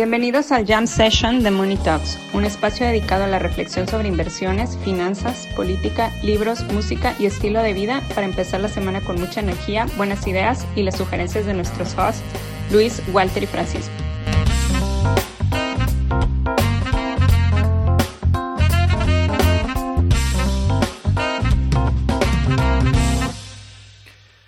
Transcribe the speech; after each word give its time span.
Bienvenidos 0.00 0.50
al 0.50 0.66
Jam 0.66 0.86
Session 0.86 1.42
de 1.42 1.50
Money 1.50 1.76
Talks, 1.76 2.18
un 2.32 2.46
espacio 2.46 2.86
dedicado 2.86 3.24
a 3.24 3.26
la 3.26 3.38
reflexión 3.38 3.86
sobre 3.86 4.08
inversiones, 4.08 4.78
finanzas, 4.78 5.46
política, 5.54 6.10
libros, 6.22 6.64
música 6.72 7.14
y 7.20 7.26
estilo 7.26 7.62
de 7.62 7.74
vida 7.74 8.02
para 8.14 8.24
empezar 8.24 8.62
la 8.62 8.68
semana 8.68 9.02
con 9.02 9.20
mucha 9.20 9.40
energía, 9.40 9.84
buenas 9.98 10.26
ideas 10.26 10.66
y 10.74 10.84
las 10.84 10.96
sugerencias 10.96 11.44
de 11.44 11.52
nuestros 11.52 11.94
hosts, 11.98 12.22
Luis, 12.72 13.02
Walter 13.12 13.42
y 13.42 13.46
Francisco. 13.46 13.92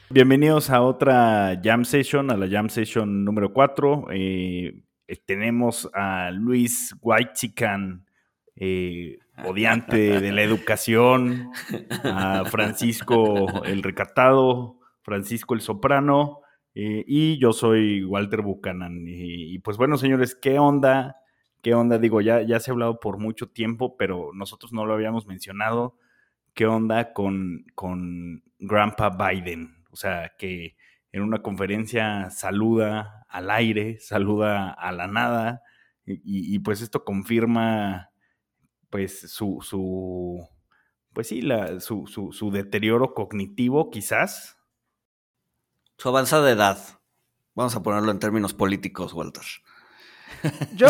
Bienvenidos 0.08 0.70
a 0.70 0.80
otra 0.80 1.60
Jam 1.62 1.84
Session, 1.84 2.30
a 2.30 2.38
la 2.38 2.48
Jam 2.48 2.70
Session 2.70 3.22
número 3.26 3.52
4. 3.52 4.06
Eh, 4.12 4.81
eh, 5.06 5.16
tenemos 5.24 5.90
a 5.94 6.30
Luis 6.30 6.94
Whitechican, 7.00 8.06
eh, 8.56 9.18
odiante 9.46 10.20
de 10.20 10.32
la 10.32 10.42
educación, 10.42 11.50
a 12.04 12.44
Francisco 12.44 13.64
el 13.64 13.82
Recatado, 13.82 14.78
Francisco 15.02 15.54
el 15.54 15.60
Soprano, 15.60 16.40
eh, 16.74 17.04
y 17.06 17.38
yo 17.38 17.52
soy 17.52 18.04
Walter 18.04 18.42
Buchanan. 18.42 19.04
Y, 19.06 19.58
pues 19.58 19.76
bueno, 19.76 19.96
señores, 19.96 20.34
¿qué 20.34 20.58
onda? 20.58 21.16
¿Qué 21.62 21.74
onda? 21.74 21.98
Digo, 21.98 22.20
ya, 22.20 22.42
ya 22.42 22.60
se 22.60 22.70
ha 22.70 22.72
hablado 22.72 22.98
por 22.98 23.18
mucho 23.18 23.48
tiempo, 23.50 23.96
pero 23.96 24.30
nosotros 24.34 24.72
no 24.72 24.86
lo 24.86 24.94
habíamos 24.94 25.26
mencionado. 25.26 25.98
¿Qué 26.54 26.66
onda 26.66 27.12
con, 27.12 27.66
con 27.74 28.42
Grandpa 28.58 29.10
Biden? 29.10 29.84
O 29.90 29.96
sea, 29.96 30.32
que 30.38 30.76
en 31.12 31.22
una 31.22 31.42
conferencia 31.42 32.30
saluda 32.30 33.21
al 33.32 33.50
aire, 33.50 33.98
saluda 33.98 34.70
a 34.70 34.92
la 34.92 35.06
nada, 35.08 35.62
y, 36.04 36.58
pues 36.60 36.82
esto 36.82 37.04
confirma 37.04 38.10
pues 38.90 39.20
su, 39.32 39.60
su 39.62 40.46
pues 41.12 41.28
sí, 41.28 41.42
la, 41.42 41.80
su, 41.80 42.06
su, 42.06 42.32
su, 42.32 42.50
deterioro 42.50 43.14
cognitivo 43.14 43.90
quizás. 43.90 44.58
Su 45.96 46.08
avanzada 46.08 46.50
edad. 46.50 46.78
Vamos 47.54 47.76
a 47.76 47.82
ponerlo 47.82 48.10
en 48.10 48.18
términos 48.18 48.52
políticos, 48.52 49.12
Walter. 49.12 49.44
Yo. 50.74 50.88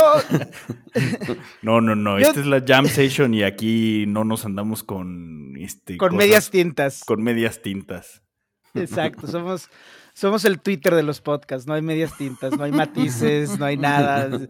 no, 1.62 1.80
no, 1.80 1.94
no. 1.94 2.18
Esta 2.18 2.40
es 2.40 2.46
la 2.46 2.62
Jam 2.66 2.86
Session 2.86 3.34
y 3.34 3.42
aquí 3.42 4.06
no 4.06 4.24
nos 4.24 4.44
andamos 4.46 4.82
con. 4.82 5.56
Este, 5.58 5.96
con 5.96 6.16
medias 6.16 6.50
tintas. 6.50 7.04
Con 7.04 7.22
medias 7.22 7.60
tintas. 7.62 8.22
Exacto. 8.74 9.26
Somos, 9.26 9.68
somos 10.14 10.44
el 10.44 10.60
Twitter 10.60 10.94
de 10.94 11.02
los 11.02 11.20
podcasts. 11.20 11.66
No 11.66 11.74
hay 11.74 11.82
medias 11.82 12.16
tintas, 12.16 12.56
no 12.56 12.64
hay 12.64 12.72
matices, 12.72 13.58
no 13.58 13.64
hay 13.64 13.76
nada. 13.76 14.28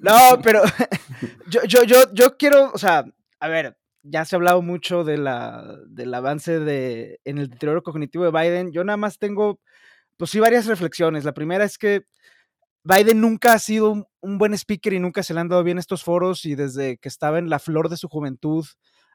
No, 0.00 0.40
pero 0.42 0.62
yo, 1.48 1.62
yo, 1.64 1.82
yo, 1.84 2.12
yo 2.12 2.36
quiero. 2.36 2.70
O 2.72 2.78
sea, 2.78 3.04
a 3.40 3.48
ver. 3.48 3.76
Ya 4.04 4.24
se 4.24 4.34
ha 4.34 4.38
hablado 4.38 4.62
mucho 4.62 5.04
de 5.04 5.16
la, 5.16 5.78
del 5.86 6.12
avance 6.12 6.58
de, 6.58 7.20
en 7.24 7.38
el 7.38 7.48
deterioro 7.48 7.84
cognitivo 7.84 8.24
de 8.24 8.32
Biden. 8.32 8.72
Yo 8.72 8.82
nada 8.82 8.96
más 8.96 9.16
tengo, 9.16 9.60
pues 10.16 10.32
sí, 10.32 10.40
varias 10.40 10.66
reflexiones. 10.66 11.24
La 11.24 11.34
primera 11.34 11.64
es 11.64 11.78
que 11.78 12.04
Biden 12.84 13.20
nunca 13.20 13.52
ha 13.52 13.58
sido 13.58 14.08
un, 14.20 14.38
buen 14.38 14.54
speaker 14.54 14.92
y 14.92 14.98
nunca 14.98 15.22
se 15.22 15.34
le 15.34 15.40
han 15.40 15.48
dado 15.48 15.62
bien 15.62 15.78
estos 15.78 16.02
foros 16.02 16.44
y 16.44 16.56
desde 16.56 16.96
que 16.98 17.08
estaba 17.08 17.38
en 17.38 17.48
la 17.48 17.60
flor 17.60 17.88
de 17.88 17.96
su 17.96 18.08
juventud 18.08 18.66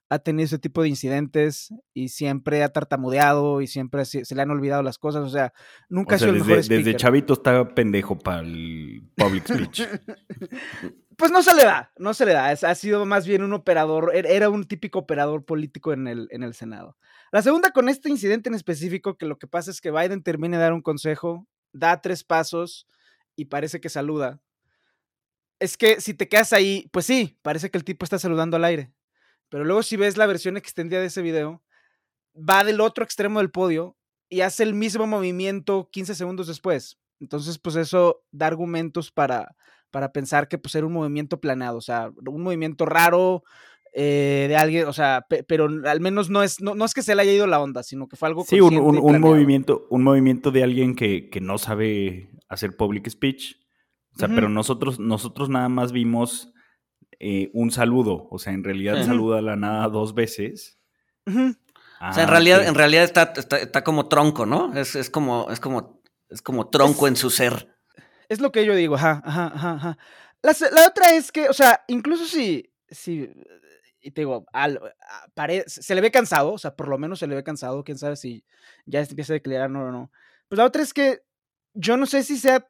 ha 0.09 0.19
tenido 0.19 0.45
ese 0.45 0.59
tipo 0.59 0.81
de 0.81 0.89
incidentes 0.89 1.73
y 1.94 2.09
siempre 2.09 2.63
ha 2.63 2.69
tartamudeado 2.69 3.61
y 3.61 3.67
siempre 3.67 4.05
se, 4.05 4.23
le 4.33 4.41
han 4.41 4.52
olvidado 4.52 4.81
las 4.81 4.97
cosas. 4.97 5.23
O 5.23 5.30
sea, 5.30 5.53
nunca 5.89 6.16
ha 6.16 6.19
sido 6.19 6.31
el 6.31 6.39
mejor 6.39 6.59
speaker. 6.59 6.86
Desde 6.86 6.97
chavito 6.97 7.33
está 7.33 7.67
pendejo 7.75 8.17
para 8.17 8.39
el 8.39 9.04
public 9.15 9.48
speech. 9.48 9.82
pues 11.17 11.32
no 11.32 11.43
se 11.43 11.55
le 11.55 11.64
da, 11.64 11.92
no 11.98 12.14
se 12.14 12.26
le 12.26 12.33
da. 12.33 12.49
ha 12.49 12.76
sido 12.76 13.05
más 13.05 13.27
bien 13.27 13.43
un 13.43 13.54
operador, 13.54 14.11
er, 14.15 14.27
era 14.27 14.49
un 14.49 14.65
típico 14.65 14.99
operador 14.99 15.43
político 15.43 15.92
en 15.92 16.08
el, 16.08 16.27
en 16.32 16.43
el 16.43 16.53
Senado. 16.53 16.98
La 17.32 17.42
segunda 17.42 17.71
con 17.71 17.89
este 17.89 18.09
incidente 18.09 18.49
en 18.49 18.55
específico, 18.55 19.17
que 19.17 19.26
lo 19.26 19.37
que 19.37 19.48
pasa 19.48 19.71
es 19.71 19.82
que 19.82 19.92
Biden 19.92 20.23
termina 20.23 20.58
de 20.58 20.64
dar 20.64 20.73
un 20.73 20.82
consejo, 20.82 21.48
da 21.73 22.02
tres 22.02 22.23
pasos 22.23 22.87
y 23.36 23.45
parece 23.45 23.82
que 23.82 23.89
saluda. 23.89 24.39
Es 25.59 25.76
que 25.76 25.99
si 25.99 26.14
te 26.14 26.30
quedas 26.30 26.53
ahí, 26.53 26.87
pues 26.92 27.05
sí, 27.05 27.37
parece 27.42 27.70
que 27.70 27.77
el 27.77 27.83
tipo 27.83 28.05
está 28.05 28.20
saludando 28.20 28.55
al 28.55 28.64
aire. 28.64 28.93
Pero 29.49 29.63
luego 29.63 29.83
si 29.83 29.95
ves 29.95 30.17
la 30.17 30.25
versión 30.25 30.58
extendida 30.58 30.99
de 30.99 31.08
ese 31.08 31.21
video, 31.21 31.63
va 32.37 32.63
del 32.63 32.81
otro 32.81 33.03
extremo 33.03 33.39
del 33.39 33.52
podio 33.52 33.97
y 34.30 34.41
hace 34.41 34.63
el 34.63 34.73
mismo 34.73 35.08
movimiento 35.08 35.89
15 35.91 36.15
segundos 36.15 36.47
después. 36.47 36.97
Entonces, 37.19 37.58
pues 37.58 37.75
eso 37.75 38.23
da 38.31 38.47
argumentos 38.47 39.11
para, 39.11 39.55
para 39.89 40.11
pensar 40.11 40.47
que 40.47 40.58
pues 40.58 40.75
era 40.75 40.85
un 40.85 40.93
movimiento 40.93 41.39
planeado, 41.39 41.77
o 41.77 41.81
sea, 41.81 42.11
un 42.25 42.43
movimiento 42.43 42.85
raro 42.85 43.43
eh, 43.93 44.45
de 44.49 44.55
alguien, 44.55 44.85
o 44.85 44.93
sea, 44.93 45.25
pero 45.47 45.67
al 45.85 45.99
menos 46.02 46.29
no 46.29 46.43
es, 46.43 46.61
no, 46.61 46.85
es 46.85 46.93
que 46.93 47.02
se 47.02 47.15
le 47.15 47.23
haya 47.23 47.33
ido 47.33 47.47
la 47.47 47.59
onda, 47.59 47.81
sino 47.81 48.08
que 48.08 48.15
fue 48.15 48.27
algo 48.27 48.43
Sí, 48.43 48.61
un, 48.61 48.77
un, 48.77 49.19
movimiento, 49.19 49.87
un 49.89 50.03
movimiento 50.03 50.52
de 50.52 50.64
alguien 50.64 50.93
que, 50.95 51.29
que 51.29 51.41
no 51.41 51.58
sabe 51.58 52.29
hacer 52.47 52.75
public 52.75 53.09
speech. 53.09 53.55
O 54.14 54.19
sea, 54.19 54.27
pero 54.29 54.49
nosotros, 54.49 54.99
nosotros 54.99 55.49
nada 55.49 55.69
más 55.69 55.91
vimos 55.91 56.52
eh, 57.20 57.50
un 57.54 57.72
saludo. 57.72 58.28
O 58.32 58.39
sea, 58.39 58.54
en 58.54 58.64
realidad 58.64 59.04
saluda 59.04 59.39
a 59.39 59.42
la 59.42 59.55
nada 59.55 59.88
dos 59.88 60.14
veces. 60.14 60.80
o 61.26 61.32
sea, 61.32 61.44
en 61.44 61.58
ah, 62.00 62.26
realidad, 62.26 62.67
en 62.67 62.76
realidad 62.76 63.04
está, 63.04 63.33
está, 63.36 63.83
como 63.83 64.08
tronco, 64.08 64.45
¿no? 64.45 64.73
Es, 64.78 64.95
es, 64.95 65.10
como, 65.10 65.50
es 65.52 65.60
como, 65.60 66.02
es 66.30 66.42
como 66.42 66.70
tronco 66.70 67.08
en 67.08 67.16
su 67.16 67.30
ser. 67.30 67.76
Es 68.30 68.39
lo 68.42 68.52
que 68.52 68.66
yo 68.66 68.76
digo, 68.76 68.95
ajá, 68.95 69.22
ajá, 69.23 69.54
ajá. 69.56 69.98
La, 70.44 70.56
la, 70.72 70.88
otra 70.88 71.14
es 71.16 71.32
que, 71.32 71.50
o 71.50 71.54
sea, 71.54 71.83
incluso 71.88 72.26
si, 72.26 72.72
si 72.89 73.30
y 74.08 74.11
te 74.11 74.22
digo, 74.22 74.45
al, 74.54 74.80
se 75.66 75.95
le 75.95 76.02
ve 76.02 76.11
cansado, 76.11 76.54
o 76.54 76.58
sea, 76.58 76.76
por 76.76 76.88
lo 76.88 76.98
menos 76.98 77.20
se 77.20 77.27
le 77.27 77.36
ve 77.36 77.44
cansado, 77.44 77.83
quién 77.83 77.98
sabe 77.98 78.16
si 78.16 78.45
ya 78.86 79.02
empieza 79.02 79.33
a 79.33 79.36
declarar 79.36 79.70
no 79.70 79.86
o 79.86 79.92
no. 79.92 80.11
Pues 80.48 80.58
la 80.58 80.66
otra 80.66 80.82
es 80.82 80.94
que 80.94 81.22
yo 81.73 81.98
no 81.98 82.06
sé 82.06 82.23
si 82.23 82.38
sea 82.38 82.67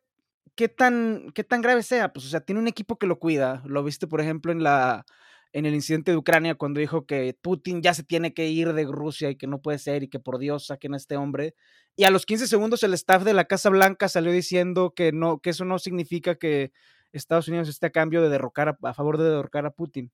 qué 0.58 0.68
tan, 0.68 1.32
qué 1.34 1.46
tan 1.46 1.62
grave 1.62 1.84
sea. 1.84 2.12
Pues, 2.12 2.26
o 2.26 2.30
sea, 2.30 2.42
tiene 2.42 2.60
un 2.60 2.68
equipo 2.68 2.98
que 2.98 3.08
lo 3.08 3.20
cuida. 3.20 3.64
Lo 3.66 3.84
viste, 3.84 4.08
por 4.08 4.20
ejemplo, 4.20 4.52
en 4.52 4.64
la 4.64 5.06
en 5.54 5.66
el 5.66 5.74
incidente 5.74 6.12
de 6.12 6.18
Ucrania 6.18 6.56
cuando 6.56 6.80
dijo 6.80 7.06
que 7.06 7.36
Putin 7.42 7.82
ya 7.82 7.94
se 7.94 8.04
tiene 8.04 8.34
que 8.34 8.48
ir 8.48 8.74
de 8.74 8.84
Rusia 8.84 9.30
y 9.30 9.38
que 9.38 9.48
no 9.48 9.62
puede 9.62 9.80
ser 9.80 10.04
y 10.04 10.10
que 10.10 10.20
por 10.20 10.40
Dios 10.40 10.68
saquen 10.68 10.94
a 10.94 10.98
este 10.98 11.18
hombre. 11.18 11.56
Y 11.96 12.04
a 12.04 12.12
los 12.12 12.26
15 12.26 12.48
segundos 12.48 12.84
el 12.84 12.94
staff 12.94 13.24
de 13.24 13.34
la 13.34 13.46
Casa 13.46 13.70
Blanca 13.70 14.10
salió 14.10 14.32
diciendo 14.32 14.94
que 14.96 15.12
no, 15.12 15.40
que 15.40 15.52
eso 15.52 15.66
no 15.66 15.80
significa 15.80 16.36
que 16.36 16.72
Estados 17.12 17.48
Unidos 17.48 17.70
esté 17.70 17.88
a 17.88 17.92
cambio 17.92 18.22
de 18.22 18.30
derrocar 18.30 18.78
a, 18.82 18.94
favor 18.94 19.18
de 19.18 19.30
derrocar 19.30 19.66
a 19.66 19.72
Putin. 19.72 20.12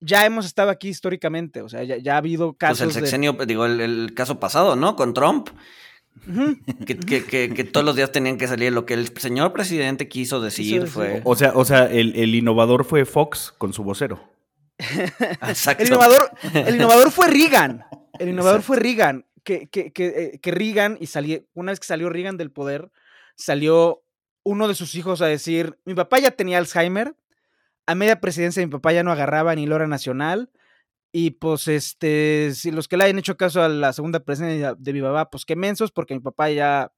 Ya 0.00 0.24
hemos 0.26 0.46
estado 0.46 0.70
aquí 0.70 0.88
históricamente, 0.88 1.62
o 1.62 1.68
sea, 1.68 1.84
ya, 1.84 2.14
ha 2.14 2.16
habido 2.16 2.54
casos. 2.54 2.78
Pues 2.78 2.96
el 2.96 3.02
sexenio, 3.02 3.34
digo, 3.46 3.66
el, 3.66 4.14
caso 4.14 4.40
pasado, 4.40 4.74
¿no? 4.74 4.96
Con 4.96 5.14
Trump, 5.14 5.50
que, 6.86 7.68
todos 7.72 7.84
los 7.84 7.96
días 7.96 8.12
tenían 8.12 8.38
que 8.38 8.46
salir. 8.46 8.72
Lo 8.72 8.86
que 8.86 8.94
el 8.94 9.16
señor 9.18 9.52
presidente 9.52 10.08
quiso 10.08 10.40
decir 10.40 10.86
fue. 10.86 11.20
O 11.24 11.34
sea, 11.36 11.52
o 11.54 11.64
sea 11.64 11.86
el, 11.86 12.34
innovador 12.34 12.84
fue 12.84 13.04
Fox 13.04 13.52
con 13.58 13.72
su 13.72 13.82
vocero. 13.82 14.22
Exacto. 14.78 15.82
El 15.82 15.88
innovador, 15.88 16.30
el 16.54 16.74
innovador 16.76 17.10
fue 17.10 17.28
Reagan. 17.28 17.84
El 18.18 18.30
innovador 18.30 18.62
fue 18.62 18.78
Reagan. 18.78 19.26
Que, 19.44 19.68
que, 19.68 19.92
que, 19.92 20.40
eh, 20.44 20.52
Reagan, 20.52 20.96
y 21.00 21.06
salió, 21.06 21.42
una 21.54 21.72
vez 21.72 21.80
que 21.80 21.86
salió 21.86 22.08
Reagan 22.08 22.36
del 22.36 22.52
poder, 22.52 22.92
salió 23.34 24.04
uno 24.44 24.68
de 24.68 24.74
sus 24.74 24.94
hijos 24.94 25.20
a 25.20 25.26
decir: 25.26 25.78
Mi 25.84 25.94
papá 25.94 26.20
ya 26.20 26.30
tenía 26.30 26.58
Alzheimer. 26.58 27.16
A 27.84 27.96
media 27.96 28.20
presidencia 28.20 28.64
mi 28.64 28.70
papá 28.70 28.92
ya 28.92 29.02
no 29.02 29.10
agarraba 29.10 29.56
ni 29.56 29.66
Lora 29.66 29.88
Nacional 29.88 30.50
y 31.12 31.32
pues, 31.32 31.68
este, 31.68 32.52
si 32.54 32.70
los 32.70 32.88
que 32.88 32.96
le 32.96 33.04
hayan 33.04 33.18
hecho 33.18 33.36
caso 33.36 33.62
a 33.62 33.68
la 33.68 33.92
segunda 33.92 34.20
presencia 34.24 34.74
de 34.74 34.92
mi 34.94 35.02
papá, 35.02 35.28
pues 35.30 35.44
qué 35.44 35.56
mensos, 35.56 35.92
porque 35.92 36.14
mi 36.14 36.20
papá 36.20 36.50
ya, 36.50 36.90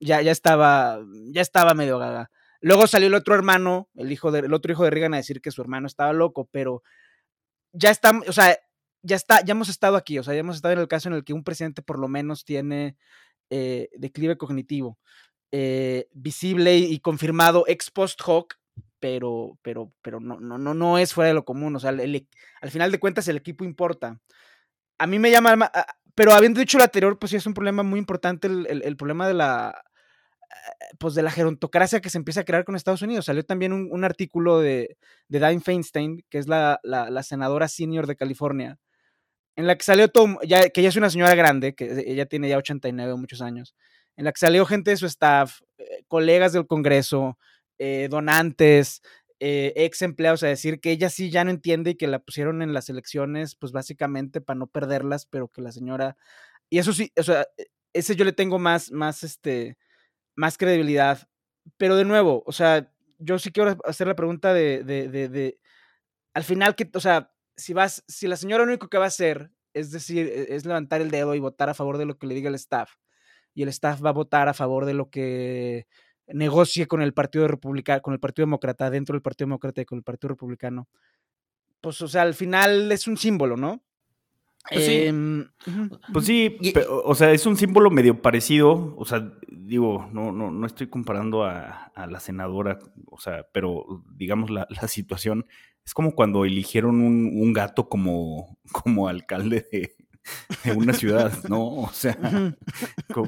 ya, 0.00 0.20
ya 0.20 0.32
estaba, 0.32 0.98
ya 1.32 1.42
estaba 1.42 1.74
medio 1.74 1.98
gaga. 1.98 2.30
Luego 2.60 2.88
salió 2.88 3.06
el 3.06 3.14
otro 3.14 3.36
hermano, 3.36 3.88
el 3.94 4.10
hijo 4.10 4.32
de, 4.32 4.52
otro 4.52 4.72
hijo 4.72 4.84
de 4.84 4.90
Reagan 4.90 5.14
a 5.14 5.18
decir 5.18 5.40
que 5.40 5.52
su 5.52 5.62
hermano 5.62 5.86
estaba 5.86 6.12
loco, 6.12 6.48
pero 6.50 6.82
ya 7.72 7.90
está, 7.90 8.18
o 8.26 8.32
sea, 8.32 8.58
ya 9.02 9.16
está, 9.16 9.44
ya 9.44 9.52
hemos 9.52 9.68
estado 9.68 9.96
aquí, 9.96 10.18
o 10.18 10.24
sea, 10.24 10.34
ya 10.34 10.40
hemos 10.40 10.56
estado 10.56 10.74
en 10.74 10.80
el 10.80 10.88
caso 10.88 11.08
en 11.08 11.14
el 11.14 11.24
que 11.24 11.32
un 11.32 11.44
presidente 11.44 11.82
por 11.82 11.98
lo 12.00 12.08
menos 12.08 12.44
tiene 12.44 12.96
eh, 13.50 13.88
declive 13.96 14.36
cognitivo 14.36 14.98
eh, 15.52 16.08
visible 16.12 16.76
y 16.78 16.98
confirmado 16.98 17.64
ex 17.68 17.90
post 17.92 18.20
hoc 18.26 18.56
pero, 19.00 19.58
pero, 19.62 19.92
pero 20.02 20.20
no, 20.20 20.40
no, 20.40 20.58
no, 20.58 20.74
no 20.74 20.98
es 20.98 21.12
fuera 21.14 21.28
de 21.28 21.34
lo 21.34 21.44
común. 21.44 21.76
O 21.76 21.80
sea, 21.80 21.90
e, 21.92 22.26
al 22.60 22.70
final 22.70 22.90
de 22.90 23.00
cuentas 23.00 23.28
el 23.28 23.36
equipo 23.36 23.64
importa. 23.64 24.20
A 24.98 25.06
mí 25.06 25.18
me 25.18 25.30
llama, 25.30 25.70
pero 26.14 26.32
habiendo 26.32 26.60
dicho 26.60 26.78
lo 26.78 26.84
anterior, 26.84 27.18
pues 27.18 27.30
sí 27.30 27.36
es 27.36 27.46
un 27.46 27.54
problema 27.54 27.82
muy 27.82 27.98
importante 27.98 28.48
el, 28.48 28.96
problema 28.96 29.28
de 29.28 29.34
la, 29.34 29.82
pues 30.98 31.14
de 31.14 31.22
la 31.22 31.30
gerontocracia 31.30 32.00
que 32.00 32.10
se 32.10 32.18
empieza 32.18 32.40
a 32.40 32.44
crear 32.44 32.64
con 32.64 32.74
Estados 32.74 33.02
Unidos. 33.02 33.26
Salió 33.26 33.44
también 33.44 33.72
un, 33.72 34.04
artículo 34.04 34.60
de, 34.60 34.96
de 35.28 35.38
Diane 35.38 35.60
Feinstein, 35.60 36.24
que 36.30 36.38
es 36.38 36.48
la, 36.48 36.80
la, 36.82 37.22
senadora 37.22 37.68
senior 37.68 38.06
de 38.06 38.16
California, 38.16 38.78
en 39.56 39.66
la 39.66 39.76
que 39.76 39.84
salió 39.84 40.08
todo, 40.08 40.38
ya, 40.42 40.70
que 40.70 40.80
ella 40.80 40.88
es 40.88 40.96
una 40.96 41.10
señora 41.10 41.34
grande, 41.34 41.74
que 41.74 42.04
ella 42.06 42.26
tiene 42.26 42.48
ya 42.48 42.58
89 42.58 43.16
muchos 43.16 43.42
años, 43.42 43.74
en 44.16 44.24
la 44.24 44.32
que 44.32 44.40
salió 44.40 44.64
gente 44.64 44.92
de 44.92 44.96
su 44.96 45.06
staff, 45.06 45.60
eh, 45.78 46.04
colegas 46.08 46.54
del 46.54 46.66
Congreso, 46.66 47.38
eh, 47.78 48.08
donantes, 48.10 49.02
eh, 49.40 49.72
ex 49.76 50.02
empleados 50.02 50.42
a 50.42 50.48
decir 50.48 50.80
que 50.80 50.90
ella 50.92 51.10
sí 51.10 51.30
ya 51.30 51.44
no 51.44 51.50
entiende 51.50 51.90
y 51.92 51.94
que 51.96 52.06
la 52.06 52.20
pusieron 52.20 52.62
en 52.62 52.72
las 52.72 52.88
elecciones, 52.88 53.54
pues 53.56 53.72
básicamente 53.72 54.40
para 54.40 54.58
no 54.58 54.66
perderlas, 54.66 55.26
pero 55.26 55.48
que 55.48 55.62
la 55.62 55.72
señora. 55.72 56.16
Y 56.70 56.78
eso 56.78 56.92
sí, 56.92 57.12
o 57.18 57.22
sea, 57.22 57.46
e, 57.58 57.66
ese 57.92 58.16
yo 58.16 58.24
le 58.24 58.32
tengo 58.32 58.58
más, 58.58 58.92
más, 58.92 59.22
este, 59.24 59.78
más 60.36 60.58
credibilidad. 60.58 61.28
Pero 61.78 61.96
de 61.96 62.04
nuevo, 62.04 62.42
o 62.46 62.52
sea, 62.52 62.92
yo 63.18 63.38
sí 63.38 63.52
quiero 63.52 63.76
hacer 63.84 64.06
la 64.08 64.16
pregunta 64.16 64.54
de, 64.54 64.84
de, 64.84 65.08
de, 65.08 65.28
de 65.28 65.58
al 66.34 66.44
final, 66.44 66.74
que, 66.76 66.90
o 66.94 67.00
sea, 67.00 67.32
si 67.56 67.72
vas, 67.74 68.04
si 68.08 68.26
la 68.28 68.36
señora 68.36 68.64
lo 68.64 68.70
único 68.70 68.88
que 68.88 68.98
va 68.98 69.04
a 69.04 69.08
hacer 69.08 69.50
es 69.74 69.90
decir, 69.92 70.26
e, 70.26 70.54
es 70.56 70.64
levantar 70.66 71.00
el 71.02 71.10
dedo 71.10 71.34
y 71.34 71.40
votar 71.40 71.68
a 71.70 71.74
favor 71.74 71.98
de 71.98 72.06
lo 72.06 72.18
que 72.18 72.26
le 72.26 72.34
diga 72.34 72.48
el 72.48 72.54
staff, 72.56 72.92
y 73.54 73.62
el 73.62 73.68
staff 73.70 74.04
va 74.04 74.10
a 74.10 74.12
votar 74.14 74.48
a 74.48 74.54
favor 74.54 74.86
de 74.86 74.94
lo 74.94 75.10
que 75.10 75.86
negocie 76.28 76.86
con 76.86 77.02
el 77.02 77.12
Partido 77.12 77.48
Republicano, 77.48 78.02
con 78.02 78.14
el 78.14 78.20
Partido 78.20 78.46
Demócrata, 78.46 78.90
dentro 78.90 79.14
del 79.14 79.22
Partido 79.22 79.46
Demócrata 79.46 79.80
y 79.80 79.84
con 79.84 79.98
el 79.98 80.04
Partido 80.04 80.30
Republicano. 80.30 80.88
Pues, 81.80 82.00
o 82.02 82.08
sea, 82.08 82.22
al 82.22 82.34
final 82.34 82.90
es 82.90 83.06
un 83.06 83.16
símbolo, 83.16 83.56
¿no? 83.56 83.82
Pues 84.68 84.86
sí, 84.86 85.02
em, 85.04 85.48
pues 86.12 86.26
sí 86.26 86.58
o 87.04 87.14
sea, 87.14 87.30
es 87.30 87.46
un 87.46 87.56
símbolo 87.56 87.90
medio 87.90 88.20
parecido, 88.20 88.96
o 88.96 89.04
sea, 89.04 89.32
digo, 89.48 90.08
no, 90.12 90.32
no, 90.32 90.50
no 90.50 90.66
estoy 90.66 90.88
comparando 90.88 91.44
a, 91.44 91.92
la 92.08 92.20
senadora, 92.20 92.78
o 93.06 93.18
sea, 93.18 93.46
pero 93.52 94.04
digamos 94.10 94.50
la, 94.50 94.66
la 94.68 94.88
situación 94.88 95.46
es 95.84 95.94
como 95.94 96.16
cuando 96.16 96.44
eligieron 96.44 97.00
un, 97.00 97.30
un 97.40 97.52
gato 97.52 97.88
como, 97.88 98.58
como 98.72 99.08
alcalde 99.08 99.66
de, 99.70 99.94
de 100.64 100.72
una 100.72 100.92
ciudad, 100.92 101.32
¿no? 101.48 101.66
O 101.68 101.90
sea, 101.92 102.18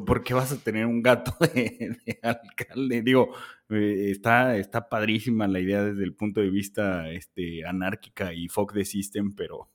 ¿por 0.06 0.22
qué 0.22 0.34
vas 0.34 0.52
a 0.52 0.58
tener 0.58 0.86
un 0.86 1.02
gato 1.02 1.34
de, 1.40 1.98
alcalde? 2.22 3.02
Digo, 3.02 3.34
eh, 3.70 4.10
está, 4.10 4.56
está 4.56 4.88
padrísima 4.88 5.46
la 5.46 5.60
idea 5.60 5.82
desde 5.82 6.04
el 6.04 6.14
punto 6.14 6.40
de 6.40 6.50
vista 6.50 7.10
este, 7.10 7.66
anárquica 7.66 8.32
y 8.32 8.48
fuck 8.48 8.72
the 8.72 8.84
system, 8.84 9.34
pero 9.34 9.68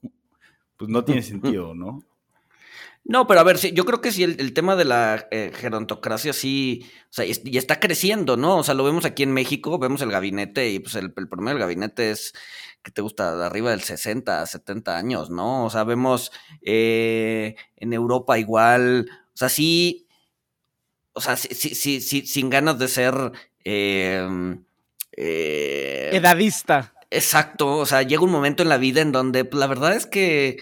pues 0.76 0.90
no 0.90 1.04
tiene 1.04 1.22
sentido, 1.22 1.74
¿no? 1.74 2.02
No, 3.06 3.26
pero 3.26 3.40
a 3.40 3.44
ver, 3.44 3.58
sí, 3.58 3.72
yo 3.72 3.84
creo 3.84 4.00
que 4.00 4.12
sí, 4.12 4.22
el, 4.22 4.52
tema 4.54 4.76
de 4.76 4.86
la 4.86 5.28
eh, 5.30 5.52
gerontocracia 5.54 6.32
sí, 6.32 6.86
o 7.10 7.12
sea, 7.12 7.26
y 7.26 7.58
está 7.58 7.78
creciendo, 7.78 8.38
¿no? 8.38 8.56
O 8.56 8.64
sea, 8.64 8.74
lo 8.74 8.82
vemos 8.82 9.04
aquí 9.04 9.22
en 9.22 9.32
México, 9.32 9.78
vemos 9.78 10.00
el 10.00 10.10
gabinete 10.10 10.70
y 10.70 10.78
pues 10.78 10.94
el, 10.94 11.12
el 11.14 11.28
promedio 11.28 11.56
del 11.56 11.64
gabinete 11.64 12.10
es 12.10 12.32
que 12.84 12.92
te 12.92 13.02
gusta? 13.02 13.34
De 13.34 13.44
arriba 13.44 13.70
del 13.70 13.82
60, 13.82 14.46
70 14.46 14.96
años, 14.96 15.30
¿no? 15.30 15.64
O 15.64 15.70
sea, 15.70 15.82
vemos 15.84 16.30
eh, 16.62 17.56
en 17.76 17.92
Europa 17.92 18.38
igual, 18.38 19.08
o 19.10 19.36
sea, 19.36 19.48
sí, 19.48 20.06
o 21.14 21.20
sea, 21.20 21.36
sí, 21.36 21.54
sí, 21.54 22.00
sí, 22.00 22.26
sin 22.26 22.50
ganas 22.50 22.78
de 22.78 22.88
ser... 22.88 23.14
Em, 23.64 24.64
eh, 25.16 26.10
Edadista. 26.12 26.92
Exacto, 27.10 27.78
o 27.78 27.86
sea, 27.86 28.02
llega 28.02 28.22
un 28.22 28.30
momento 28.30 28.62
en 28.62 28.68
la 28.68 28.76
vida 28.76 29.00
en 29.00 29.12
donde 29.12 29.44
pues, 29.44 29.58
la 29.58 29.66
verdad 29.66 29.94
es 29.94 30.06
que 30.06 30.58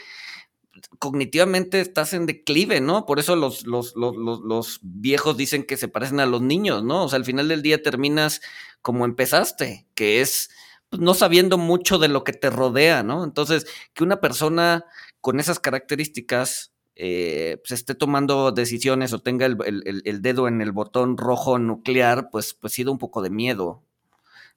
cognitivamente 0.98 1.80
estás 1.80 2.12
en 2.14 2.26
declive, 2.26 2.80
¿no? 2.80 3.06
Por 3.06 3.18
eso 3.18 3.36
los, 3.36 3.66
los, 3.66 3.94
los, 3.96 4.16
los, 4.16 4.80
viejos 4.82 5.36
dicen 5.36 5.64
que 5.64 5.76
se 5.76 5.88
parecen 5.88 6.20
a 6.20 6.26
los 6.26 6.40
niños, 6.42 6.82
¿no? 6.82 7.04
O 7.04 7.08
sea, 7.08 7.18
al 7.18 7.24
final 7.24 7.48
del 7.48 7.62
día 7.62 7.82
terminas 7.82 8.40
como 8.80 9.04
empezaste, 9.04 9.86
que 9.94 10.20
es 10.20 10.50
pues, 10.88 11.00
no 11.00 11.14
sabiendo 11.14 11.58
mucho 11.58 11.98
de 11.98 12.08
lo 12.08 12.24
que 12.24 12.32
te 12.32 12.50
rodea, 12.50 13.02
¿no? 13.02 13.24
Entonces, 13.24 13.66
que 13.94 14.04
una 14.04 14.20
persona 14.20 14.84
con 15.20 15.40
esas 15.40 15.60
características 15.60 16.72
eh, 16.94 17.58
pues 17.62 17.72
esté 17.72 17.94
tomando 17.94 18.52
decisiones 18.52 19.12
o 19.12 19.18
tenga 19.18 19.46
el, 19.46 20.22
dedo 20.22 20.46
en 20.48 20.60
el 20.60 20.72
botón 20.72 21.16
rojo 21.16 21.58
nuclear, 21.58 22.28
pues, 22.30 22.54
pues 22.54 22.74
sí 22.74 22.84
da 22.84 22.90
un 22.90 22.98
poco 22.98 23.22
de 23.22 23.30
miedo, 23.30 23.82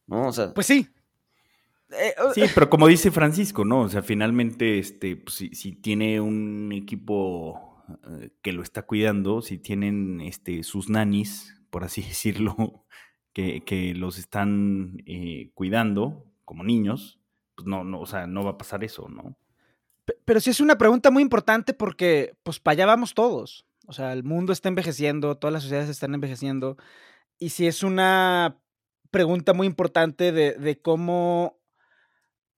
¿no? 0.08 0.28
O 0.28 0.34
sea, 0.34 0.54
pues 0.54 0.68
sí. 0.68 0.90
Eh, 2.00 2.14
sí, 2.34 2.44
pero 2.54 2.70
como 2.70 2.88
dice 2.88 3.12
Francisco, 3.12 3.66
¿no? 3.66 3.82
O 3.82 3.90
sea, 3.90 4.02
finalmente, 4.02 4.80
este, 4.80 5.16
pues, 5.16 5.36
si, 5.36 5.72
tiene 5.74 6.20
un 6.20 6.72
equipo 6.72 7.84
eh, 8.10 8.30
que 8.42 8.54
lo 8.54 8.62
está 8.62 8.84
cuidando, 8.84 9.42
si 9.42 9.58
tienen 9.58 10.22
este, 10.22 10.64
sus 10.64 10.90
nanis, 10.90 11.56
por 11.70 11.84
así 11.84 12.02
decirlo, 12.08 12.86
que, 13.34 13.94
los 13.96 14.18
están 14.18 15.04
eh, 15.06 15.52
cuidando 15.54 16.26
como 16.46 16.64
niños, 16.64 17.20
pues 17.56 17.68
no, 17.68 17.84
no, 17.84 18.00
o 18.00 18.06
sea, 18.06 18.28
no 18.28 18.44
va 18.44 18.52
a 18.52 18.58
pasar 18.58 18.84
eso, 18.84 19.10
¿no? 19.10 19.38
Pero 20.24 20.40
sí 20.40 20.52
es 20.52 20.60
una 20.60 20.78
pregunta 20.78 21.10
muy 21.10 21.24
importante 21.24 21.74
porque, 21.74 22.36
pues, 22.44 22.60
para 22.60 22.74
allá 22.74 22.86
vamos 22.86 23.14
todos. 23.14 23.66
O 23.88 23.94
sea, 23.94 24.14
el 24.14 24.24
mundo 24.24 24.54
está 24.54 24.70
envejeciendo, 24.70 25.36
todas 25.38 25.54
las 25.54 25.64
sociedades 25.64 25.90
están 25.90 26.14
envejeciendo. 26.14 26.78
Y 27.40 27.50
sí 27.50 27.68
es 27.68 27.84
una 27.84 28.60
pregunta 29.12 29.54
muy 29.54 29.68
importante 29.68 30.32
de, 30.32 30.54
de 30.54 30.80
cómo. 30.80 31.55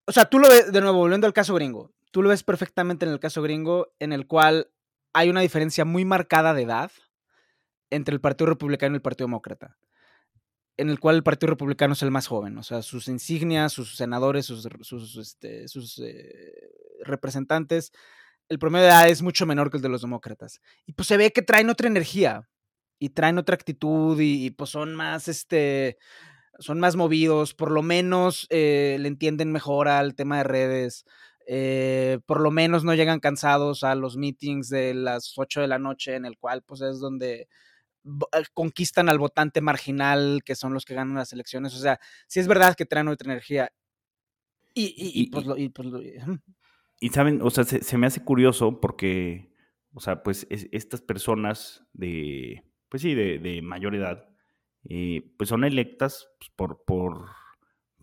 O 0.07 0.11
sea, 0.11 0.25
tú 0.25 0.39
lo 0.39 0.49
ves, 0.49 0.71
de 0.71 0.81
nuevo, 0.81 0.97
volviendo 0.97 1.27
al 1.27 1.33
caso 1.33 1.53
gringo, 1.53 1.93
tú 2.11 2.23
lo 2.23 2.29
ves 2.29 2.43
perfectamente 2.43 3.05
en 3.05 3.11
el 3.11 3.19
caso 3.19 3.41
gringo, 3.41 3.93
en 3.99 4.13
el 4.13 4.25
cual 4.25 4.71
hay 5.13 5.29
una 5.29 5.41
diferencia 5.41 5.85
muy 5.85 6.05
marcada 6.05 6.53
de 6.53 6.63
edad 6.63 6.91
entre 7.89 8.13
el 8.13 8.21
Partido 8.21 8.47
Republicano 8.47 8.95
y 8.95 8.97
el 8.97 9.01
Partido 9.01 9.27
Demócrata 9.27 9.77
en 10.77 10.89
el 10.89 10.99
cual 10.99 11.15
el 11.17 11.23
Partido 11.23 11.49
Republicano 11.49 11.93
es 11.93 12.03
el 12.03 12.11
más 12.11 12.27
joven, 12.27 12.57
o 12.57 12.63
sea, 12.63 12.83
sus 12.83 13.07
insignias, 13.07 13.73
sus 13.73 13.95
senadores, 13.95 14.45
sus, 14.45 14.65
este, 15.17 15.65
eh, 15.65 16.71
representantes, 17.03 17.91
el 18.47 18.59
promedio 18.59 18.85
de 18.85 18.91
edad 18.91 19.09
es 19.09 19.21
mucho 19.23 19.45
menor 19.45 19.71
que 19.71 19.77
el 19.77 19.83
de 19.83 19.89
los 19.89 20.01
demócratas. 20.01 20.61
Y 20.85 20.93
pues 20.93 21.07
se 21.07 21.17
ve 21.17 21.33
que 21.33 21.41
traen 21.41 21.69
otra 21.69 21.87
energía 21.87 22.47
y 22.99 23.09
traen 23.09 23.37
otra 23.39 23.55
actitud 23.55 24.17
y, 24.21 24.51
pues 24.51 24.69
son 24.69 24.95
más, 24.95 25.27
este, 25.27 25.97
son 26.59 26.79
más 26.79 26.95
movidos, 26.95 27.53
por 27.53 27.71
lo 27.71 27.81
menos 27.81 28.47
eh, 28.49 28.97
le 28.99 29.07
entienden 29.07 29.51
mejor 29.51 29.87
al 29.87 30.15
tema 30.15 30.37
de 30.37 30.43
redes. 30.43 31.05
Eh, 31.49 32.19
por 32.25 32.41
lo 32.41 32.51
menos 32.51 32.83
no 32.83 32.93
llegan 32.93 33.19
cansados 33.19 33.83
a 33.83 33.95
los 33.95 34.17
meetings 34.17 34.69
de 34.69 34.93
las 34.93 35.33
8 35.37 35.61
de 35.61 35.67
la 35.67 35.79
noche, 35.79 36.15
en 36.15 36.25
el 36.25 36.37
cual 36.37 36.61
pues 36.63 36.81
es 36.81 36.99
donde 36.99 37.47
eh, 38.03 38.43
conquistan 38.53 39.09
al 39.09 39.19
votante 39.19 39.61
marginal, 39.61 40.41
que 40.43 40.55
son 40.55 40.73
los 40.73 40.85
que 40.85 40.95
ganan 40.95 41.15
las 41.15 41.33
elecciones. 41.33 41.73
O 41.73 41.79
sea, 41.79 41.99
sí 42.27 42.39
es 42.39 42.47
verdad 42.47 42.75
que 42.75 42.85
traen 42.85 43.07
otra 43.07 43.31
energía. 43.31 43.71
Y, 44.73 44.93
y, 44.95 45.31
pues, 45.31 45.45
y, 45.57 45.69
pues, 45.69 45.87
y 46.99 47.09
saben, 47.09 47.41
o 47.41 47.49
sea, 47.49 47.63
se, 47.63 47.97
me 47.97 48.07
hace 48.07 48.23
curioso 48.23 48.79
porque, 48.79 49.51
o 49.93 49.99
sea, 49.99 50.23
pues 50.23 50.47
estas 50.49 51.01
personas 51.01 51.83
de, 51.93 52.63
pues 52.89 53.01
sí, 53.03 53.13
de, 53.13 53.61
mayor 53.61 53.95
edad, 53.95 54.29
eh, 54.89 55.33
pues 55.37 55.49
son 55.49 55.63
electas 55.63 56.29
pues, 56.39 56.49
por, 56.55 56.83
por, 56.85 57.25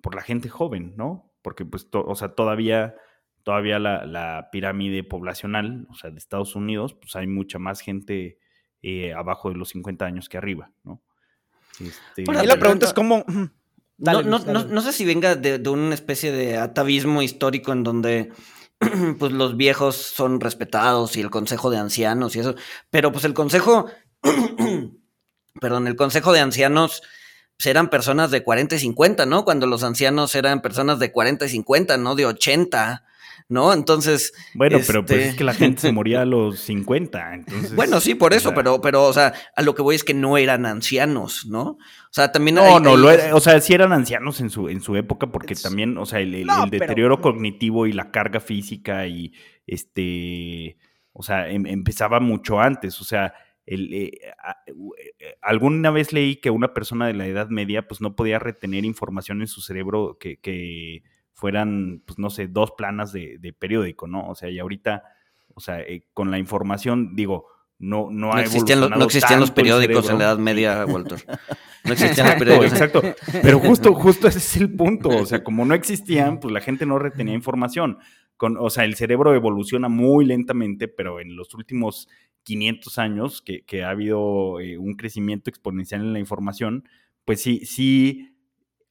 por, 0.03 0.14
la 0.14 0.23
gente 0.23 0.49
joven, 0.49 0.95
¿no? 0.97 1.33
Porque, 1.43 1.64
pues, 1.64 1.88
o 1.93 2.14
sea, 2.14 2.35
todavía, 2.35 2.95
todavía 3.43 3.79
la, 3.79 4.05
la, 4.05 4.49
pirámide 4.53 5.03
poblacional, 5.03 5.87
o 5.91 5.95
sea, 5.95 6.11
de 6.11 6.19
Estados 6.19 6.57
Unidos, 6.57 6.95
pues 6.95 7.17
hay 7.17 7.26
mucha 7.26 7.59
más 7.59 7.81
gente 7.81 8.38
eh, 8.83 9.14
abajo 9.14 9.49
de 9.49 9.57
los 9.57 9.71
50 9.71 10.05
años 10.05 10.29
que 10.29 10.37
arriba, 10.37 10.71
¿no? 10.83 11.03
Este, 11.81 12.25
la 12.31 12.59
pregunta 12.59 12.87
es 12.87 12.93
cómo... 12.93 13.25
no, 13.97 14.81
sé 14.83 14.93
si 14.93 15.07
venga 15.07 15.37
de, 15.37 15.67
una 15.69 15.95
especie 15.95 16.33
de 16.33 16.59
atavismo 16.59 17.23
histórico 17.23 17.73
en 17.73 17.83
donde 17.83 18.33
pues 19.19 19.33
los 19.33 19.57
viejos 19.57 19.97
son 19.97 20.38
respetados 20.41 21.17
y 21.17 21.23
el 21.23 21.31
consejo 21.31 21.71
de 21.71 21.79
ancianos 21.79 22.37
y 22.37 22.41
eso, 22.41 22.57
pero 22.91 23.11
pues 23.11 23.25
el 23.25 23.33
consejo, 23.33 23.87
perdón, 25.61 25.87
el 25.87 25.96
consejo 25.96 26.32
de 26.32 26.40
ancianos 26.40 27.02
pues, 27.56 27.66
eran 27.66 27.90
personas 27.90 28.30
de 28.30 28.42
40 28.42 28.75
y 28.75 28.78
50, 28.78 29.26
¿no? 29.26 29.44
Cuando 29.44 29.66
los 29.66 29.82
ancianos 29.84 30.34
eran 30.34 30.62
personas 30.62 30.99
de 30.99 31.12
40 31.12 31.44
y 31.46 31.49
50, 31.49 31.96
no 31.99 32.14
de 32.14 32.26
80. 32.26 33.04
¿no? 33.49 33.73
Entonces. 33.73 34.32
Bueno, 34.54 34.78
pero 34.87 35.04
pues 35.04 35.18
es 35.18 35.26
este 35.26 35.38
que 35.38 35.44
la 35.44 35.54
gente 35.54 35.82
se 35.82 35.92
moría 35.92 36.23
a 36.23 36.25
los 36.25 36.61
50. 36.61 37.34
Entonces, 37.34 37.75
bueno, 37.75 38.00
sí, 38.00 38.14
por 38.14 38.32
eso, 38.32 38.54
pero, 38.54 38.80
pero, 38.80 39.04
o 39.04 39.12
sea, 39.12 39.34
a 39.54 39.62
lo 39.62 39.75
que 39.75 39.82
voy 39.82 39.96
es 39.96 40.04
que 40.04 40.14
no 40.14 40.38
eran 40.38 40.66
ancianos, 40.66 41.46
¿no? 41.46 41.62
O 41.62 41.78
sea, 42.11 42.32
también. 42.32 42.56
No, 42.56 42.80
no, 42.80 42.96
Lo 42.96 43.11
o 43.37 43.40
sea, 43.40 43.61
sí 43.61 43.75
eran 43.75 43.92
ancianos 43.92 44.40
en 44.40 44.50
su, 44.50 44.68
en 44.68 44.80
su 44.80 44.96
época, 44.96 45.26
porque 45.28 45.54
también, 45.54 45.99
o 45.99 46.06
sea, 46.06 46.20
el, 46.20 46.46
deterioro 46.70 47.20
cognitivo 47.20 47.87
y 47.87 47.92
la 47.92 48.11
carga 48.11 48.40
física 48.40 49.06
y 49.06 49.32
este. 49.66 50.78
O 51.12 51.23
sea, 51.23 51.49
em, 51.49 51.66
empezaba 51.66 52.20
mucho 52.20 52.61
antes, 52.61 53.00
o 53.00 53.04
sea. 53.04 53.34
El, 53.66 53.92
eh, 53.94 54.21
eh, 54.66 55.37
alguna 55.40 55.90
vez 55.90 56.12
leí 56.12 56.37
que 56.37 56.50
una 56.50 56.75
persona 56.75 57.06
de 57.06 57.14
la 57.14 57.26
Edad 57.26 57.49
Media 57.49 57.88
pues 57.88 58.00
no 58.00 58.14
podía 58.14 58.38
retener 58.38 58.85
información 58.85 59.40
en 59.40 59.47
su 59.47 59.62
cerebro 59.62 60.18
que, 60.18 60.38
que 60.38 61.02
fueran, 61.35 62.02
pues 62.06 62.18
no 62.18 62.30
sé, 62.30 62.47
dos 62.47 62.73
planas 62.73 63.12
de, 63.12 63.54
periódico, 63.59 64.06
¿no? 64.06 64.28
O 64.28 64.35
sea, 64.35 64.49
y 64.49 64.59
ahorita, 64.59 65.02
o 65.54 65.61
sea, 65.61 65.80
eh, 65.80 66.06
con 66.14 66.30
la 66.30 66.38
información, 66.38 67.14
digo, 67.14 67.47
no, 67.78 68.09
no, 68.11 68.33
no 68.33 68.38
existían, 68.38 68.80
no 68.80 69.04
existían 69.04 69.40
los 69.40 69.50
periódicos 69.50 70.09
en 70.09 70.18
la 70.18 70.25
Edad 70.25 70.38
Media, 70.38 70.87
Walter. 70.87 71.23
No 71.85 71.92
existían 71.92 72.28
los 72.28 72.37
periódicos. 72.37 72.73
Exacto, 72.73 73.02
pero 73.42 73.59
justo, 73.59 73.92
justo 73.94 74.28
ese 74.28 74.38
es 74.38 74.56
el 74.56 74.75
punto. 74.75 75.09
O 75.09 75.26
sea, 75.26 75.42
como 75.42 75.64
no 75.64 75.75
existían, 75.75 76.38
pues 76.38 76.52
la 76.52 76.61
gente 76.61 76.87
no 76.87 76.99
retenía 76.99 77.35
información. 77.35 77.99
Con, 78.37 78.56
o 78.56 78.71
sea, 78.71 78.85
el 78.85 78.94
cerebro 78.94 79.35
evoluciona 79.35 79.88
muy 79.88 80.25
lentamente, 80.25 80.88
pero 80.88 81.21
en 81.21 81.37
los 81.37 81.52
últimos 81.54 82.09
500 82.45 82.99
años 82.99 83.43
que, 83.43 83.65
que 83.65 83.83
ha 83.85 83.91
habido 83.91 84.61
eh, 84.61 84.79
un 84.79 84.95
crecimiento 84.95 85.51
exponencial 85.51 86.03
en 86.03 86.13
la 86.13 86.19
información, 86.19 86.89
pues 87.25 87.41
sí, 87.43 87.65
sí 87.67 88.37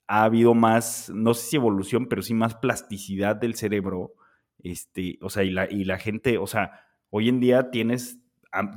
ha 0.07 0.25
habido 0.25 0.53
más, 0.53 1.11
no 1.13 1.33
sé 1.33 1.49
si 1.49 1.55
evolución, 1.55 2.07
pero 2.07 2.21
sí 2.21 2.33
más 2.33 2.55
plasticidad 2.55 3.35
del 3.35 3.55
cerebro. 3.55 4.13
Este, 4.61 5.17
o 5.21 5.29
sea, 5.29 5.43
y 5.43 5.51
la, 5.51 5.71
y 5.71 5.85
la 5.85 5.97
gente, 5.97 6.37
o 6.37 6.47
sea, 6.47 6.85
hoy 7.09 7.29
en 7.29 7.39
día 7.39 7.71
tienes 7.71 8.19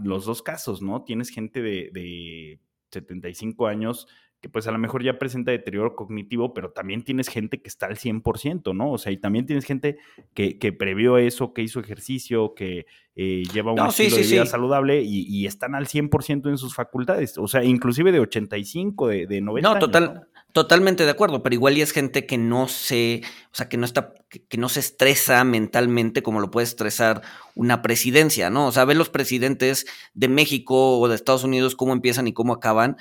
los 0.03 0.25
dos 0.25 0.43
casos, 0.43 0.83
¿no? 0.83 1.05
Tienes 1.05 1.31
gente 1.31 1.61
de, 1.63 1.91
de 1.93 2.61
75 2.91 3.67
años 3.67 4.09
que 4.41 4.49
pues 4.49 4.67
a 4.67 4.73
lo 4.73 4.79
mejor 4.79 5.03
ya 5.03 5.19
presenta 5.19 5.51
deterioro 5.51 5.97
cognitivo, 5.97 6.53
pero 6.53 6.71
también 6.71 7.03
tienes 7.03 7.29
gente 7.29 7.61
que 7.61 7.69
está 7.69 7.87
al 7.87 7.97
100%, 7.97 8.75
¿no? 8.75 8.93
O 8.93 8.99
sea, 8.99 9.13
y 9.13 9.17
también 9.17 9.47
tienes 9.47 9.65
gente 9.65 9.99
que, 10.35 10.59
que 10.59 10.73
previó 10.73 11.19
eso, 11.19 11.53
que 11.53 11.63
hizo 11.63 11.81
ejercicio, 11.81 12.55
que 12.55 12.87
eh, 13.15 13.43
lleva 13.53 13.73
un 13.73 13.81
estilo 13.81 14.17
de 14.17 14.23
vida 14.23 14.47
saludable 14.47 15.03
y, 15.03 15.47
están 15.47 15.75
al 15.75 15.87
100% 15.87 16.49
en 16.51 16.59
sus 16.59 16.75
facultades, 16.75 17.39
o 17.39 17.47
sea, 17.47 17.65
inclusive 17.65 18.13
de 18.13 18.21
85, 18.21 19.09
de, 19.09 19.27
de 19.27 19.41
90 19.41 19.69
no, 19.69 19.79
total, 19.79 20.29
Totalmente 20.57 21.05
de 21.05 21.11
acuerdo, 21.11 21.43
pero 21.43 21.53
igual 21.53 21.77
y 21.77 21.83
es 21.83 21.93
gente 21.93 22.25
que 22.25 22.39
no 22.39 22.67
se, 22.67 23.21
o 23.53 23.55
sea, 23.55 23.69
que 23.69 23.77
no 23.77 23.85
está, 23.85 24.15
que, 24.31 24.57
no 24.57 24.71
se 24.71 24.81
estresa 24.81 25.45
mentalmente 25.45 26.23
como 26.23 26.41
lo 26.41 26.51
puede 26.51 26.65
estresar 26.65 27.21
una 27.55 27.83
presidencia, 27.83 28.49
¿no? 28.49 28.67
O 28.67 28.73
sea, 28.73 28.87
ve 28.87 28.95
los 28.95 29.11
presidentes 29.11 29.85
de 30.15 30.29
México 30.29 30.99
o 30.99 31.09
de 31.09 31.15
Estados 31.15 31.45
Unidos 31.45 31.77
cómo 31.77 31.93
empiezan 31.93 32.27
y 32.27 32.33
cómo 32.33 32.55
acaban, 32.55 32.97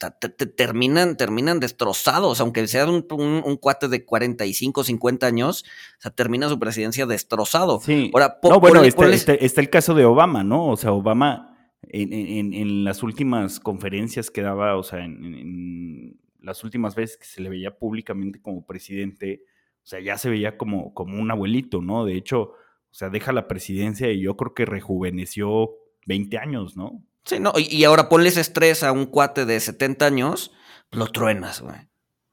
sea, 0.00 0.10
te, 0.10 0.28
terminan, 0.28 1.16
terminan 1.16 1.60
destrozados, 1.60 2.40
aunque 2.40 2.66
sea 2.66 2.86
un, 2.86 3.06
un, 3.10 3.56
cuate 3.56 3.88
de 3.88 4.04
45, 4.04 4.84
50 4.84 5.26
años, 5.26 5.64
o 5.98 6.02
sea, 6.02 6.10
termina 6.10 6.48
su 6.48 6.58
presidencia 6.58 7.06
destrozado. 7.06 7.80
Sí. 7.80 8.10
Ahora, 8.14 8.38
no, 8.42 8.60
bueno, 8.60 8.82
está, 8.82 9.34
el 9.34 9.70
caso 9.70 9.94
de 9.94 10.04
Obama, 10.04 10.44
¿no? 10.44 10.68
O 10.68 10.76
sea, 10.76 10.92
Obama 10.92 11.74
en, 11.82 12.12
en, 12.12 12.54
en 12.54 12.84
las 12.84 13.02
últimas 13.02 13.60
conferencias 13.60 14.30
que 14.30 14.42
daba, 14.42 14.76
o 14.76 14.82
sea, 14.82 15.04
en 15.04 16.18
las 16.40 16.64
últimas 16.64 16.94
veces 16.94 17.16
que 17.18 17.26
se 17.26 17.42
le 17.42 17.48
veía 17.48 17.76
públicamente 17.76 18.40
como 18.40 18.64
presidente, 18.64 19.42
o 19.82 19.86
sea, 19.86 20.00
ya 20.00 20.18
se 20.18 20.30
veía 20.30 20.56
como, 20.56 20.94
como 20.94 21.20
un 21.20 21.30
abuelito, 21.30 21.80
¿no? 21.80 22.04
De 22.04 22.16
hecho, 22.16 22.42
o 22.42 22.94
sea, 22.94 23.10
deja 23.10 23.32
la 23.32 23.48
presidencia 23.48 24.10
y 24.10 24.20
yo 24.20 24.36
creo 24.36 24.54
que 24.54 24.64
rejuveneció 24.64 25.70
20 26.06 26.38
años, 26.38 26.76
¿no? 26.76 27.02
Sí, 27.28 27.40
no, 27.40 27.52
y, 27.56 27.84
ahora 27.84 28.08
ponles 28.08 28.38
estrés 28.38 28.82
a 28.82 28.90
un 28.90 29.04
cuate 29.04 29.44
de 29.44 29.60
70 29.60 30.06
años, 30.06 30.50
lo 30.90 31.08
truenas, 31.08 31.60
güey. 31.60 31.76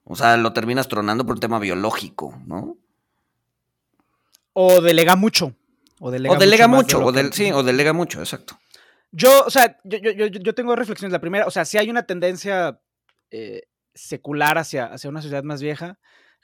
O 0.06 0.16
sea, 0.16 0.38
lo 0.38 0.54
terminas 0.54 0.88
tronando 0.88 1.25
por 1.25 1.36
un 1.36 1.42
tema 1.42 1.60
biológico, 1.60 2.42
¿no? 2.46 2.78
O 4.54 4.80
delega 4.80 5.18
mucho. 5.18 5.54
O 6.00 6.12
delega, 6.12 6.68
mucho, 6.68 7.06
o 7.06 7.14
sí, 7.32 7.52
o 7.52 7.64
delega 7.64 7.92
mucho, 7.92 8.20
exacto. 8.20 8.58
Yo, 9.12 9.44
o 9.46 9.50
sea, 9.50 9.80
yo, 9.84 9.98
yo, 9.98 10.28
yo, 10.28 10.56
tengo 10.56 10.75
reflexiones. 10.75 11.12
La 11.12 11.22
primera, 11.22 11.46
o 11.46 11.52
sea, 11.52 11.66
si 11.66 11.78
hay 11.78 11.90
una 11.90 12.04
tendencia 12.04 12.80
eh, 13.32 13.64
secular 13.96 14.58
hacia, 14.58 14.86
hacia 14.86 15.10
una 15.10 15.22
sociedad 15.22 15.44
más 15.44 15.62
vieja. 15.62 16.00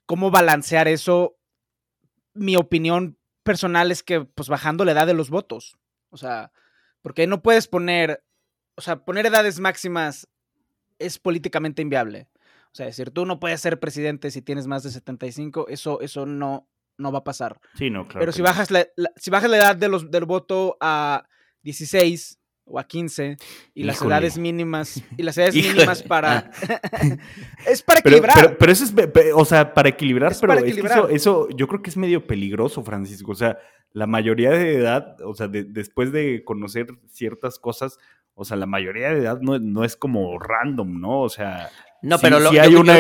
¿Cómo 0.05 0.31
balancear 0.31 0.87
eso? 0.87 1.37
Mi 2.33 2.55
opinión 2.55 3.17
personal 3.43 3.91
es 3.91 4.03
que, 4.03 4.21
pues, 4.21 4.49
bajando 4.49 4.83
la 4.85 4.93
edad 4.93 5.07
de 5.07 5.13
los 5.13 5.29
votos. 5.29 5.77
O 6.09 6.17
sea, 6.17 6.51
porque 7.01 7.27
no 7.27 7.41
puedes 7.41 7.67
poner, 7.67 8.23
o 8.81 8.83
sea, 8.83 9.05
poner 9.05 9.27
edades 9.27 9.59
máximas 9.59 10.27
es 10.97 11.19
políticamente 11.19 11.83
inviable. 11.83 12.27
O 12.71 12.75
sea, 12.75 12.87
decir, 12.87 13.11
tú 13.11 13.27
no 13.27 13.39
puedes 13.39 13.61
ser 13.61 13.79
presidente 13.79 14.31
si 14.31 14.41
tienes 14.41 14.65
más 14.65 14.81
de 14.81 14.89
75, 14.89 15.67
eso, 15.67 16.01
eso 16.01 16.25
no, 16.25 16.67
no 16.97 17.11
va 17.11 17.19
a 17.19 17.23
pasar. 17.23 17.59
Sí, 17.75 17.91
no, 17.91 18.07
claro. 18.07 18.21
Pero 18.21 18.31
si 18.31 18.41
bajas 18.41 18.71
la, 18.71 18.87
si 19.17 19.29
bajas 19.29 19.51
la 19.51 19.57
edad 19.57 19.75
de 19.75 19.87
los, 19.87 20.09
del 20.09 20.25
voto 20.25 20.77
a 20.81 21.27
16, 21.61 22.39
o 22.65 22.79
a 22.79 22.87
15 22.87 23.37
y 23.73 23.83
las 23.83 24.01
edades 24.01 24.37
mínimas 24.37 25.03
y 25.17 25.23
las 25.23 25.37
edades 25.37 25.55
mínimas 25.73 26.01
para 26.03 26.51
es 27.67 27.81
para 27.81 27.99
equilibrar 27.99 28.55
pero, 28.57 28.71
eso 28.71 28.85
es 28.85 28.93
o 29.33 29.45
sea 29.45 29.73
para 29.73 29.89
equilibrar 29.89 30.33
pero 30.39 31.09
eso, 31.09 31.49
yo 31.49 31.67
creo 31.67 31.81
que 31.81 31.89
es 31.89 31.97
medio 31.97 32.25
peligroso 32.25 32.83
Francisco 32.83 33.31
o 33.31 33.35
sea 33.35 33.57
la 33.93 34.07
mayoría 34.07 34.51
de 34.51 34.75
edad 34.75 35.19
o 35.21 35.33
sea 35.33 35.47
después 35.47 36.11
de 36.11 36.43
conocer 36.45 36.87
ciertas 37.07 37.59
cosas 37.59 37.97
o 38.41 38.45
sea 38.45 38.57
la 38.57 38.65
mayoría 38.65 39.09
de 39.09 39.21
edad 39.21 39.39
no, 39.41 39.83
es 39.83 39.95
como 39.95 40.37
random 40.39 40.99
no 40.99 41.21
o 41.21 41.29
sea 41.29 41.69
no 42.01 42.17
pero 42.19 42.39
lo, 42.39 42.49
si 42.49 42.57
hay 42.57 42.75
una 42.75 42.97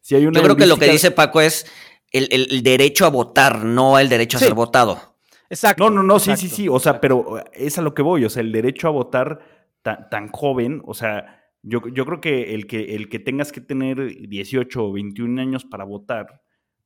si 0.00 0.14
hay 0.14 0.26
una 0.26 0.38
yo 0.38 0.44
creo 0.44 0.56
que 0.56 0.66
lo 0.66 0.78
que 0.78 0.90
dice 0.90 1.10
Paco 1.10 1.40
es 1.40 1.66
el, 2.12 2.62
derecho 2.62 3.04
a 3.06 3.10
votar 3.10 3.64
no 3.64 3.98
el 3.98 4.08
derecho 4.08 4.38
a 4.38 4.40
ser 4.40 4.54
votado 4.54 5.10
Exacto. 5.52 5.90
No, 5.90 5.96
no, 5.96 6.02
no, 6.04 6.20
sí, 6.20 6.36
sí, 6.36 6.48
sí. 6.48 6.68
O 6.68 6.78
sea, 6.78 7.00
pero 7.00 7.42
es 7.52 7.76
a 7.76 7.82
lo 7.82 7.92
que 7.92 8.02
voy. 8.02 8.24
O 8.24 8.30
sea, 8.30 8.40
el 8.40 8.52
derecho 8.52 8.86
a 8.86 8.92
votar 8.92 9.40
tan, 9.82 10.28
joven, 10.28 10.80
o 10.84 10.94
sea, 10.94 11.42
yo, 11.62 11.82
yo 11.88 12.06
creo 12.06 12.20
que 12.20 12.54
el, 12.54 12.66
que 12.66 12.94
el 12.94 13.08
que 13.08 13.18
tengas 13.18 13.50
que 13.52 13.60
tener 13.60 14.28
18 14.28 14.84
o 14.84 14.92
21 14.92 15.40
años 15.40 15.64
para 15.64 15.84
votar, 15.84 16.42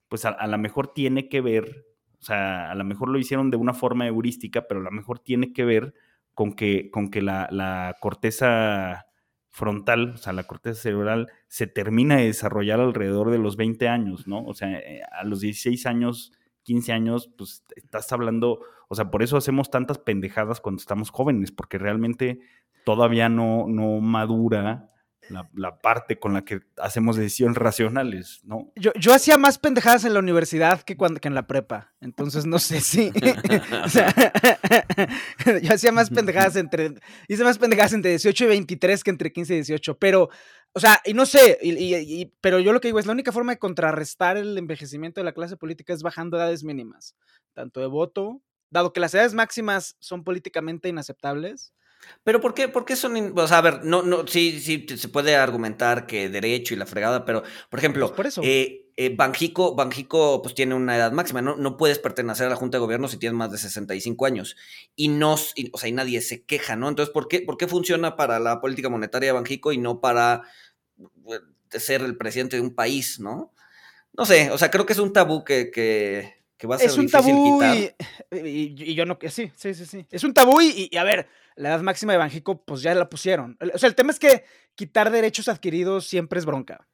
pues 0.08 0.24
a, 0.24 0.46
lo 0.46 0.58
mejor 0.58 0.94
tiene 0.94 1.28
que 1.28 1.40
ver, 1.40 1.86
o 2.20 2.24
sea, 2.24 2.70
a 2.70 2.74
lo 2.74 2.84
mejor 2.84 3.08
lo 3.08 3.18
hicieron 3.18 3.50
de 3.50 3.56
una 3.56 3.74
forma 3.74 4.06
heurística, 4.06 4.66
pero 4.66 4.80
a 4.80 4.84
lo 4.84 4.90
mejor 4.90 5.18
tiene 5.18 5.52
que 5.52 5.64
ver 5.64 5.94
con 6.34 6.54
que, 6.54 6.90
con 6.90 7.10
que 7.10 7.22
la, 7.22 7.48
la 7.50 7.96
corteza 8.00 9.06
frontal, 9.48 10.10
o 10.14 10.16
sea, 10.16 10.32
la 10.32 10.44
corteza 10.44 10.80
cerebral, 10.80 11.28
se 11.48 11.66
termina 11.66 12.16
de 12.16 12.26
desarrollar 12.26 12.80
alrededor 12.80 13.30
de 13.30 13.38
los 13.38 13.56
20 13.56 13.88
años, 13.88 14.26
¿no? 14.26 14.44
O 14.44 14.54
sea, 14.54 14.78
eh, 14.78 15.02
a 15.12 15.24
los 15.24 15.40
16 15.40 15.86
años 15.86 16.32
15 16.64 16.92
años, 16.92 17.30
pues 17.38 17.62
estás 17.76 18.10
hablando, 18.12 18.60
o 18.88 18.94
sea, 18.94 19.10
por 19.10 19.22
eso 19.22 19.36
hacemos 19.36 19.70
tantas 19.70 19.98
pendejadas 19.98 20.60
cuando 20.60 20.80
estamos 20.80 21.10
jóvenes, 21.10 21.52
porque 21.52 21.78
realmente 21.78 22.40
todavía 22.84 23.28
no, 23.28 23.66
no 23.68 24.00
madura 24.00 24.90
la, 25.30 25.80
parte 25.80 26.18
con 26.18 26.34
la 26.34 26.44
que 26.44 26.60
hacemos 26.78 27.16
decisiones 27.16 27.56
racionales, 27.56 28.40
¿no? 28.44 28.72
Yo, 28.76 29.14
hacía 29.14 29.38
más 29.38 29.58
pendejadas 29.58 30.04
en 30.04 30.14
la 30.14 30.20
universidad 30.20 30.82
que, 30.82 30.96
cuando, 30.96 31.20
que 31.20 31.28
en 31.28 31.34
la 31.34 31.46
prepa, 31.46 31.92
entonces 32.00 32.46
no 32.46 32.58
sé 32.58 32.80
si... 32.80 33.12
yo 35.62 35.72
hacía 35.72 35.92
más 35.92 36.10
pendejadas 36.10 36.56
entre... 36.56 36.94
Hice 37.28 37.44
más 37.44 37.58
pendejadas 37.58 37.92
entre 37.92 38.10
18 38.10 38.44
y 38.44 38.48
23 38.48 39.04
que 39.04 39.10
entre 39.10 39.32
15 39.32 39.52
y 39.52 39.56
18, 39.56 39.98
pero 39.98 40.30
o 40.76 40.80
sea, 40.80 41.00
y 41.04 41.14
no 41.14 41.24
sé, 41.24 41.56
y, 41.62 42.26
pero 42.40 42.58
yo 42.58 42.72
lo 42.72 42.80
que 42.80 42.88
digo 42.88 42.98
es 42.98 43.06
la 43.06 43.12
única 43.12 43.30
forma 43.30 43.52
de 43.52 43.60
contrarrestar 43.60 44.36
el 44.36 44.58
envejecimiento 44.58 45.20
de 45.20 45.24
la 45.24 45.32
clase 45.32 45.56
política 45.56 45.92
es 45.92 46.02
bajando 46.02 46.36
edades 46.36 46.64
mínimas, 46.64 47.14
tanto 47.52 47.78
de 47.78 47.86
voto, 47.86 48.42
dado 48.70 48.92
que 48.92 48.98
las 48.98 49.14
edades 49.14 49.34
máximas 49.34 49.96
son 50.00 50.24
políticamente 50.24 50.88
inaceptables. 50.88 51.72
Pero 52.22 52.40
¿por 52.40 52.54
qué, 52.54 52.68
por 52.68 52.84
qué 52.84 52.96
son, 52.96 53.38
o 53.38 53.46
sea, 53.46 53.58
a 53.58 53.62
ver, 53.62 53.84
no, 53.84 54.02
no, 54.02 54.26
sí, 54.26 54.60
sí, 54.60 54.86
se 54.96 55.08
puede 55.08 55.36
argumentar 55.36 56.06
que 56.06 56.28
derecho 56.28 56.74
y 56.74 56.76
la 56.76 56.86
fregada, 56.86 57.24
pero, 57.24 57.42
por 57.70 57.78
ejemplo, 57.78 58.06
pues 58.06 58.16
por 58.16 58.26
eso. 58.26 58.40
Eh, 58.44 58.84
eh, 58.96 59.14
Banjico, 59.14 59.74
Banjico 59.74 60.40
pues 60.40 60.54
tiene 60.54 60.74
una 60.74 60.96
edad 60.96 61.10
máxima, 61.10 61.42
¿no? 61.42 61.56
No 61.56 61.76
puedes 61.76 61.98
pertenecer 61.98 62.46
a 62.46 62.50
la 62.50 62.56
Junta 62.56 62.76
de 62.76 62.82
Gobierno 62.82 63.08
si 63.08 63.18
tienes 63.18 63.36
más 63.36 63.50
de 63.50 63.58
65 63.58 64.24
años. 64.26 64.56
Y 64.94 65.08
no, 65.08 65.34
o 65.34 65.78
sea, 65.78 65.88
y 65.88 65.92
nadie 65.92 66.20
se 66.20 66.44
queja, 66.44 66.76
¿no? 66.76 66.88
Entonces, 66.88 67.12
¿por 67.12 67.26
qué, 67.26 67.40
¿por 67.40 67.56
qué 67.56 67.66
funciona 67.66 68.16
para 68.16 68.38
la 68.38 68.60
política 68.60 68.88
monetaria 68.88 69.30
de 69.30 69.32
Banjico 69.32 69.72
y 69.72 69.78
no 69.78 70.00
para 70.00 70.42
ser 71.70 72.02
el 72.02 72.16
presidente 72.16 72.56
de 72.56 72.62
un 72.62 72.74
país, 72.74 73.18
¿no? 73.18 73.52
No 74.16 74.24
sé, 74.26 74.50
o 74.52 74.58
sea, 74.58 74.70
creo 74.70 74.86
que 74.86 74.92
es 74.92 75.00
un 75.00 75.12
tabú 75.12 75.44
que, 75.44 75.72
que, 75.72 76.43
va 76.66 76.76
a 76.76 76.78
ser 76.78 76.88
es 76.88 76.98
un 76.98 77.08
tabú 77.08 77.60
Y, 78.30 78.94
yo 78.94 79.04
no, 79.06 79.18
sí, 79.28 79.52
sí, 79.54 79.74
sí, 79.74 79.86
sí. 79.86 80.06
Es 80.10 80.24
un 80.24 80.32
tabú 80.32 80.60
y, 80.60 80.90
a 80.96 81.04
ver, 81.04 81.28
la 81.56 81.70
edad 81.70 81.80
máxima 81.80 82.12
de 82.12 82.18
Banjico, 82.18 82.64
pues 82.64 82.82
ya 82.82 82.94
la 82.94 83.08
pusieron. 83.08 83.58
O 83.72 83.78
sea, 83.78 83.88
el 83.88 83.94
tema 83.94 84.12
es 84.12 84.18
que 84.18 84.44
quitar 84.74 85.10
derechos 85.10 85.48
adquiridos 85.48 86.06
siempre 86.06 86.38
es 86.38 86.46
bronca. 86.46 86.86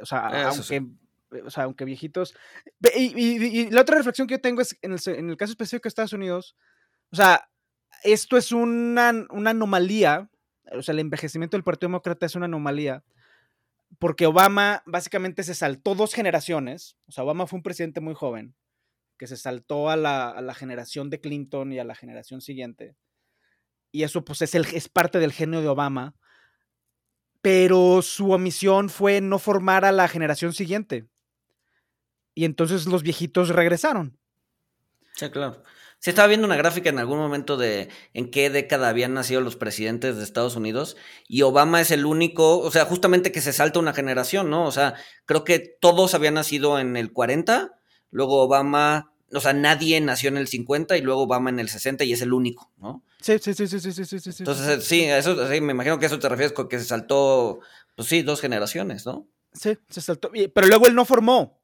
O 0.00 0.06
sea, 0.06 0.48
aunque 0.48 0.82
o 1.44 1.50
sea, 1.50 1.64
aunque 1.64 1.84
viejitos. 1.84 2.34
Y, 2.96 3.70
la 3.70 3.82
otra 3.82 3.96
reflexión 3.96 4.26
que 4.26 4.34
yo 4.34 4.40
tengo 4.40 4.60
es, 4.60 4.76
en 4.82 4.92
el, 4.92 5.36
caso 5.36 5.52
específico 5.52 5.84
de 5.84 5.88
Estados 5.88 6.12
Unidos, 6.12 6.56
o 7.10 7.16
sea, 7.16 7.48
esto 8.02 8.36
es 8.36 8.52
una, 8.52 9.08
anomalía, 9.08 10.30
o 10.72 10.82
sea, 10.82 10.92
el 10.92 11.00
envejecimiento 11.00 11.56
del 11.56 11.64
Partido 11.64 11.88
Demócrata 11.88 12.26
es 12.26 12.34
una 12.34 12.46
anomalía, 12.46 13.04
porque 13.98 14.26
Obama 14.26 14.82
básicamente 14.86 15.42
se 15.42 15.54
saltó 15.54 15.94
dos 15.94 16.14
generaciones, 16.14 16.96
o 17.06 17.12
sea, 17.12 17.24
Obama 17.24 17.46
fue 17.46 17.58
un 17.58 17.62
presidente 17.62 18.00
muy 18.00 18.14
joven, 18.14 18.54
que 19.18 19.26
se 19.26 19.36
saltó 19.36 19.90
a 19.90 19.96
la, 19.96 20.54
generación 20.54 21.10
de 21.10 21.20
Clinton 21.20 21.72
y 21.72 21.78
a 21.78 21.84
la 21.84 21.94
generación 21.94 22.40
siguiente, 22.40 22.96
y 23.92 24.02
eso 24.02 24.24
pues 24.24 24.42
es, 24.42 24.54
el, 24.54 24.66
es 24.66 24.88
parte 24.88 25.18
del 25.18 25.32
genio 25.32 25.60
de 25.60 25.68
Obama, 25.68 26.14
pero 27.42 28.02
su 28.02 28.32
omisión 28.32 28.88
fue 28.88 29.20
no 29.20 29.38
formar 29.38 29.84
a 29.84 29.92
la 29.92 30.08
generación 30.08 30.52
siguiente 30.52 31.06
y 32.34 32.44
entonces 32.44 32.86
los 32.86 33.02
viejitos 33.02 33.50
regresaron. 33.50 34.18
Sí, 35.14 35.30
claro. 35.30 35.62
Se 36.00 36.10
estaba 36.10 36.28
viendo 36.28 36.46
una 36.46 36.56
gráfica 36.56 36.90
en 36.90 36.98
algún 36.98 37.18
momento 37.18 37.56
de 37.56 37.88
en 38.12 38.30
qué 38.30 38.50
década 38.50 38.88
habían 38.88 39.14
nacido 39.14 39.40
los 39.40 39.56
presidentes 39.56 40.16
de 40.16 40.24
Estados 40.24 40.54
Unidos 40.54 40.96
y 41.26 41.42
Obama 41.42 41.80
es 41.80 41.90
el 41.92 42.04
único, 42.04 42.58
o 42.58 42.70
sea, 42.70 42.84
justamente 42.84 43.32
que 43.32 43.40
se 43.40 43.54
salta 43.54 43.78
una 43.78 43.94
generación, 43.94 44.50
¿no? 44.50 44.66
O 44.66 44.72
sea, 44.72 44.94
creo 45.24 45.44
que 45.44 45.60
todos 45.60 46.12
habían 46.14 46.34
nacido 46.34 46.78
en 46.78 46.96
el 46.96 47.12
40, 47.12 47.78
luego 48.14 48.42
Obama, 48.42 49.12
o 49.32 49.40
sea, 49.40 49.52
nadie 49.52 50.00
nació 50.00 50.28
en 50.28 50.36
el 50.36 50.46
50 50.46 50.96
y 50.96 51.02
luego 51.02 51.22
Obama 51.22 51.50
en 51.50 51.58
el 51.58 51.68
60 51.68 52.04
y 52.04 52.12
es 52.12 52.22
el 52.22 52.32
único, 52.32 52.70
¿no? 52.78 53.02
Sí, 53.20 53.38
sí, 53.40 53.54
sí, 53.54 53.66
sí, 53.66 53.80
sí, 53.80 53.92
sí, 53.92 54.18
sí. 54.18 54.30
Entonces, 54.38 54.84
sí, 54.84 55.02
eso, 55.02 55.50
sí, 55.50 55.60
me 55.60 55.72
imagino 55.72 55.98
que 55.98 56.06
eso 56.06 56.20
te 56.20 56.28
refieres 56.28 56.52
con 56.52 56.68
que 56.68 56.78
se 56.78 56.84
saltó, 56.84 57.58
pues 57.96 58.06
sí, 58.08 58.22
dos 58.22 58.40
generaciones, 58.40 59.04
¿no? 59.04 59.26
Sí, 59.52 59.76
se 59.88 60.00
saltó. 60.00 60.30
Pero 60.30 60.66
luego 60.68 60.86
él 60.86 60.94
no 60.94 61.04
formó. 61.04 61.60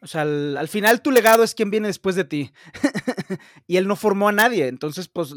O 0.00 0.08
sea, 0.08 0.22
al, 0.22 0.68
final 0.68 1.00
tu 1.00 1.12
legado 1.12 1.44
es 1.44 1.54
quien 1.54 1.70
viene 1.70 1.86
después 1.86 2.16
de 2.16 2.24
ti. 2.24 2.52
y 3.68 3.76
él 3.76 3.86
no 3.86 3.94
formó 3.94 4.28
a 4.28 4.32
nadie. 4.32 4.66
Entonces, 4.66 5.06
pues, 5.06 5.32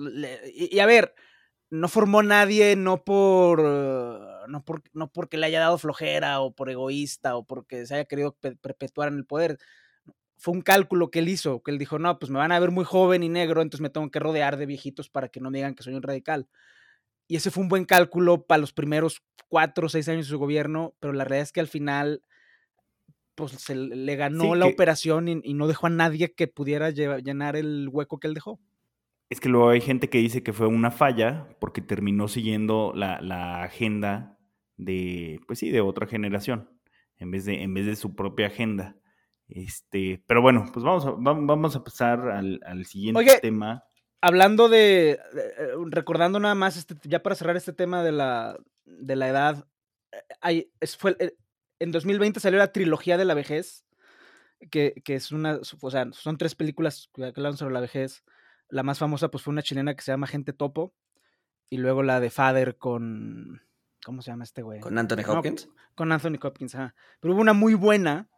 y, 0.53 0.79
a 0.79 0.87
ver, 0.87 1.13
no 1.69 1.87
formó 1.87 2.21
a 2.21 2.23
nadie 2.23 2.75
no 2.75 3.03
por, 3.03 3.61
no 3.61 4.65
por, 4.65 4.81
no 4.93 5.11
porque 5.11 5.37
le 5.37 5.45
haya 5.45 5.59
dado 5.59 5.77
flojera 5.77 6.39
o 6.39 6.51
por 6.51 6.71
egoísta 6.71 7.35
o 7.35 7.45
porque 7.45 7.85
se 7.85 7.93
haya 7.93 8.05
querido 8.05 8.35
perpetuar 8.61 9.09
en 9.09 9.17
el 9.19 9.25
poder. 9.25 9.59
Fue 10.37 10.53
un 10.53 10.61
cálculo 10.61 11.09
que 11.09 11.19
él 11.19 11.29
hizo, 11.29 11.63
que 11.63 11.71
él 11.71 11.77
dijo, 11.77 11.99
no, 11.99 12.19
pues 12.19 12.31
me 12.31 12.37
van 12.37 12.51
a 12.51 12.59
ver 12.59 12.71
muy 12.71 12.85
joven 12.85 13.23
y 13.23 13.29
negro, 13.29 13.61
entonces 13.61 13.81
me 13.81 13.89
tengo 13.89 14.09
que 14.11 14.19
rodear 14.19 14.57
de 14.57 14.65
viejitos 14.65 15.09
para 15.09 15.29
que 15.29 15.39
no 15.39 15.49
me 15.49 15.57
digan 15.57 15.73
que 15.75 15.83
soy 15.83 15.95
un 15.95 16.03
radical. 16.03 16.47
Y 17.27 17.35
ese 17.35 17.51
fue 17.51 17.63
un 17.63 17.69
buen 17.69 17.85
cálculo 17.85 18.45
para 18.45 18.59
los 18.59 18.71
primeros 18.71 19.23
cuatro 19.49 19.87
o 19.87 19.89
seis 19.89 20.07
años 20.09 20.27
de 20.27 20.29
su 20.29 20.39
gobierno, 20.39 20.93
pero 20.99 21.13
la 21.13 21.23
realidad 21.23 21.43
es 21.43 21.51
que 21.51 21.59
al 21.59 21.67
final 21.67 22.21
pues 23.37 23.51
se 23.51 23.75
le 23.75 24.15
ganó 24.15 24.55
la 24.55 24.65
operación 24.65 25.27
y, 25.27 25.53
no 25.53 25.67
dejó 25.67 25.85
a 25.85 25.91
nadie 25.91 26.33
que 26.33 26.47
pudiera 26.47 26.89
llenar 26.89 27.55
el 27.55 27.87
hueco 27.87 28.19
que 28.19 28.27
él 28.27 28.33
dejó. 28.33 28.59
Es 29.29 29.39
que 29.39 29.47
luego 29.47 29.69
hay 29.69 29.79
gente 29.79 30.09
que 30.09 30.17
dice 30.17 30.41
que 30.41 30.53
fue 30.53 30.65
una 30.65 30.89
falla 30.89 31.47
porque 31.59 31.81
terminó 31.81 32.27
siguiendo 32.29 32.93
la, 32.95 33.61
agenda 33.61 34.39
de, 34.77 35.39
pues 35.45 35.59
sí, 35.59 35.69
de 35.69 35.81
otra 35.81 36.07
generación, 36.07 36.67
en 37.17 37.29
vez 37.29 37.45
de, 37.45 37.61
en 37.61 37.75
vez 37.75 37.85
de 37.85 37.95
su 37.95 38.15
propia 38.15 38.47
agenda. 38.47 38.95
Este, 39.47 40.21
pero 40.27 40.41
bueno, 40.41 40.69
pues 40.73 40.83
vamos 40.83 41.05
a, 41.05 41.11
vamos 41.11 41.75
a 41.75 41.83
pasar 41.83 42.29
al, 42.29 42.85
siguiente 42.85 43.39
tema. 43.41 43.83
Hablando 44.19 44.67
de, 44.67 45.11
eh, 45.11 45.19
recordando 45.85 46.39
nada 46.39 46.55
más, 46.55 46.75
este, 46.75 46.95
ya 47.03 47.21
para 47.23 47.35
cerrar 47.35 47.55
este 47.55 47.71
tema 47.71 48.03
de 48.03 48.11
la, 48.11 48.57
de 48.85 49.15
la 49.15 49.29
edad, 49.29 49.67
eh, 50.11 50.17
hay, 50.41 50.71
es, 50.79 50.97
fue, 50.97 51.15
eh, 51.19 51.35
en 51.79 51.91
2020 51.91 52.39
salió 52.39 52.59
la 52.59 52.71
trilogía 52.71 53.17
de 53.17 53.25
la 53.25 53.35
vejez, 53.35 53.85
que, 54.71 55.01
es 55.05 55.31
una, 55.31 55.59
o 55.81 55.91
sea, 55.91 56.07
son 56.11 56.37
tres 56.37 56.55
películas 56.55 57.09
que 57.13 57.25
hablan 57.25 57.57
sobre 57.57 57.73
la 57.73 57.79
vejez. 57.79 58.23
La 58.69 58.83
más 58.83 58.99
famosa 58.99 59.29
pues 59.29 59.43
fue 59.43 59.51
una 59.51 59.61
chilena 59.61 59.95
que 59.95 60.01
se 60.01 60.11
llama 60.11 60.27
Gente 60.27 60.51
Topo, 60.51 60.93
y 61.69 61.77
luego 61.77 62.03
la 62.03 62.19
de 62.19 62.29
Father 62.29 62.77
con, 62.77 63.61
¿cómo 64.03 64.21
se 64.21 64.31
llama 64.31 64.43
este 64.43 64.61
güey? 64.61 64.79
Con 64.79 64.97
Anthony 64.97 65.23
Hopkins. 65.27 65.69
con 65.95 66.11
Anthony 66.11 66.39
Hopkins, 66.41 66.75
ajá. 66.75 66.95
Pero 67.19 67.33
hubo 67.33 67.41
una 67.41 67.53
muy 67.53 67.75
buena, 67.75 68.29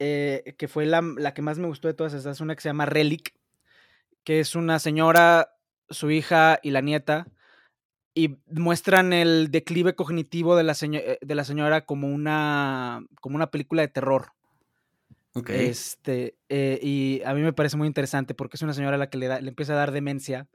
eh, 0.00 0.54
que 0.56 0.66
fue 0.66 0.86
la, 0.86 1.02
la, 1.18 1.34
que 1.34 1.42
más 1.42 1.58
me 1.58 1.68
gustó 1.68 1.86
de 1.86 1.94
todas 1.94 2.14
estas, 2.14 2.40
una 2.40 2.56
que 2.56 2.62
se 2.62 2.70
llama 2.70 2.86
Relic, 2.86 3.34
que 4.24 4.40
es 4.40 4.56
una 4.56 4.78
señora, 4.78 5.54
su 5.90 6.10
hija 6.10 6.58
y 6.62 6.70
la 6.70 6.80
nieta, 6.80 7.28
y 8.14 8.38
muestran 8.48 9.12
el 9.12 9.50
declive 9.50 9.94
cognitivo 9.94 10.56
de 10.56 10.64
la, 10.64 10.74
eh, 10.80 11.18
de 11.20 11.34
la 11.34 11.44
señora 11.44 11.84
como 11.84 12.08
una, 12.08 13.04
como 13.20 13.36
una 13.36 13.50
película 13.50 13.82
de 13.82 13.88
terror. 13.88 14.32
Este, 15.46 16.34
eh, 16.48 16.80
y 16.82 17.22
a 17.24 17.34
mí 17.34 17.42
me 17.42 17.52
parece 17.52 17.76
muy 17.76 17.86
interesante 17.86 18.34
porque 18.34 18.56
es 18.56 18.62
una 18.62 18.74
señora 18.74 18.96
a 18.96 18.98
la 18.98 19.10
que 19.10 19.18
le, 19.18 19.42
le 19.42 19.48
empieza 19.50 19.74
a 19.74 19.76
dar 19.76 19.92
demencia. 19.92 20.48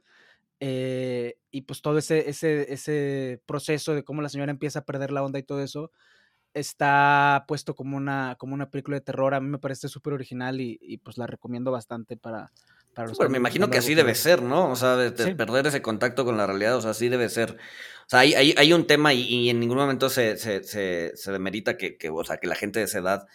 Eh, 0.58 1.36
y 1.52 1.62
pues 1.62 1.82
todo 1.82 1.98
ese, 1.98 2.28
ese, 2.28 2.72
ese 2.72 3.40
proceso 3.46 3.94
de 3.94 4.02
cómo 4.02 4.22
la 4.22 4.28
señora 4.28 4.50
empieza 4.50 4.80
a 4.80 4.84
perder 4.84 5.12
la 5.12 5.22
onda 5.22 5.38
y 5.38 5.44
todo 5.44 5.62
eso 5.62 5.92
está 6.56 7.44
puesto 7.46 7.74
como 7.74 7.96
una, 7.96 8.36
como 8.38 8.54
una 8.54 8.70
película 8.70 8.96
de 8.96 9.02
terror. 9.02 9.34
A 9.34 9.40
mí 9.40 9.48
me 9.48 9.58
parece 9.58 9.88
súper 9.88 10.14
original 10.14 10.60
y, 10.60 10.78
y, 10.80 10.98
pues 10.98 11.18
la 11.18 11.26
recomiendo 11.26 11.70
bastante 11.70 12.16
para, 12.16 12.50
pero 12.94 13.28
me 13.28 13.36
imagino 13.36 13.68
que 13.68 13.78
así 13.78 13.94
debe 13.94 14.14
ser, 14.14 14.40
¿no? 14.40 14.70
O 14.70 14.76
sea, 14.76 14.96
de, 14.96 15.34
perder 15.34 15.66
ese 15.66 15.82
contacto 15.82 16.24
con 16.24 16.38
la 16.38 16.46
realidad, 16.46 16.76
o 16.76 16.80
sea, 16.80 16.92
así 16.92 17.10
debe 17.10 17.28
ser. 17.28 17.52
O 18.06 18.08
sea, 18.08 18.20
hay, 18.20 18.32
hay, 18.34 18.72
un 18.72 18.86
tema 18.86 19.12
y, 19.12 19.50
en 19.50 19.60
ningún 19.60 19.76
momento 19.76 20.08
se, 20.08 20.38
se, 20.38 20.62
se, 20.64 21.32
demerita 21.32 21.76
que, 21.76 21.98
que, 21.98 22.08
o 22.08 22.24
sea, 22.24 22.38
que 22.38 22.46
la 22.46 22.54
gente 22.54 22.78
de 22.78 22.86
esa 22.86 23.00
edad 23.00 23.26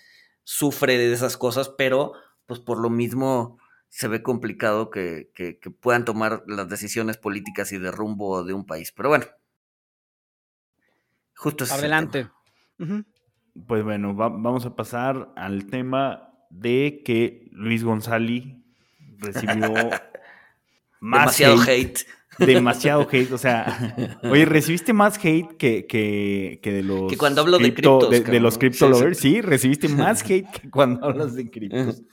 sufre 0.44 0.98
de 0.98 1.14
esas 1.14 1.38
cosas, 1.38 1.70
pero 1.70 2.14
pues 2.48 2.60
por 2.60 2.80
lo 2.80 2.90
mismo 2.90 3.60
se 3.88 4.08
ve 4.08 4.24
complicado 4.24 4.90
que, 4.90 5.30
que, 5.36 5.60
puedan 5.70 6.06
tomar 6.06 6.44
las 6.48 6.68
decisiones 6.68 7.18
políticas 7.18 7.72
y 7.72 7.78
de 7.78 7.92
rumbo 7.92 8.44
de 8.44 8.54
un 8.54 8.66
país. 8.66 8.92
Pero 8.92 9.10
bueno. 9.10 9.26
Justo 11.36 11.66
Adelante. 11.70 12.30
Pues 13.68 13.84
bueno, 13.84 14.16
vamos 14.16 14.66
a 14.66 14.76
pasar 14.76 15.32
al 15.36 15.66
tema 15.66 16.32
de 16.50 17.02
que 17.06 17.50
Luis 17.52 17.84
González 17.84 18.46
recibió 19.20 19.74
más 21.00 21.38
demasiado 21.38 21.62
hate, 21.62 22.00
Demasiado 22.38 23.08
hate. 23.12 23.32
O 23.32 23.38
sea, 23.38 24.20
oye, 24.24 24.46
recibiste 24.46 24.94
más 24.94 25.18
hate 25.24 25.58
que, 25.58 25.86
que, 25.86 26.60
que 26.62 26.72
de 26.72 26.84
los. 26.84 27.12
Que 27.12 27.18
cuando 27.18 27.42
hablo 27.42 27.58
de 27.58 27.74
criptos. 27.74 28.10
De, 28.10 28.40
los 28.40 28.58
crypto 28.58 28.90
lovers, 28.90 29.18
sí, 29.18 29.42
recibiste 29.42 29.90
más 29.90 30.22
hate 30.30 30.50
que 30.50 30.70
cuando 30.70 31.06
hablas 31.06 31.36
de 31.36 31.50
criptos. 31.50 32.04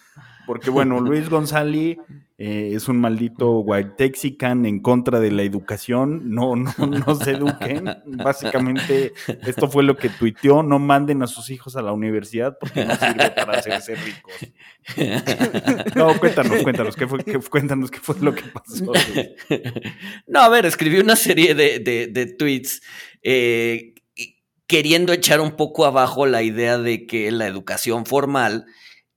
Porque 0.49 0.71
bueno, 0.71 0.99
Luis 0.99 1.29
González 1.29 1.99
eh, 2.39 2.71
es 2.73 2.89
un 2.89 2.99
maldito 3.03 3.59
white 3.59 3.91
texican 3.99 4.65
en 4.65 4.81
contra 4.81 5.21
de 5.21 5.31
la 5.31 5.43
educación. 5.43 6.31
No, 6.35 6.57
no, 6.57 6.73
no 6.79 7.15
se 7.17 7.33
eduquen. 7.33 7.85
Básicamente, 8.07 9.13
esto 9.47 9.69
fue 9.69 9.83
lo 9.83 9.95
que 9.99 10.09
tuiteó. 10.09 10.63
No 10.63 10.79
manden 10.79 11.23
a 11.23 11.27
sus 11.27 11.51
hijos 11.51 11.77
a 11.77 11.83
la 11.83 11.93
universidad 11.93 12.57
porque 12.59 12.83
no 12.83 12.97
sirve 12.97 13.31
para 13.33 13.59
hacerse 13.59 13.95
ricos. 13.95 14.33
No, 15.95 16.19
cuéntanos, 16.19 16.63
cuéntanos, 16.63 16.97
¿qué 16.97 17.07
fue, 17.07 17.23
qué, 17.23 17.39
cuéntanos 17.39 17.91
qué 17.91 17.99
fue 18.01 18.17
lo 18.21 18.35
que 18.35 18.45
pasó. 18.45 18.91
No, 20.27 20.41
a 20.41 20.49
ver, 20.49 20.65
escribí 20.65 20.99
una 20.99 21.15
serie 21.15 21.55
de, 21.55 22.35
tweets 22.39 22.81
eh, 23.23 23.93
queriendo 24.67 25.13
echar 25.13 25.43
un 25.43 25.57
poco 25.57 25.85
abajo 25.85 26.25
la 26.25 26.43
idea 26.43 26.79
de 26.79 27.07
que 27.07 27.31
la 27.33 27.47
educación 27.47 28.07
formal 28.07 28.65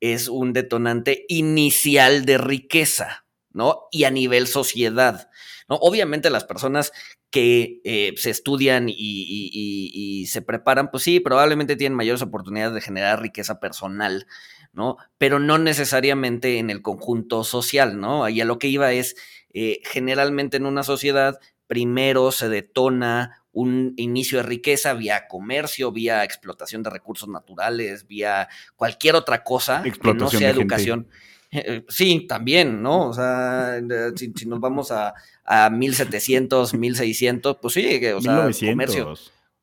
es 0.01 0.27
un 0.27 0.51
detonante 0.51 1.25
inicial 1.29 2.25
de 2.25 2.37
riqueza, 2.37 3.25
¿no? 3.53 3.87
Y 3.91 4.03
a 4.03 4.11
nivel 4.11 4.47
sociedad, 4.47 5.29
¿no? 5.69 5.75
Obviamente 5.77 6.29
las 6.29 6.43
personas 6.43 6.91
que 7.29 7.79
eh, 7.85 8.13
se 8.17 8.29
estudian 8.29 8.87
y, 8.89 10.25
se 10.27 10.41
preparan, 10.41 10.91
pues 10.91 11.03
sí, 11.03 11.19
probablemente 11.19 11.77
tienen 11.77 11.95
mayores 11.95 12.21
oportunidades 12.21 12.73
de 12.73 12.81
generar 12.81 13.21
riqueza 13.21 13.59
personal, 13.59 14.27
¿no? 14.73 14.97
Pero 15.17 15.39
no 15.39 15.57
necesariamente 15.57 16.57
en 16.57 16.69
el 16.69 16.81
conjunto 16.81 17.43
social, 17.43 17.99
¿no? 17.99 18.27
Y 18.27 18.41
a 18.41 18.45
lo 18.45 18.59
que 18.59 18.67
iba 18.67 18.91
es, 18.91 19.15
eh, 19.53 19.79
generalmente 19.85 20.57
en 20.57 20.65
una 20.65 20.83
sociedad, 20.83 21.39
primero 21.67 22.31
se 22.31 22.49
detona 22.49 23.40
un 23.53 23.93
inicio 23.97 24.37
de 24.37 24.43
riqueza 24.43 24.93
vía 24.93 25.27
comercio, 25.27 25.91
vía 25.91 26.23
explotación 26.23 26.83
de 26.83 26.89
recursos 26.89 27.27
naturales, 27.27 28.07
vía 28.07 28.47
cualquier 28.75 29.15
otra 29.15 29.43
cosa 29.43 29.83
que 29.83 30.13
no 30.13 30.29
sea 30.29 30.49
educación. 30.49 31.07
Eh, 31.51 31.83
sí, 31.89 32.25
también, 32.27 32.81
¿no? 32.81 33.09
O 33.09 33.13
sea, 33.13 33.81
si, 34.15 34.45
nos 34.45 34.59
vamos 34.59 34.91
a, 34.91 35.13
a 35.43 35.69
1700, 35.69 36.73
1600, 36.73 37.57
pues 37.61 37.73
sí, 37.73 38.05
o 38.07 38.21
sea, 38.21 38.49
comercio, 38.69 39.13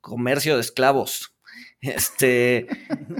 comercio 0.01 0.55
de 0.55 0.61
esclavos. 0.61 1.33
Este, 1.81 2.67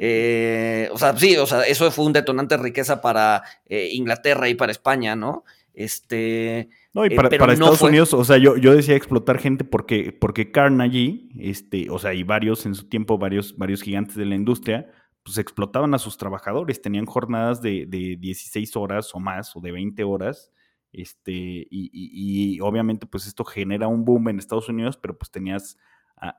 eh, 0.01 0.89
o 0.93 0.99
sea, 0.99 1.17
sí, 1.17 1.37
o 1.37 1.47
sea, 1.47 1.63
eso 1.63 1.89
fue 1.93 2.05
un 2.05 2.13
detonante 2.13 2.57
de 2.57 2.63
riqueza 2.65 3.01
para 3.01 3.45
eh, 3.67 3.91
Inglaterra 3.93 4.49
y 4.49 4.57
para 4.57 4.73
España, 4.73 5.15
¿no? 5.15 5.45
Este, 5.75 6.69
no, 6.95 7.05
y 7.05 7.13
eh, 7.13 7.17
para, 7.17 7.53
Estados 7.53 7.83
Unidos, 7.83 8.15
o 8.15 8.25
sea, 8.25 8.39
yo, 8.39 8.57
yo 8.57 8.75
decía 8.75 8.97
explotar 8.97 9.39
gente 9.39 9.65
porque, 9.65 10.17
porque 10.19 10.51
Carnegie, 10.51 11.29
este, 11.39 11.91
o 11.91 11.99
sea, 11.99 12.15
y 12.15 12.23
varios 12.23 12.65
en 12.67 12.75
su 12.75 12.89
tiempo, 12.89 13.19
varios, 13.19 13.57
varios 13.57 13.83
gigantes 13.83 14.17
de 14.17 14.25
la 14.25 14.35
industria, 14.35 14.91
pues 15.23 15.37
explotaban 15.37 15.93
a 15.95 15.99
sus 15.99 16.17
trabajadores, 16.17 16.81
tenían 16.81 17.05
jornadas 17.05 17.61
de, 17.61 17.85
de 17.87 18.17
16 18.19 18.75
horas 18.77 19.15
o 19.15 19.21
más, 19.21 19.55
o 19.55 19.61
de 19.61 19.73
20 19.73 20.03
horas, 20.05 20.51
este, 20.93 21.33
y, 21.33 21.91
y, 21.93 22.61
obviamente 22.61 23.07
pues 23.07 23.27
esto 23.27 23.45
genera 23.45 23.89
un 23.89 24.07
boom 24.07 24.31
en 24.31 24.39
Estados 24.39 24.71
Unidos, 24.71 24.97
pero 24.97 25.19
pues 25.19 25.31
tenías, 25.31 25.77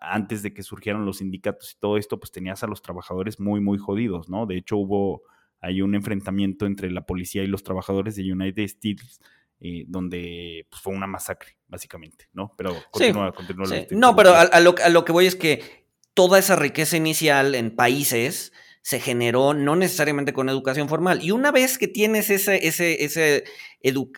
antes 0.01 0.41
de 0.41 0.53
que 0.53 0.63
surgieran 0.63 1.05
los 1.05 1.19
sindicatos 1.19 1.73
y 1.73 1.79
todo 1.79 1.97
esto, 1.97 2.19
pues 2.19 2.31
tenías 2.31 2.63
a 2.63 2.67
los 2.67 2.81
trabajadores 2.81 3.39
muy, 3.39 3.61
muy 3.61 3.77
jodidos, 3.77 4.27
¿no? 4.27 4.47
De 4.47 4.57
hecho 4.57 4.77
hubo, 4.77 5.21
hay 5.61 5.83
un 5.83 5.93
enfrentamiento 5.93 6.65
entre 6.65 6.89
la 6.89 7.05
policía 7.05 7.43
y 7.43 7.47
los 7.47 7.63
trabajadores 7.63 8.15
de 8.15 8.31
United 8.31 8.63
States 8.63 9.21
eh, 9.61 9.83
donde 9.87 10.67
pues, 10.69 10.81
fue 10.81 10.93
una 10.93 11.07
masacre, 11.07 11.57
básicamente, 11.67 12.29
¿no? 12.33 12.53
Pero 12.57 12.75
continúa, 12.91 13.31
continúa. 13.33 13.67
No, 13.91 14.15
pero 14.15 14.35
a, 14.35 14.59
lo, 14.59 14.75
a, 14.83 14.89
lo, 14.89 15.05
que 15.05 15.11
voy 15.11 15.25
es 15.25 15.35
que 15.35 15.85
toda 16.13 16.39
esa 16.39 16.55
riqueza 16.55 16.97
inicial 16.97 17.55
en 17.55 17.75
países 17.75 18.53
se 18.81 18.99
generó 18.99 19.53
no 19.53 19.75
necesariamente 19.75 20.33
con 20.33 20.49
educación 20.49 20.87
formal. 20.87 21.23
Y 21.23 21.31
una 21.31 21.51
vez 21.51 21.77
que 21.77 21.87
tienes 21.87 22.29
ese, 22.29 22.67
ese, 22.67 23.03
ese 23.03 23.43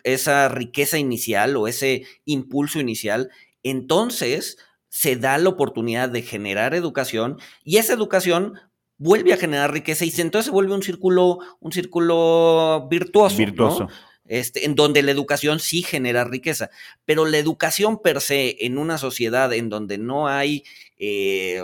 esa 0.04 0.48
riqueza 0.48 0.98
inicial 0.98 1.56
o 1.56 1.68
ese 1.68 2.04
impulso 2.24 2.80
inicial, 2.80 3.30
entonces 3.62 4.58
se 4.88 5.16
da 5.16 5.38
la 5.38 5.48
oportunidad 5.48 6.08
de 6.08 6.22
generar 6.22 6.74
educación 6.74 7.38
y 7.64 7.78
esa 7.78 7.94
educación 7.94 8.54
vuelve 8.98 9.32
a 9.32 9.36
generar 9.36 9.72
riqueza 9.72 10.04
y 10.04 10.12
entonces 10.18 10.46
se 10.46 10.52
vuelve 10.52 10.74
un 10.74 10.82
círculo, 10.82 11.38
un 11.60 11.72
círculo 11.72 12.86
virtuoso. 12.88 13.36
Virtuoso. 13.36 13.88
Este, 14.32 14.64
en 14.64 14.74
donde 14.74 15.02
la 15.02 15.10
educación 15.10 15.60
sí 15.60 15.82
genera 15.82 16.24
riqueza, 16.24 16.70
pero 17.04 17.26
la 17.26 17.36
educación 17.36 18.00
per 18.00 18.22
se 18.22 18.64
en 18.64 18.78
una 18.78 18.96
sociedad 18.96 19.52
en 19.52 19.68
donde 19.68 19.98
no 19.98 20.26
hay, 20.26 20.64
eh, 20.96 21.60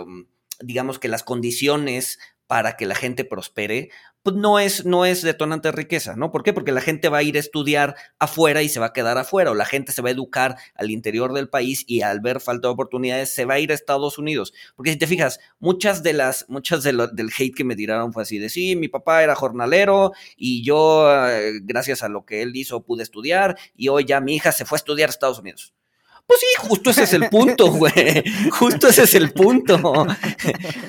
digamos 0.59 0.99
que 0.99 1.07
las 1.07 1.23
condiciones 1.23 2.19
para 2.45 2.77
que 2.77 2.85
la 2.85 2.93
gente 2.93 3.25
prospere, 3.25 3.89
pues 4.23 4.35
no 4.35 4.59
es, 4.59 4.85
no 4.85 5.05
es 5.05 5.21
detonante 5.21 5.69
de 5.69 5.71
riqueza, 5.71 6.15
¿no? 6.15 6.31
¿Por 6.31 6.43
qué? 6.43 6.53
Porque 6.53 6.71
la 6.71 6.81
gente 6.81 7.09
va 7.09 7.19
a 7.19 7.23
ir 7.23 7.37
a 7.37 7.39
estudiar 7.39 7.95
afuera 8.19 8.61
y 8.61 8.69
se 8.69 8.79
va 8.79 8.87
a 8.87 8.93
quedar 8.93 9.17
afuera, 9.17 9.51
o 9.51 9.55
la 9.55 9.65
gente 9.65 9.91
se 9.91 10.01
va 10.01 10.09
a 10.09 10.11
educar 10.11 10.57
al 10.75 10.91
interior 10.91 11.33
del 11.33 11.49
país 11.49 11.85
y 11.87 12.01
al 12.01 12.19
ver 12.19 12.41
falta 12.41 12.67
de 12.67 12.73
oportunidades 12.73 13.33
se 13.33 13.45
va 13.45 13.55
a 13.55 13.59
ir 13.59 13.71
a 13.71 13.75
Estados 13.75 14.17
Unidos. 14.17 14.53
Porque 14.75 14.91
si 14.91 14.97
te 14.97 15.07
fijas, 15.07 15.39
muchas 15.59 16.03
de 16.03 16.13
las, 16.13 16.45
muchas 16.49 16.83
de 16.83 16.89
del 17.13 17.29
hate 17.37 17.55
que 17.55 17.63
me 17.63 17.75
tiraron 17.75 18.13
fue 18.13 18.23
así 18.23 18.39
de 18.39 18.49
sí, 18.49 18.75
mi 18.75 18.87
papá 18.87 19.23
era 19.23 19.35
jornalero 19.35 20.11
y 20.35 20.63
yo, 20.63 21.09
eh, 21.29 21.59
gracias 21.63 22.03
a 22.03 22.09
lo 22.09 22.25
que 22.25 22.41
él 22.41 22.55
hizo, 22.55 22.83
pude 22.83 23.03
estudiar 23.03 23.57
y 23.75 23.87
hoy 23.89 24.05
ya 24.05 24.19
mi 24.21 24.35
hija 24.35 24.51
se 24.51 24.65
fue 24.65 24.75
a 24.77 24.79
estudiar 24.79 25.09
a 25.09 25.11
Estados 25.11 25.39
Unidos. 25.39 25.73
Pues 26.29 26.41
sí, 26.41 26.67
justo 26.67 26.91
ese 26.91 27.03
es 27.05 27.13
el 27.13 27.27
punto, 27.27 27.71
güey. 27.71 28.23
Justo 28.51 28.89
ese 28.89 29.01
es 29.01 29.15
el 29.15 29.33
punto. 29.33 30.05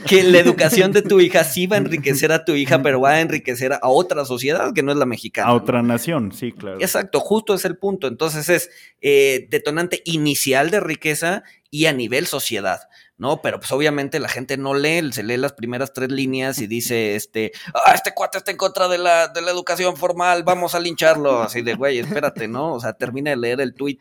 Que 0.06 0.22
la 0.22 0.38
educación 0.38 0.92
de 0.92 1.00
tu 1.00 1.18
hija 1.18 1.44
sí 1.44 1.66
va 1.66 1.76
a 1.76 1.78
enriquecer 1.78 2.30
a 2.30 2.44
tu 2.44 2.52
hija, 2.52 2.82
pero 2.82 3.00
va 3.00 3.12
a 3.12 3.20
enriquecer 3.22 3.72
a 3.72 3.88
otra 3.88 4.26
sociedad 4.26 4.74
que 4.74 4.82
no 4.82 4.92
es 4.92 4.98
la 4.98 5.06
mexicana. 5.06 5.48
A 5.48 5.54
otra 5.54 5.80
nación, 5.80 6.32
sí, 6.32 6.52
claro. 6.52 6.78
Exacto, 6.78 7.20
justo 7.20 7.54
es 7.54 7.64
el 7.64 7.78
punto. 7.78 8.06
Entonces 8.06 8.50
es 8.50 8.70
eh, 9.00 9.46
detonante 9.48 10.02
inicial 10.04 10.68
de 10.68 10.80
riqueza 10.80 11.42
y 11.70 11.86
a 11.86 11.94
nivel 11.94 12.26
sociedad. 12.26 12.80
¿no? 13.16 13.40
Pero 13.40 13.60
pues 13.60 13.72
obviamente 13.72 14.20
la 14.20 14.28
gente 14.28 14.58
no 14.58 14.74
lee, 14.74 15.10
se 15.10 15.22
lee 15.22 15.38
las 15.38 15.54
primeras 15.54 15.94
tres 15.94 16.10
líneas 16.10 16.58
y 16.58 16.66
dice, 16.66 17.16
este, 17.16 17.52
ah, 17.72 17.92
este 17.94 18.12
cuate 18.12 18.36
está 18.36 18.50
en 18.50 18.58
contra 18.58 18.88
de 18.88 18.98
la, 18.98 19.28
de 19.28 19.40
la 19.40 19.50
educación 19.50 19.96
formal, 19.96 20.42
vamos 20.42 20.74
a 20.74 20.80
lincharlo, 20.80 21.42
así 21.42 21.62
de, 21.62 21.74
güey, 21.74 21.98
espérate, 21.98 22.48
¿no? 22.48 22.74
O 22.74 22.80
sea, 22.80 22.94
termina 22.94 23.30
de 23.30 23.36
leer 23.36 23.60
el 23.60 23.74
tweet 23.74 24.00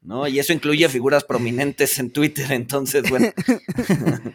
¿no? 0.00 0.26
Y 0.28 0.38
eso 0.38 0.52
incluye 0.52 0.88
figuras 0.88 1.24
prominentes 1.24 1.98
en 1.98 2.12
Twitter, 2.12 2.52
entonces, 2.52 3.08
bueno. 3.08 3.28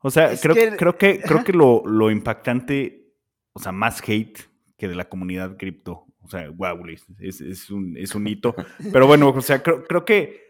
o 0.00 0.10
sea, 0.10 0.36
creo, 0.36 0.54
que, 0.54 0.76
creo 0.76 0.98
que, 0.98 1.20
creo 1.20 1.44
que 1.44 1.52
lo, 1.52 2.10
impactante, 2.10 3.12
o 3.52 3.60
sea, 3.60 3.72
más 3.72 4.00
hate 4.06 4.38
que 4.76 4.88
de 4.88 4.94
la 4.94 5.08
comunidad 5.08 5.56
cripto, 5.56 6.06
o 6.20 6.28
sea, 6.28 6.50
wow, 6.50 6.78
es, 7.20 7.70
un, 7.70 7.96
es 7.96 8.14
un 8.14 8.26
hito. 8.26 8.54
Pero 8.92 9.06
bueno, 9.06 9.30
o 9.30 9.40
sea, 9.40 9.62
creo, 9.62 9.84
creo 9.84 10.04
que 10.04 10.48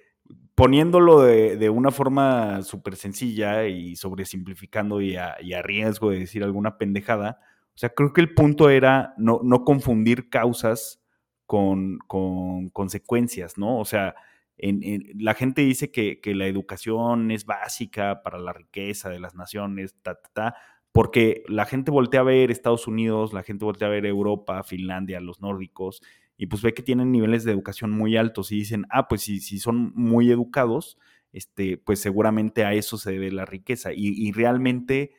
poniéndolo 0.58 1.22
de, 1.22 1.70
una 1.70 1.92
forma 1.92 2.62
súper 2.62 2.96
sencilla 2.96 3.68
y 3.68 3.94
sobresimplificando 3.94 5.00
y 5.00 5.14
a, 5.14 5.36
y 5.40 5.52
a 5.52 5.62
riesgo 5.62 6.10
de 6.10 6.18
decir 6.18 6.42
alguna 6.42 6.78
pendejada, 6.78 7.38
o 7.76 7.78
sea, 7.78 7.90
creo 7.90 8.12
que 8.12 8.20
el 8.20 8.34
punto 8.34 8.68
era 8.68 9.14
no, 9.18 9.38
no 9.44 9.64
confundir 9.64 10.28
causas 10.30 11.00
con, 11.46 11.98
con, 12.08 12.70
consecuencias, 12.70 13.56
¿no? 13.56 13.78
O 13.78 13.84
sea, 13.84 14.16
la 14.60 15.34
gente 15.34 15.62
dice 15.62 15.90
que, 15.90 16.20
la 16.34 16.46
educación 16.46 17.30
es 17.30 17.46
básica 17.46 18.22
para 18.22 18.38
la 18.38 18.52
riqueza 18.52 19.08
de 19.08 19.20
las 19.20 19.34
naciones, 19.34 19.94
ta, 20.02 20.18
ta, 20.32 20.56
porque 20.92 21.42
la 21.48 21.64
gente 21.64 21.90
voltea 21.90 22.20
a 22.20 22.24
ver 22.24 22.50
Estados 22.50 22.86
Unidos, 22.86 23.32
la 23.32 23.42
gente 23.42 23.64
voltea 23.64 23.88
a 23.88 23.92
ver 23.92 24.06
Europa, 24.06 24.62
Finlandia, 24.64 25.20
los 25.20 25.40
nórdicos, 25.40 26.02
y 26.36 26.46
pues 26.46 26.62
ve 26.62 26.74
que 26.74 26.82
tienen 26.82 27.12
niveles 27.12 27.44
de 27.44 27.52
educación 27.52 27.90
muy 27.90 28.16
altos 28.16 28.52
y 28.52 28.56
dicen, 28.56 28.86
ah, 28.90 29.08
pues 29.08 29.22
si, 29.22 29.40
si 29.40 29.58
son 29.58 29.92
muy 29.94 30.30
educados, 30.30 30.98
este, 31.32 31.76
pues 31.78 32.00
seguramente 32.00 32.64
a 32.64 32.74
eso 32.74 32.96
se 32.96 33.12
debe 33.12 33.30
la 33.30 33.44
riqueza. 33.44 33.90
Y, 33.94 34.32
realmente 34.32 35.12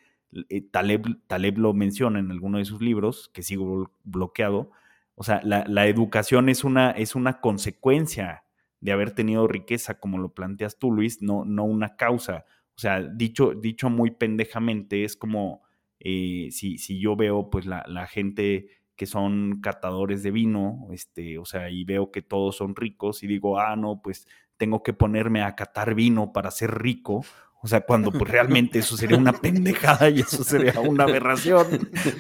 eh, 0.49 0.61
Taleb, 0.61 1.19
Taleb, 1.27 1.57
lo 1.57 1.73
menciona 1.73 2.19
en 2.19 2.31
alguno 2.31 2.57
de 2.57 2.65
sus 2.65 2.81
libros, 2.81 3.29
que 3.33 3.43
sigo 3.43 3.91
bloqueado, 4.03 4.71
o 5.15 5.23
sea, 5.23 5.41
la, 5.43 5.65
la 5.67 5.87
educación 5.87 6.47
es 6.47 6.63
una, 6.63 6.91
es 6.91 7.15
una 7.15 7.41
consecuencia 7.41 8.43
de 8.81 8.91
haber 8.91 9.11
tenido 9.11 9.47
riqueza, 9.47 9.99
como 9.99 10.17
lo 10.17 10.33
planteas 10.33 10.77
tú, 10.77 10.91
Luis, 10.91 11.21
no, 11.21 11.45
no 11.45 11.65
una 11.65 11.95
causa. 11.95 12.45
O 12.75 12.79
sea, 12.79 13.01
dicho, 13.01 13.53
dicho 13.53 13.89
muy 13.89 14.11
pendejamente, 14.11 15.03
es 15.03 15.17
como 15.17 15.63
eh, 15.99 16.47
si, 16.51 16.77
si, 16.77 16.99
yo 16.99 17.15
veo 17.15 17.49
pues 17.49 17.65
la, 17.65 17.83
la, 17.87 18.07
gente 18.07 18.67
que 18.95 19.05
son 19.05 19.59
catadores 19.61 20.23
de 20.23 20.31
vino, 20.31 20.87
este, 20.91 21.37
o 21.37 21.45
sea, 21.45 21.69
y 21.69 21.83
veo 21.83 22.11
que 22.11 22.21
todos 22.21 22.55
son 22.55 22.75
ricos 22.75 23.21
y 23.23 23.27
digo, 23.27 23.59
ah, 23.59 23.75
no, 23.75 24.01
pues 24.01 24.27
tengo 24.55 24.81
que 24.81 24.93
ponerme 24.93 25.41
a 25.41 25.55
catar 25.55 25.93
vino 25.93 26.31
para 26.31 26.51
ser 26.51 26.81
rico. 26.81 27.25
O 27.61 27.67
sea, 27.67 27.81
cuando 27.81 28.11
pues 28.13 28.31
realmente 28.31 28.79
eso 28.79 28.95
sería 28.95 29.17
una 29.17 29.33
pendejada 29.41 30.09
y 30.09 30.21
eso 30.21 30.45
sería 30.45 30.79
una 30.79 31.03
aberración, 31.03 31.67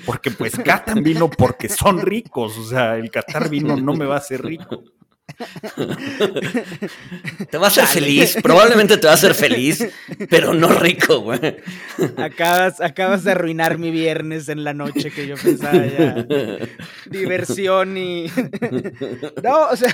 porque 0.05 0.31
pues 0.31 0.57
catan 0.57 1.01
vino 1.01 1.29
porque 1.29 1.69
son 1.69 2.01
ricos, 2.01 2.57
o 2.57 2.63
sea, 2.63 2.97
el 2.97 3.09
catar 3.09 3.49
vino 3.49 3.77
no 3.77 3.93
me 3.93 4.05
va 4.05 4.15
a 4.15 4.19
hacer 4.19 4.43
rico 4.43 4.83
te 7.49 7.57
va 7.57 7.65
a 7.65 7.69
hacer 7.69 7.85
feliz, 7.85 8.37
probablemente 8.41 8.97
te 8.97 9.07
va 9.07 9.13
a 9.13 9.15
hacer 9.15 9.33
feliz, 9.33 9.87
pero 10.29 10.53
no 10.53 10.67
rico, 10.69 11.21
güey. 11.21 11.57
Acabas, 12.17 12.81
acabas 12.81 13.23
de 13.23 13.31
arruinar 13.31 13.77
mi 13.77 13.91
viernes 13.91 14.49
en 14.49 14.63
la 14.63 14.73
noche 14.73 15.11
que 15.11 15.27
yo 15.27 15.35
pensaba 15.41 15.85
ya. 15.85 16.25
Diversión 17.05 17.97
y. 17.97 18.25
no, 19.43 19.69
o 19.69 19.75
sea, 19.75 19.93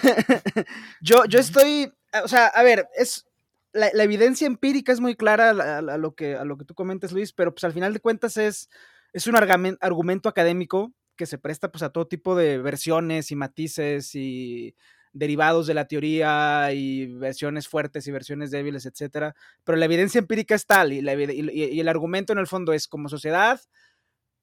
yo, 1.01 1.25
yo 1.25 1.39
estoy. 1.39 1.91
O 2.23 2.27
sea, 2.27 2.47
a 2.47 2.63
ver, 2.63 2.87
es. 2.95 3.25
La, 3.73 3.89
evidencia 3.89 4.47
empírica 4.47 4.93
es 4.93 5.01
muy 5.01 5.15
clara 5.15 5.49
a, 5.49 5.97
lo 5.97 6.15
que, 6.15 6.35
a 6.35 6.45
lo 6.45 6.57
que 6.57 6.63
tú 6.63 6.73
comentas, 6.73 7.11
Luis, 7.11 7.33
pero 7.33 7.53
pues 7.53 7.65
al 7.65 7.73
final 7.73 7.91
de 7.93 7.99
cuentas 7.99 8.37
es, 8.37 8.69
es 9.11 9.27
un 9.27 9.35
argumento 9.35 10.29
académico 10.29 10.93
que 11.17 11.25
se 11.25 11.37
presta 11.37 11.71
pues 11.71 11.83
a 11.83 11.89
todo 11.89 12.07
tipo 12.07 12.35
de 12.35 12.57
versiones 12.57 13.31
y 13.31 13.35
matices 13.35 14.15
y 14.15 14.75
derivados 15.15 15.65
de 15.65 15.73
la 15.73 15.87
teoría 15.87 16.73
y 16.73 17.07
versiones 17.07 17.69
fuertes 17.69 18.05
y 18.05 18.11
versiones 18.11 18.51
débiles, 18.51 18.85
etcétera. 18.85 19.33
Pero 19.63 19.77
la 19.77 19.85
evidencia 19.85 20.19
empírica 20.19 20.55
es 20.55 20.65
tal 20.65 20.91
y, 20.91 20.99
el 20.99 21.87
argumento 21.87 22.33
en 22.33 22.39
el 22.39 22.47
fondo 22.47 22.73
es 22.73 22.87
como 22.87 23.07
sociedad, 23.07 23.61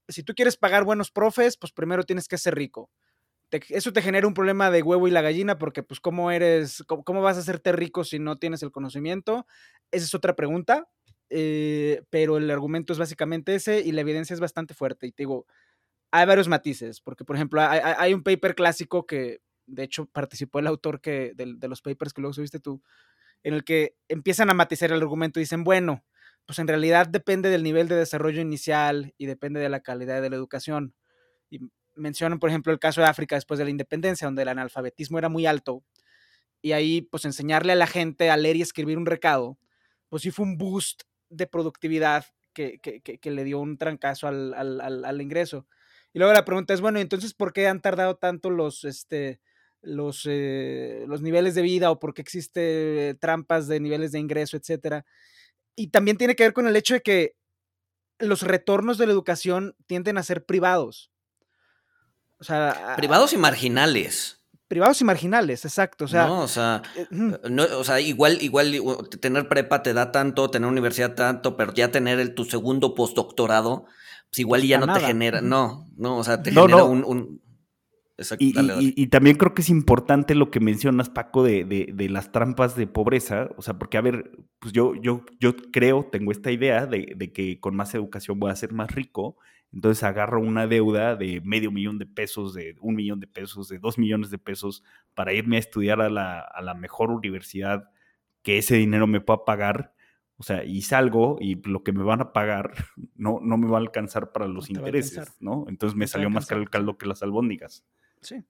si 0.08 0.22
tú 0.22 0.34
quieres 0.34 0.56
pagar 0.56 0.84
buenos 0.84 1.10
profes, 1.10 1.56
pues 1.58 1.72
primero 1.72 2.04
tienes 2.04 2.26
que 2.26 2.38
ser 2.38 2.54
rico. 2.54 2.90
eso 3.50 3.92
te 3.92 4.00
genera 4.00 4.26
un 4.26 4.34
problema 4.34 4.70
de 4.70 4.82
huevo 4.82 5.06
y 5.06 5.10
la 5.10 5.20
gallina 5.20 5.58
porque 5.58 5.82
pues 5.82 6.00
cómo 6.00 6.30
eres, 6.30 6.82
cómo, 6.86 7.20
vas 7.20 7.36
a 7.36 7.40
hacerte 7.40 7.72
rico 7.72 8.02
si 8.02 8.18
no 8.18 8.38
tienes 8.38 8.62
el 8.62 8.72
conocimiento. 8.72 9.46
Esa 9.90 10.06
es 10.06 10.14
otra 10.14 10.34
pregunta, 10.34 10.88
eh, 11.28 12.02
pero 12.08 12.38
el 12.38 12.50
argumento 12.50 12.94
es 12.94 12.98
básicamente 12.98 13.54
ese 13.54 13.80
y 13.80 13.92
la 13.92 14.00
evidencia 14.00 14.32
es 14.32 14.40
bastante 14.40 14.72
fuerte. 14.72 15.06
Y 15.06 15.12
te 15.12 15.24
digo, 15.24 15.46
hay 16.10 16.26
varios 16.26 16.48
matices, 16.48 17.02
porque 17.02 17.26
por 17.26 17.36
ejemplo 17.36 17.60
hay 17.62 18.14
un 18.14 18.22
paper 18.22 18.54
clásico 18.54 19.06
que 19.06 19.40
de 19.72 19.84
hecho 19.84 20.06
participó 20.06 20.58
el 20.58 20.66
autor 20.66 21.00
que, 21.00 21.32
de, 21.34 21.68
los 21.68 21.80
papers 21.80 22.12
que 22.12 22.20
luego 22.20 22.34
subiste 22.34 22.60
tú, 22.60 22.82
en 23.42 23.54
el 23.54 23.64
que 23.64 23.96
empiezan 24.08 24.50
a 24.50 24.54
matizar 24.54 24.92
el 24.92 25.00
argumento 25.00 25.40
y 25.40 25.42
dicen, 25.42 25.64
bueno, 25.64 26.04
pues 26.46 26.58
en 26.58 26.68
realidad 26.68 27.08
depende 27.08 27.48
del 27.48 27.62
nivel 27.62 27.88
de 27.88 27.96
desarrollo 27.96 28.40
inicial 28.40 29.14
y 29.16 29.26
depende 29.26 29.60
de 29.60 29.68
la 29.68 29.80
calidad 29.80 30.20
de 30.20 30.30
la 30.30 30.36
educación. 30.36 30.94
Y 31.50 31.60
mencionan, 31.94 32.38
por 32.38 32.50
ejemplo, 32.50 32.72
el 32.72 32.78
caso 32.78 33.00
de 33.00 33.06
África 33.06 33.34
después 33.34 33.58
de 33.58 33.64
la 33.64 33.70
independencia, 33.70 34.26
donde 34.26 34.42
el 34.42 34.48
analfabetismo 34.48 35.18
era 35.18 35.28
muy 35.28 35.46
alto. 35.46 35.82
Y 36.60 36.72
ahí, 36.72 37.02
pues 37.02 37.24
enseñarle 37.24 37.72
a 37.72 37.76
la 37.76 37.86
gente 37.86 38.30
a 38.30 38.36
leer 38.36 38.56
y 38.56 38.62
escribir 38.62 38.98
un 38.98 39.06
recado, 39.06 39.58
pues 40.08 40.22
sí 40.22 40.30
fue 40.30 40.44
un 40.44 40.58
boost 40.58 41.02
de 41.30 41.46
productividad 41.46 42.26
que, 42.52 42.78
le 43.24 43.44
dio 43.44 43.58
un 43.58 43.78
trancazo 43.78 44.28
al, 44.28 44.54
al, 44.54 45.20
ingreso. 45.20 45.66
Y 46.12 46.18
luego 46.18 46.34
la 46.34 46.44
pregunta 46.44 46.74
es, 46.74 46.80
bueno, 46.82 47.00
entonces, 47.00 47.32
¿por 47.32 47.52
qué 47.52 47.66
han 47.66 47.80
tardado 47.80 48.16
tanto 48.16 48.50
los, 48.50 48.84
este, 48.84 49.40
los, 49.82 50.26
eh, 50.28 51.04
los 51.08 51.20
niveles 51.20 51.54
de 51.54 51.62
vida 51.62 51.90
o 51.90 51.98
porque 51.98 52.22
existe 52.22 53.16
trampas 53.20 53.66
de 53.68 53.80
niveles 53.80 54.12
de 54.12 54.20
ingreso, 54.20 54.56
etcétera. 54.56 55.04
Y 55.74 55.88
también 55.88 56.16
tiene 56.16 56.36
que 56.36 56.44
ver 56.44 56.52
con 56.52 56.66
el 56.66 56.76
hecho 56.76 56.94
de 56.94 57.02
que 57.02 57.36
los 58.18 58.42
retornos 58.42 58.98
de 58.98 59.06
la 59.06 59.12
educación 59.12 59.74
tienden 59.86 60.16
a 60.16 60.22
ser 60.22 60.44
privados. 60.44 61.10
O 62.38 62.44
sea, 62.44 62.94
privados 62.96 63.32
y 63.32 63.36
marginales. 63.36 64.38
Privados 64.68 65.00
y 65.00 65.04
marginales, 65.04 65.64
exacto. 65.64 66.06
O 66.06 66.08
sea, 66.08 66.26
no, 66.26 66.42
o 66.42 66.48
sea, 66.48 66.82
eh, 66.96 67.06
eh, 67.10 67.60
o 67.74 67.84
sea, 67.84 68.00
igual, 68.00 68.40
igual 68.40 68.72
tener 69.20 69.48
prepa 69.48 69.82
te 69.82 69.92
da 69.92 70.12
tanto, 70.12 70.50
tener 70.50 70.68
universidad 70.68 71.14
tanto, 71.14 71.56
pero 71.56 71.74
ya 71.74 71.90
tener 71.90 72.18
el, 72.20 72.34
tu 72.34 72.44
segundo 72.44 72.94
postdoctorado, 72.94 73.84
pues 74.30 74.38
igual 74.38 74.62
ya 74.62 74.78
no 74.78 74.92
te 74.92 75.00
genera, 75.00 75.42
no, 75.42 75.86
no, 75.96 76.16
o 76.16 76.24
sea, 76.24 76.42
te 76.42 76.52
genera 76.52 76.84
un 76.84 77.41
y, 78.38 79.06
también 79.08 79.36
creo 79.36 79.54
que 79.54 79.62
es 79.62 79.70
importante 79.70 80.34
lo 80.34 80.50
que 80.50 80.60
mencionas, 80.60 81.08
Paco, 81.08 81.42
de, 81.42 82.08
las 82.10 82.32
trampas 82.32 82.76
de 82.76 82.86
pobreza. 82.86 83.50
O 83.56 83.62
sea, 83.62 83.78
porque, 83.78 83.96
a 83.96 84.02
ver, 84.02 84.30
pues 84.58 84.72
yo, 84.72 84.94
yo, 84.96 85.24
yo 85.40 85.56
creo, 85.72 86.08
tengo 86.10 86.32
esta 86.32 86.50
idea 86.50 86.86
de, 86.86 87.32
que 87.32 87.58
con 87.60 87.74
más 87.74 87.94
educación 87.94 88.38
voy 88.38 88.50
a 88.50 88.56
ser 88.56 88.72
más 88.72 88.90
rico. 88.94 89.36
Entonces 89.72 90.04
agarro 90.04 90.40
una 90.40 90.66
deuda 90.66 91.16
de 91.16 91.40
medio 91.40 91.72
millón 91.72 91.98
de 91.98 92.04
pesos, 92.04 92.52
de 92.52 92.76
un 92.80 92.94
millón 92.94 93.20
de 93.20 93.26
pesos, 93.26 93.68
de 93.68 93.78
dos 93.78 93.96
millones 93.96 94.30
de 94.30 94.38
pesos 94.38 94.84
para 95.14 95.32
irme 95.32 95.56
a 95.56 95.60
estudiar 95.60 96.02
a 96.02 96.10
la, 96.10 96.40
a 96.40 96.60
la 96.60 96.74
mejor 96.74 97.10
universidad 97.10 97.88
que 98.42 98.58
ese 98.58 98.76
dinero 98.76 99.06
me 99.06 99.22
pueda 99.22 99.44
pagar. 99.46 99.94
O 100.42 100.44
sea, 100.44 100.64
y 100.64 100.82
salgo 100.82 101.36
y 101.38 101.54
lo 101.68 101.84
que 101.84 101.92
me 101.92 102.02
van 102.02 102.20
a 102.20 102.32
pagar 102.32 102.72
no, 103.14 103.38
no 103.40 103.56
me 103.56 103.68
va 103.68 103.76
a 103.76 103.80
alcanzar 103.80 104.32
para 104.32 104.48
los 104.48 104.70
intereses, 104.70 105.36
¿no? 105.38 105.66
Entonces 105.68 105.96
me 105.96 106.08
salió 106.08 106.30
más 106.30 106.46
caro 106.46 106.60
el 106.60 106.68
caldo 106.68 106.98
que 106.98 107.06
las 107.06 107.22
albóndigas. 107.22 107.84
Sí. 108.22 108.42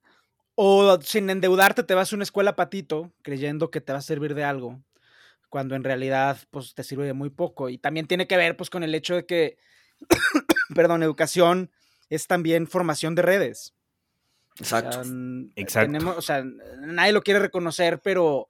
O 0.54 0.98
sin 1.02 1.28
endeudarte 1.28 1.82
te 1.82 1.92
vas 1.92 2.10
a 2.10 2.16
una 2.16 2.22
escuela 2.22 2.56
patito 2.56 3.12
creyendo 3.20 3.70
que 3.70 3.82
te 3.82 3.92
va 3.92 3.98
a 3.98 4.00
servir 4.00 4.34
de 4.34 4.42
algo, 4.42 4.82
cuando 5.50 5.74
en 5.74 5.84
realidad 5.84 6.38
pues 6.50 6.72
te 6.72 6.82
sirve 6.82 7.04
de 7.04 7.12
muy 7.12 7.28
poco. 7.28 7.68
Y 7.68 7.76
también 7.76 8.06
tiene 8.06 8.26
que 8.26 8.38
ver 8.38 8.56
pues 8.56 8.70
con 8.70 8.82
el 8.82 8.94
hecho 8.94 9.14
de 9.14 9.26
que, 9.26 9.58
perdón, 10.74 11.02
educación 11.02 11.70
es 12.08 12.26
también 12.26 12.66
formación 12.66 13.14
de 13.14 13.20
redes. 13.20 13.74
Exacto. 14.58 15.00
O 15.00 15.04
sea, 15.04 15.12
Exacto. 15.56 15.92
Tenemos, 15.92 16.16
o 16.16 16.22
sea, 16.22 16.42
nadie 16.78 17.12
lo 17.12 17.20
quiere 17.20 17.40
reconocer, 17.40 18.00
pero 18.00 18.48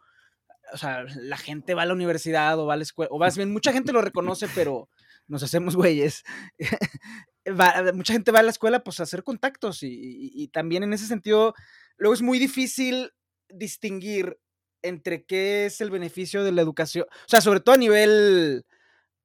o 0.72 0.76
sea, 0.76 1.04
la 1.16 1.36
gente 1.36 1.74
va 1.74 1.82
a 1.82 1.86
la 1.86 1.94
universidad 1.94 2.58
o 2.58 2.66
va 2.66 2.74
a 2.74 2.76
la 2.76 2.82
escuela, 2.82 3.08
o 3.12 3.18
más 3.18 3.36
bien, 3.36 3.52
mucha 3.52 3.72
gente 3.72 3.92
lo 3.92 4.00
reconoce, 4.00 4.48
pero 4.54 4.88
nos 5.28 5.42
hacemos 5.42 5.76
güeyes. 5.76 6.22
mucha 7.94 8.12
gente 8.12 8.32
va 8.32 8.40
a 8.40 8.42
la 8.44 8.50
escuela 8.50 8.84
pues 8.84 9.00
a 9.00 9.04
hacer 9.04 9.24
contactos 9.24 9.82
y, 9.82 9.88
y, 9.88 10.30
y, 10.34 10.48
también 10.48 10.82
en 10.82 10.92
ese 10.92 11.06
sentido, 11.06 11.54
luego 11.96 12.14
es 12.14 12.22
muy 12.22 12.38
difícil 12.38 13.12
distinguir 13.48 14.38
entre 14.82 15.24
qué 15.24 15.66
es 15.66 15.80
el 15.80 15.90
beneficio 15.90 16.44
de 16.44 16.52
la 16.52 16.62
educación, 16.62 17.06
o 17.10 17.28
sea, 17.28 17.40
sobre 17.40 17.60
todo 17.60 17.74
a 17.74 17.78
nivel 17.78 18.64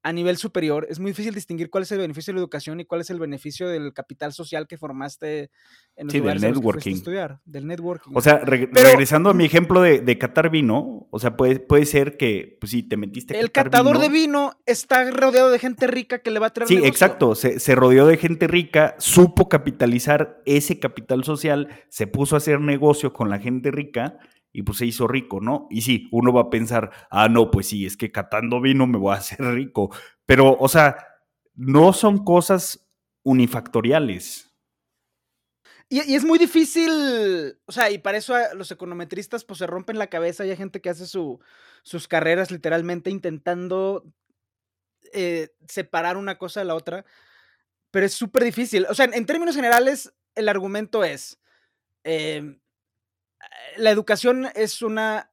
a 0.03 0.13
nivel 0.13 0.37
superior, 0.37 0.87
es 0.89 0.99
muy 0.99 1.11
difícil 1.11 1.33
distinguir 1.33 1.69
cuál 1.69 1.83
es 1.83 1.91
el 1.91 1.97
beneficio 1.99 2.31
de 2.31 2.35
la 2.35 2.41
educación 2.41 2.79
y 2.79 2.85
cuál 2.85 3.01
es 3.01 3.09
el 3.09 3.19
beneficio 3.19 3.67
del 3.67 3.93
capital 3.93 4.31
social 4.31 4.65
que 4.67 4.77
formaste 4.77 5.49
en 5.97 6.05
los 6.07 6.11
sí, 6.13 6.19
lugares 6.19 6.41
del 6.41 6.51
los 6.51 6.59
que 6.61 6.65
networking. 6.65 6.91
a 6.91 6.95
estudiar, 6.95 7.39
del 7.45 7.67
networking. 7.67 8.11
O 8.15 8.21
sea, 8.21 8.37
re 8.37 8.67
Pero- 8.67 8.89
regresando 8.89 9.29
a 9.29 9.33
mi 9.33 9.43
ejemplo 9.45 9.81
de, 9.81 9.99
de 9.99 10.17
catar 10.17 10.49
vino, 10.49 11.07
o 11.09 11.19
sea, 11.19 11.35
puede, 11.35 11.59
puede 11.59 11.85
ser 11.85 12.15
que, 12.15 12.57
pues 12.61 12.71
sí, 12.71 12.83
te 12.83 12.95
metiste 12.95 13.35
a 13.35 13.39
el 13.39 13.51
catar 13.51 13.71
catador 13.71 13.93
vino. 13.97 14.03
de 14.03 14.09
vino 14.09 14.51
está 14.65 15.09
rodeado 15.11 15.49
de 15.49 15.59
gente 15.59 15.87
rica 15.87 16.19
que 16.19 16.31
le 16.31 16.39
va 16.39 16.47
a 16.47 16.53
traer 16.53 16.67
Sí, 16.69 16.75
negocio. 16.75 16.89
exacto. 16.91 17.35
Se, 17.35 17.59
se 17.59 17.75
rodeó 17.75 18.05
de 18.07 18.17
gente 18.17 18.47
rica, 18.47 18.95
supo 18.99 19.49
capitalizar 19.49 20.41
ese 20.45 20.79
capital 20.79 21.23
social, 21.23 21.69
se 21.89 22.07
puso 22.07 22.35
a 22.35 22.37
hacer 22.37 22.61
negocio 22.61 23.11
con 23.13 23.29
la 23.29 23.39
gente 23.39 23.71
rica 23.71 24.17
y 24.57 24.63
pues 24.63 24.79
se 24.79 24.87
hizo 24.87 25.07
rico, 25.07 25.39
¿no? 25.39 25.67
Y 25.69 25.83
sí, 25.83 26.09
uno 26.11 26.33
va 26.33 26.41
a 26.41 26.49
pensar, 26.49 26.89
ah, 27.11 27.29
no, 27.29 27.51
pues 27.51 27.67
sí, 27.67 27.85
es 27.85 27.95
que 27.95 28.11
catando 28.11 28.59
vino 28.59 28.87
me 28.87 28.97
voy 28.97 29.13
a 29.13 29.19
hacer 29.19 29.39
rico. 29.39 29.95
Pero, 30.25 30.57
o 30.59 30.67
sea, 30.67 30.97
no 31.53 31.93
son 31.93 32.23
cosas 32.23 32.89
unifactoriales. 33.21 34.51
Y, 35.89 35.99
es 36.15 36.25
muy 36.25 36.39
difícil, 36.39 36.89
o 37.67 37.71
sea, 37.71 37.91
y 37.91 37.99
para 37.99 38.17
eso 38.17 38.33
los 38.55 38.71
econometristas 38.71 39.45
pues 39.45 39.59
se 39.59 39.67
rompen 39.67 39.99
la 39.99 40.07
cabeza 40.07 40.43
y 40.43 40.49
hay 40.49 40.57
gente 40.57 40.81
que 40.81 40.89
hace 40.89 41.05
su, 41.05 41.39
sus 41.83 42.07
carreras 42.07 42.49
literalmente 42.49 43.11
intentando 43.11 44.11
eh, 45.13 45.49
separar 45.67 46.17
una 46.17 46.39
cosa 46.39 46.61
de 46.61 46.65
la 46.65 46.73
otra, 46.73 47.05
pero 47.91 48.07
es 48.07 48.13
súper 48.15 48.43
difícil. 48.43 48.87
O 48.89 48.95
sea, 48.95 49.05
en, 49.05 49.25
términos 49.27 49.55
generales, 49.55 50.15
el 50.33 50.49
argumento 50.49 51.03
es, 51.03 51.39
eh, 52.03 52.57
la 53.77 53.91
educación 53.91 54.47
es 54.55 54.81
una 54.81 55.31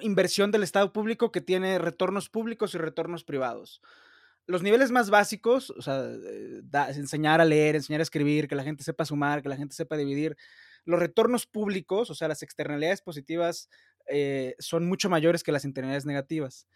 inversión 0.00 0.50
del 0.50 0.62
Estado 0.62 0.92
público 0.92 1.32
que 1.32 1.40
tiene 1.40 1.78
retornos 1.78 2.28
públicos 2.28 2.74
y 2.74 2.78
retornos 2.78 3.24
privados. 3.24 3.80
Los 4.46 4.62
niveles 4.62 4.90
más 4.90 5.10
básicos, 5.10 5.70
o 5.70 5.82
sea, 5.82 6.02
eh, 6.04 6.60
da- 6.64 6.90
enseñar 6.90 7.40
a 7.40 7.44
leer, 7.44 7.76
enseñar 7.76 8.00
a 8.00 8.02
escribir, 8.02 8.48
que 8.48 8.54
la 8.56 8.64
gente 8.64 8.84
sepa 8.84 9.04
sumar, 9.04 9.42
que 9.42 9.48
la 9.48 9.56
gente 9.56 9.74
sepa 9.74 9.96
dividir. 9.96 10.36
Los 10.84 10.98
retornos 10.98 11.46
públicos, 11.46 12.10
o 12.10 12.14
sea, 12.14 12.28
las 12.28 12.42
externalidades 12.42 13.02
positivas, 13.02 13.68
eh, 14.06 14.56
son 14.58 14.86
mucho 14.86 15.08
mayores 15.10 15.42
que 15.44 15.52
las 15.52 15.64
internalidades 15.64 16.06
negativas. 16.06 16.66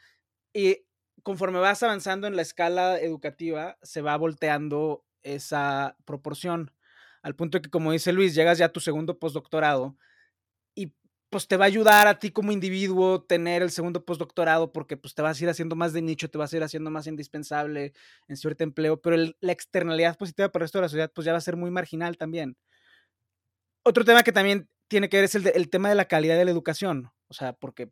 Y 0.53 0.85
conforme 1.23 1.59
vas 1.59 1.83
avanzando 1.83 2.27
en 2.27 2.37
la 2.37 2.43
escala 2.43 3.01
educativa, 3.01 3.79
se 3.83 4.03
va 4.03 4.17
volteando 4.17 5.05
esa 5.23 5.97
proporción. 6.05 6.73
Al 7.23 7.35
punto 7.37 7.61
que, 7.62 7.71
como 7.71 7.93
dice 7.93 8.12
Luis, 8.12 8.35
llegas 8.35 8.59
ya 8.59 8.67
a 8.67 8.73
tu 8.73 8.81
segundo 8.81 9.19
postdoctorado 9.19 9.97
pues 11.35 11.49
te 11.49 11.57
va 11.57 11.64
a 11.64 11.66
ayudar 11.66 12.07
a 12.07 12.20
ti 12.20 12.31
como 12.31 12.53
individuo 12.53 13.20
tener 13.20 13.61
el 13.61 13.73
segundo 13.73 14.05
postdoctorado 14.05 14.73
porque 14.73 14.97
pues 14.97 15.16
te 15.16 15.23
vas 15.23 15.40
a 15.40 15.42
ir 15.42 15.51
haciendo 15.51 15.75
más 15.75 15.92
de 15.92 16.01
nicho, 16.01 16.31
te 16.31 16.38
vas 16.38 16.53
a 16.53 16.57
ir 16.59 16.62
haciendo 16.62 16.92
más 16.92 17.09
indispensable 17.09 17.92
en 18.29 18.37
cierto 18.37 18.62
empleo, 18.62 19.03
pero 19.03 19.16
la 19.16 19.51
externalidad 19.53 20.16
positiva 20.16 20.51
para 20.51 20.62
el 20.62 20.66
resto 20.66 20.79
de 20.79 20.83
la 20.83 20.88
sociedad 20.88 21.11
pues 21.12 21.25
ya 21.25 21.33
va 21.33 21.38
a 21.38 21.40
ser 21.40 21.57
muy 21.57 21.73
marginal 21.73 22.16
también. 22.16 22.57
Otro 23.83 24.05
tema 24.05 24.23
que 24.23 24.31
también 24.31 24.68
tiene 24.87 25.09
que 25.09 25.16
ver 25.16 25.25
es 25.25 25.35
el, 25.35 25.70
tema 25.70 25.88
de 25.88 25.97
la 25.97 26.05
calidad 26.05 26.37
de 26.37 26.44
la 26.44 26.53
educación, 26.53 27.11
o 27.27 27.35
sea, 27.35 27.53
porque, 27.53 27.90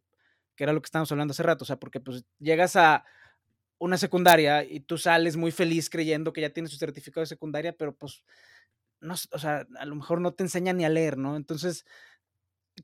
que 0.55 0.62
era 0.62 0.72
lo 0.72 0.81
que 0.81 0.87
estábamos 0.87 1.11
hablando 1.11 1.33
hace 1.33 1.42
rato, 1.42 1.64
o 1.64 1.66
sea, 1.66 1.78
porque 1.78 1.98
pues 1.98 2.24
llegas 2.38 2.76
a 2.76 3.05
una 3.78 3.98
secundaria 3.98 4.62
y 4.62 4.78
tú 4.78 4.98
sales 4.98 5.37
muy 5.37 5.50
feliz 5.50 5.90
creyendo 5.90 6.33
que 6.33 6.42
ya 6.42 6.50
tienes 6.50 6.70
tu 6.70 6.78
certificado 6.78 7.22
de 7.22 7.26
secundaria, 7.26 7.76
pero 7.76 7.92
pues, 7.92 8.22
no, 9.00 9.14
o 9.14 9.38
sea, 9.40 9.66
a 9.81 9.85
lo 9.85 9.96
mejor 9.96 10.20
no 10.20 10.33
te 10.33 10.44
enseñan 10.44 10.76
ni 10.76 10.85
a 10.85 10.88
leer, 10.88 11.18
¿no? 11.18 11.35
Entonces, 11.35 11.85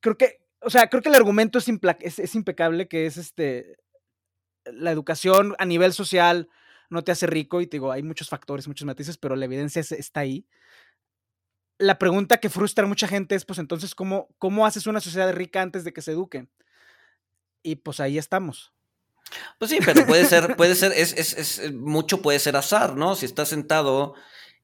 creo 0.01 0.17
que, 0.17 0.48
o 0.61 0.71
sea, 0.71 0.89
creo 0.89 1.03
que 1.03 1.09
el 1.09 1.15
argumento 1.15 1.59
es, 1.59 1.69
impla- 1.69 1.97
es, 2.01 2.19
es 2.19 2.35
impecable, 2.35 2.89
que 2.89 3.07
es 3.07 3.17
este, 3.17 3.77
la 4.65 4.91
educación 4.91 5.55
a 5.59 5.65
nivel 5.65 5.93
social 5.93 6.49
no 6.91 7.05
te 7.05 7.13
hace 7.13 7.27
rico 7.27 7.61
y 7.61 7.67
te 7.67 7.77
digo, 7.77 7.93
hay 7.93 8.03
muchos 8.03 8.29
factores, 8.29 8.67
muchos 8.67 8.87
matices, 8.87 9.19
pero 9.19 9.37
la 9.37 9.45
evidencia 9.45 9.81
es- 9.81 9.93
está 9.93 10.21
ahí. 10.21 10.47
La 11.79 11.99
pregunta 11.99 12.39
que 12.39 12.51
frustra 12.51 12.85
a 12.85 12.89
mucha 12.89 13.07
gente 13.07 13.35
es, 13.35 13.45
pues 13.45 13.59
entonces, 13.59 13.95
¿cómo, 13.95 14.29
¿cómo 14.39 14.67
haces 14.67 14.87
una 14.87 15.01
sociedad 15.01 15.33
rica 15.33 15.63
antes 15.63 15.85
de 15.85 15.93
que 15.93 16.03
se 16.03 16.13
eduque? 16.13 16.49
Y 17.63 17.77
pues 17.77 18.01
ahí 18.01 18.19
estamos. 18.19 18.73
Pues 19.59 19.71
sí, 19.71 19.79
pero 19.85 20.07
puede 20.07 20.25
ser, 20.25 20.57
puede 20.57 20.75
ser, 20.75 20.93
es, 20.93 21.13
es, 21.13 21.35
es, 21.37 21.59
eh, 21.61 21.71
mucho 21.73 22.21
puede 22.23 22.39
ser 22.39 22.57
azar, 22.57 22.97
¿no? 22.97 23.15
Si 23.15 23.27
estás 23.27 23.49
sentado 23.51 24.15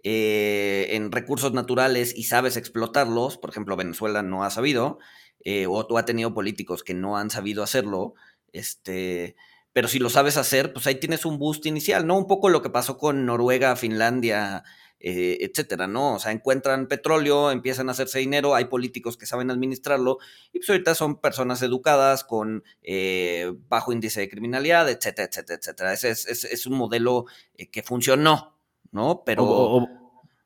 eh, 0.02 0.88
en 0.90 1.12
recursos 1.12 1.52
naturales 1.52 2.16
y 2.16 2.24
sabes 2.24 2.56
explotarlos, 2.56 3.38
por 3.38 3.50
ejemplo, 3.50 3.76
Venezuela 3.76 4.22
no 4.22 4.42
ha 4.42 4.50
sabido, 4.50 4.98
eh, 5.44 5.66
o 5.68 5.86
tú 5.86 5.98
ha 5.98 6.04
tenido 6.04 6.34
políticos 6.34 6.82
que 6.82 6.94
no 6.94 7.16
han 7.16 7.30
sabido 7.30 7.62
hacerlo, 7.62 8.14
este, 8.52 9.36
pero 9.72 9.88
si 9.88 9.98
lo 9.98 10.08
sabes 10.10 10.36
hacer, 10.36 10.72
pues 10.72 10.86
ahí 10.86 10.94
tienes 10.96 11.24
un 11.26 11.38
boost 11.38 11.66
inicial, 11.66 12.06
¿no? 12.06 12.16
Un 12.16 12.26
poco 12.26 12.48
lo 12.48 12.62
que 12.62 12.70
pasó 12.70 12.96
con 12.96 13.26
Noruega, 13.26 13.74
Finlandia, 13.76 14.62
eh, 15.00 15.38
etcétera, 15.40 15.86
¿no? 15.86 16.14
O 16.14 16.18
sea, 16.18 16.32
encuentran 16.32 16.86
petróleo, 16.86 17.50
empiezan 17.50 17.88
a 17.88 17.92
hacerse 17.92 18.20
dinero, 18.20 18.54
hay 18.54 18.66
políticos 18.66 19.16
que 19.18 19.26
saben 19.26 19.50
administrarlo, 19.50 20.18
y 20.52 20.58
pues 20.60 20.70
ahorita 20.70 20.94
son 20.94 21.20
personas 21.20 21.60
educadas 21.62 22.24
con 22.24 22.62
eh, 22.82 23.52
bajo 23.68 23.92
índice 23.92 24.20
de 24.20 24.28
criminalidad, 24.30 24.88
etcétera, 24.88 25.28
etcétera, 25.28 25.58
etcétera. 25.58 25.92
Ese 25.92 26.10
es, 26.10 26.26
es- 26.26 26.44
es 26.44 26.66
un 26.66 26.78
modelo 26.78 27.26
eh, 27.58 27.68
que 27.68 27.82
funcionó, 27.82 28.56
¿no? 28.92 29.22
Pero... 29.26 29.42
O, 29.44 29.82
o- 29.82 29.88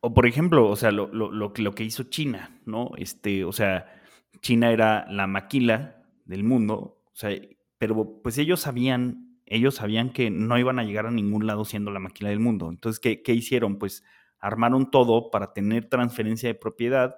o, 0.01 0.15
por 0.15 0.27
ejemplo, 0.27 0.69
o 0.69 0.77
sea, 0.77 0.91
lo, 0.93 1.09
lo- 1.09 1.31
lo 1.33 1.53
lo 1.57 1.75
que 1.75 1.83
hizo 1.85 2.05
China, 2.05 2.61
¿no? 2.67 2.91
Este, 2.97 3.45
o 3.45 3.51
sea, 3.53 3.98
China 4.41 4.71
era 4.71 5.07
la 5.11 5.27
maquila 5.27 6.03
del 6.25 6.45
mundo, 6.45 7.01
o 7.07 7.17
sea, 7.17 7.31
pero 7.79 8.21
pues 8.23 8.39
ellos 8.39 8.61
sabían, 8.61 9.39
ellos 9.47 9.77
sabían 9.77 10.11
que 10.11 10.31
no 10.31 10.59
iban 10.59 10.79
a 10.79 10.85
llegar 10.85 11.07
a 11.07 11.11
ningún 11.11 11.47
lado 11.47 11.65
siendo 11.65 11.91
la 11.91 12.01
maquila 12.01 12.31
del 12.31 12.41
mundo. 12.41 12.69
Entonces, 12.69 13.01
¿qué, 13.01 13.23
qué 13.23 13.33
hicieron? 13.33 13.79
Pues 13.79 14.05
armaron 14.41 14.91
todo 14.91 15.31
para 15.31 15.53
tener 15.53 15.89
transferencia 15.89 16.49
de 16.49 16.55
propiedad 16.55 17.17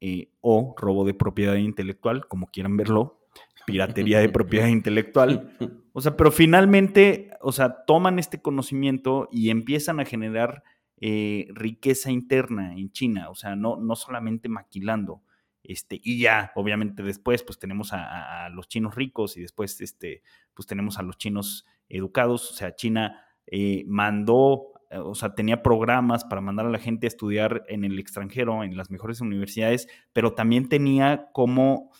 eh, 0.00 0.30
o 0.40 0.74
robo 0.76 1.04
de 1.04 1.14
propiedad 1.14 1.54
intelectual, 1.54 2.26
como 2.28 2.48
quieran 2.48 2.76
verlo, 2.76 3.20
piratería 3.66 4.20
de 4.20 4.28
propiedad 4.28 4.66
intelectual. 4.66 5.56
O 5.92 6.00
sea, 6.00 6.16
pero 6.16 6.30
finalmente, 6.30 7.30
o 7.40 7.52
sea, 7.52 7.84
toman 7.86 8.18
este 8.18 8.40
conocimiento 8.40 9.28
y 9.32 9.50
empiezan 9.50 9.98
a 9.98 10.04
generar 10.04 10.62
eh, 11.00 11.48
riqueza 11.50 12.10
interna 12.10 12.74
en 12.74 12.90
China, 12.90 13.30
o 13.30 13.34
sea, 13.34 13.56
no, 13.56 13.76
no 13.76 13.96
solamente 13.96 14.48
maquilando. 14.48 15.22
Este, 15.68 16.00
y 16.02 16.20
ya, 16.20 16.52
obviamente, 16.54 17.02
después, 17.02 17.42
pues 17.42 17.58
tenemos 17.58 17.92
a, 17.92 18.48
los 18.50 18.68
chinos 18.68 18.94
ricos 18.94 19.36
y 19.36 19.42
después, 19.42 19.80
este, 19.80 20.22
pues 20.54 20.66
tenemos 20.66 20.98
a 20.98 21.02
los 21.02 21.18
chinos 21.18 21.66
educados. 21.88 22.50
O 22.50 22.54
sea, 22.54 22.74
China 22.74 23.24
eh, 23.46 23.84
mandó, 23.86 24.72
eh, 24.90 24.98
o 24.98 25.14
sea, 25.14 25.34
tenía 25.34 25.62
programas 25.62 26.24
para 26.24 26.40
mandar 26.40 26.66
a 26.66 26.70
la 26.70 26.78
gente 26.78 27.06
a 27.06 27.08
estudiar 27.08 27.64
en 27.68 27.84
el 27.84 27.98
extranjero, 27.98 28.62
en 28.62 28.76
las 28.76 28.90
mejores 28.90 29.20
universidades, 29.20 29.88
pero 30.12 30.34
también 30.34 30.68
tenía 30.68 31.30
cómo 31.32 31.90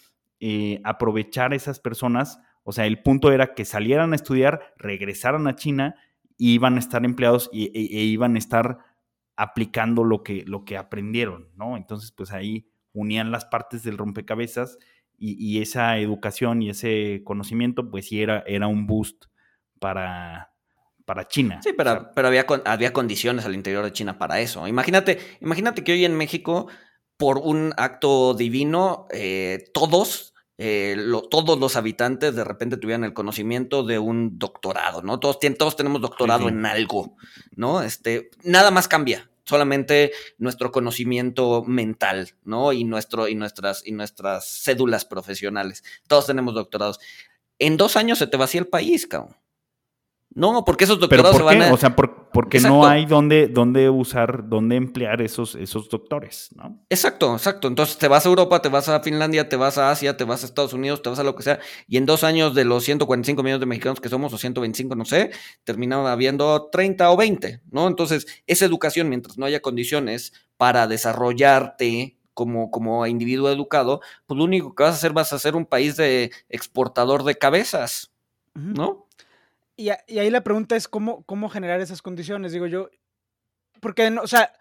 eh, 0.40 0.80
aprovechar 0.84 1.52
a 1.52 1.56
esas 1.56 1.80
personas. 1.80 2.40
O 2.62 2.72
sea, 2.72 2.86
el 2.86 3.02
punto 3.02 3.32
era 3.32 3.54
que 3.54 3.64
salieran 3.64 4.12
a 4.12 4.16
estudiar, 4.16 4.74
regresaran 4.76 5.46
a 5.46 5.56
China 5.56 5.96
y 6.36 6.52
iban 6.52 6.76
a 6.76 6.78
estar 6.78 7.04
empleados 7.04 7.50
y, 7.52 7.66
e, 7.66 8.00
e 8.00 8.04
iban 8.04 8.36
a 8.36 8.38
estar 8.38 8.78
aplicando 9.36 10.04
lo 10.04 10.22
que, 10.22 10.44
lo 10.46 10.64
que 10.64 10.76
aprendieron, 10.76 11.48
¿no? 11.56 11.76
Entonces, 11.76 12.10
pues 12.10 12.32
ahí 12.32 12.68
unían 12.96 13.30
las 13.30 13.44
partes 13.44 13.82
del 13.84 13.98
rompecabezas 13.98 14.78
y, 15.18 15.34
y 15.42 15.62
esa 15.62 15.98
educación 15.98 16.62
y 16.62 16.70
ese 16.70 17.22
conocimiento, 17.24 17.90
pues 17.90 18.06
sí 18.08 18.20
era, 18.22 18.42
era 18.46 18.66
un 18.66 18.86
boost 18.86 19.26
para, 19.78 20.52
para 21.04 21.28
China. 21.28 21.60
Sí, 21.62 21.70
pero, 21.76 21.90
O 21.90 21.94
sea, 21.94 22.10
pero 22.12 22.28
había, 22.28 22.46
había 22.64 22.92
condiciones 22.92 23.44
al 23.44 23.54
interior 23.54 23.84
de 23.84 23.92
China 23.92 24.18
para 24.18 24.40
eso. 24.40 24.66
Imagínate, 24.66 25.18
imagínate 25.40 25.84
que 25.84 25.92
hoy 25.92 26.04
en 26.04 26.16
México, 26.16 26.68
por 27.16 27.38
un 27.38 27.72
acto 27.76 28.34
divino, 28.34 29.06
eh, 29.10 29.64
todos, 29.72 30.34
eh, 30.58 30.94
lo- 30.98 31.22
todos 31.22 31.58
los 31.58 31.76
habitantes 31.76 32.34
de 32.34 32.44
repente 32.44 32.76
tuvieran 32.76 33.04
el 33.04 33.12
conocimiento 33.14 33.84
de 33.84 33.98
un 33.98 34.38
doctorado, 34.38 35.02
¿no? 35.02 35.20
Todos, 35.20 35.38
todos 35.58 35.76
tenemos 35.76 36.00
doctorado 36.00 36.44
sí. 36.48 36.48
en 36.48 36.66
algo, 36.66 37.16
¿no? 37.54 37.82
Este, 37.82 38.30
nada 38.42 38.70
más 38.70 38.88
cambia. 38.88 39.30
Solamente 39.46 40.12
nuestro 40.38 40.72
conocimiento 40.72 41.62
mental, 41.64 42.34
¿no? 42.44 42.72
Y, 42.72 42.84
nuestro, 42.84 43.28
y, 43.28 43.34
nuestras, 43.34 43.86
y 43.86 43.92
nuestras 43.92 44.44
cédulas 44.44 45.04
profesionales. 45.04 45.84
Todos 46.08 46.26
tenemos 46.26 46.54
doctorados. 46.54 46.98
En 47.58 47.76
dos 47.76 47.96
años 47.96 48.18
se 48.18 48.26
te 48.26 48.36
vacía 48.36 48.60
el 48.60 48.66
país, 48.66 49.06
cabrón. 49.06 49.36
No, 50.34 50.64
porque 50.64 50.84
esos 50.84 50.98
¿Pero 51.08 51.22
doctorados 51.22 51.36
se 51.36 51.42
van 51.44 51.58
qué? 51.58 51.64
a. 51.64 51.72
O 51.72 51.76
sea, 51.78 51.96
¿por, 51.96 52.25
por 52.36 52.44
porque 52.44 52.60
no 52.60 52.86
hay 52.86 53.06
dónde, 53.06 53.48
dónde 53.48 53.88
usar, 53.88 54.48
dónde 54.48 54.76
emplear 54.76 55.22
esos, 55.22 55.54
esos 55.54 55.88
doctores, 55.88 56.50
¿no? 56.54 56.84
Exacto, 56.90 57.32
exacto. 57.32 57.66
Entonces 57.66 57.96
te 57.96 58.08
vas 58.08 58.26
a 58.26 58.28
Europa, 58.28 58.60
te 58.60 58.68
vas 58.68 58.88
a 58.88 59.00
Finlandia, 59.00 59.48
te 59.48 59.56
vas 59.56 59.78
a 59.78 59.90
Asia, 59.90 60.16
te 60.16 60.24
vas 60.24 60.42
a 60.42 60.46
Estados 60.46 60.72
Unidos, 60.74 61.00
te 61.00 61.08
vas 61.08 61.18
a 61.18 61.24
lo 61.24 61.34
que 61.34 61.42
sea, 61.42 61.58
y 61.88 61.96
en 61.96 62.04
dos 62.04 62.24
años 62.24 62.54
de 62.54 62.64
los 62.64 62.84
145 62.84 63.42
millones 63.42 63.60
de 63.60 63.66
mexicanos 63.66 64.00
que 64.00 64.10
somos, 64.10 64.32
o 64.34 64.38
125, 64.38 64.94
no 64.94 65.06
sé, 65.06 65.30
terminaban 65.64 66.06
habiendo 66.06 66.68
30 66.70 67.10
o 67.10 67.16
20, 67.16 67.62
¿no? 67.70 67.88
Entonces, 67.88 68.26
esa 68.46 68.66
educación, 68.66 69.08
mientras 69.08 69.38
no 69.38 69.46
haya 69.46 69.60
condiciones 69.60 70.32
para 70.58 70.86
desarrollarte 70.86 72.18
como, 72.34 72.70
como 72.70 73.06
individuo 73.06 73.50
educado, 73.50 74.02
pues 74.26 74.36
lo 74.36 74.44
único 74.44 74.74
que 74.74 74.82
vas 74.82 74.92
a 74.92 74.96
hacer 74.96 75.14
vas 75.14 75.32
a 75.32 75.38
ser 75.38 75.56
un 75.56 75.64
país 75.64 75.96
de 75.96 76.30
exportador 76.50 77.24
de 77.24 77.36
cabezas, 77.36 78.12
¿no? 78.54 79.05
Y, 79.76 79.90
ahí 79.90 80.30
la 80.30 80.42
pregunta 80.42 80.74
es 80.74 80.88
cómo, 80.88 81.24
cómo 81.24 81.50
generar 81.50 81.80
esas 81.80 82.00
condiciones, 82.00 82.52
digo 82.52 82.66
yo, 82.66 82.88
porque, 83.80 84.08
o 84.08 84.26
sea, 84.26 84.52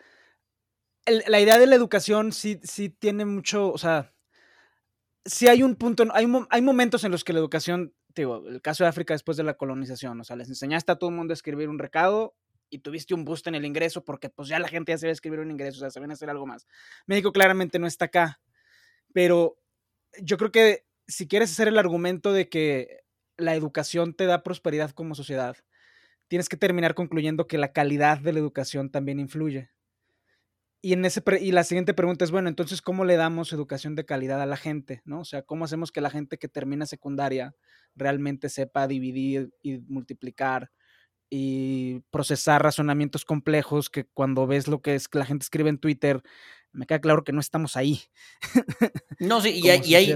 la 1.05 1.39
idea 1.39 1.57
de 1.57 1.67
la 1.67 1.75
educación 1.75 2.33
sí, 2.33 2.59
sí 2.63 2.89
tiene 2.89 3.23
mucho, 3.23 3.71
o 3.71 3.77
sea, 3.77 4.13
sí 5.23 5.47
hay 5.47 5.63
un 5.63 5.75
punto, 5.75 6.03
hay, 6.11 6.27
hay 6.49 6.61
momentos 6.61 7.03
en 7.05 7.11
los 7.11 7.23
que 7.23 7.31
la 7.31 7.39
educación, 7.39 7.93
digo, 8.13 8.45
el 8.47 8.61
caso 8.61 8.83
de 8.83 8.89
África 8.89 9.13
después 9.13 9.37
de 9.37 9.43
la 9.43 9.55
colonización, 9.55 10.19
o 10.19 10.23
sea, 10.23 10.35
les 10.35 10.49
enseñaste 10.49 10.91
a 10.91 10.95
todo 10.97 11.09
el 11.09 11.15
mundo 11.15 11.31
a 11.31 11.35
escribir 11.35 11.69
un 11.69 11.79
recado 11.79 12.35
y 12.69 12.79
tuviste 12.79 13.13
un 13.13 13.23
boost 13.23 13.47
en 13.47 13.55
el 13.55 13.65
ingreso 13.65 14.03
porque 14.03 14.29
pues 14.29 14.49
ya 14.49 14.59
la 14.59 14.67
gente 14.67 14.91
ya 14.91 14.97
sabía 14.97 15.13
escribir 15.13 15.39
un 15.39 15.51
ingreso, 15.51 15.77
o 15.77 15.79
sea, 15.79 15.91
sabían 15.91 16.11
hacer 16.11 16.29
algo 16.29 16.45
más. 16.45 16.65
México 17.05 17.31
claramente 17.31 17.79
no 17.79 17.87
está 17.87 18.05
acá, 18.05 18.41
pero 19.13 19.57
yo 20.21 20.37
creo 20.37 20.51
que 20.51 20.85
si 21.07 21.27
quieres 21.27 21.51
hacer 21.51 21.67
el 21.67 21.77
argumento 21.77 22.33
de 22.33 22.49
que 22.49 23.04
la 23.37 23.55
educación 23.55 24.13
te 24.13 24.25
da 24.25 24.43
prosperidad 24.43 24.91
como 24.91 25.15
sociedad, 25.15 25.57
tienes 26.27 26.49
que 26.49 26.57
terminar 26.57 26.95
concluyendo 26.95 27.47
que 27.47 27.57
la 27.57 27.73
calidad 27.73 28.19
de 28.19 28.33
la 28.33 28.39
educación 28.39 28.89
también 28.89 29.19
influye. 29.19 29.71
Y, 30.81 30.93
en 30.93 31.03
ese 31.03 31.23
y 31.41 31.51
la 31.51 31.63
siguiente 31.63 31.95
pregunta 31.95 32.25
es, 32.25 32.31
bueno, 32.31 32.47
entonces, 32.47 32.81
¿cómo 32.81 33.05
le 33.05 33.15
damos 33.15 33.51
educación 33.51 33.95
de 33.95 34.05
calidad 34.05 34.39
a 34.41 34.45
la 34.45 34.57
gente? 34.57 35.01
¿no? 35.03 35.21
O 35.21 35.25
sea, 35.25 35.41
¿cómo 35.41 35.65
hacemos 35.65 35.91
que 35.91 35.99
la 35.99 36.11
gente 36.11 36.37
que 36.37 36.47
termina 36.47 36.85
secundaria 36.85 37.55
realmente 37.95 38.49
sepa 38.49 38.87
dividir 38.87 39.51
y 39.63 39.79
multiplicar 39.87 40.71
y 41.29 42.01
procesar 42.11 42.61
razonamientos 42.61 43.25
complejos 43.25 43.89
que 43.89 44.05
cuando 44.05 44.45
ves 44.45 44.67
lo 44.67 44.81
que 44.81 44.93
es 44.93 45.07
que 45.07 45.17
la 45.17 45.25
gente 45.25 45.43
escribe 45.43 45.69
en 45.69 45.79
Twitter, 45.79 46.21
me 46.75 46.85
queda 46.85 46.99
claro 46.99 47.23
que 47.23 47.31
no 47.31 47.39
estamos 47.39 47.77
ahí. 47.77 48.01
No, 49.19 49.39
sí, 49.39 49.61
y 49.63 49.69
hay, 49.69 50.13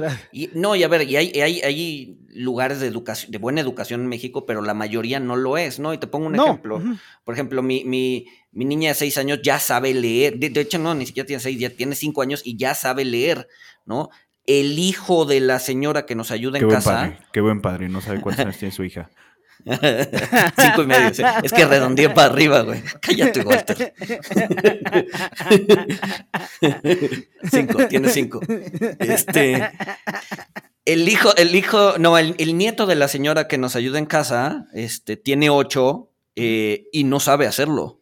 no, 0.54 0.76
y 0.76 0.84
a 0.84 0.88
ver, 0.90 1.10
y 1.10 1.16
hay, 1.16 1.40
hay, 1.42 2.18
lugares 2.34 2.82
de 2.82 2.88
educación, 2.88 3.32
de 3.32 3.38
buena 3.38 3.62
educación 3.62 4.02
en 4.02 4.08
México, 4.08 4.46
pero 4.46 4.62
la 4.62 4.74
mayoría 4.74 5.20
no 5.22 5.38
lo 5.38 5.58
es, 5.58 5.80
¿no? 5.80 5.94
Y 5.94 5.98
te 5.98 6.08
pongo 6.08 6.28
un 6.28 6.36
ejemplo. 6.36 6.82
Por 7.24 7.34
ejemplo, 7.34 7.64
mi, 7.64 7.86
mi, 7.86 8.28
mi, 8.52 8.66
niña 8.66 8.90
de 8.90 8.96
seis 8.96 9.18
años 9.18 9.40
ya 9.42 9.58
sabe 9.60 9.94
leer. 9.94 10.38
De, 10.38 10.60
hecho, 10.60 10.80
no, 10.80 10.94
ni 10.96 11.06
siquiera 11.06 11.26
tiene 11.26 11.40
seis, 11.40 11.58
ya 11.58 11.70
tiene 11.70 11.96
cinco 11.96 12.22
años 12.22 12.42
y 12.44 12.58
ya 12.58 12.76
sabe 12.76 13.06
leer, 13.06 13.48
¿no? 13.86 14.10
El 14.46 14.78
hijo 14.78 15.26
de 15.26 15.40
la 15.40 15.60
señora 15.60 16.06
que 16.06 16.16
nos 16.16 16.30
ayuda 16.32 16.60
en 16.60 16.70
casa. 16.70 17.18
qué 17.32 17.40
buen 17.40 17.62
padre, 17.62 17.88
no 17.88 18.02
sabe 18.02 18.20
cuántos 18.20 18.46
años 18.46 18.58
tiene 18.58 18.74
su 18.74 18.84
hija. 18.84 19.10
cinco 20.58 20.84
y 20.84 20.86
medio. 20.86 21.12
Es 21.44 21.52
que 21.52 21.66
redondeé 21.66 22.10
para 22.10 22.32
arriba, 22.32 22.62
güey. 22.62 22.82
Cállate, 23.02 23.42
Walter. 23.42 23.94
cinco, 27.52 27.88
tiene 27.88 28.10
cinco. 28.10 28.40
Este. 29.00 29.70
El 30.86 31.08
hijo, 31.08 31.36
el 31.36 31.56
hijo, 31.56 31.98
no, 32.00 32.18
el, 32.18 32.58
nieto 32.58 32.86
de 32.86 32.96
la 32.96 33.08
señora 33.08 33.48
que 33.48 33.58
nos 33.58 33.76
ayuda 33.76 34.00
en 34.00 34.06
casa, 34.06 34.68
este, 34.74 35.18
tiene 35.18 35.50
ocho 35.50 36.10
eh, 36.36 36.88
y 36.92 37.04
no 37.04 37.20
sabe 37.20 37.46
hacerlo. 37.46 37.98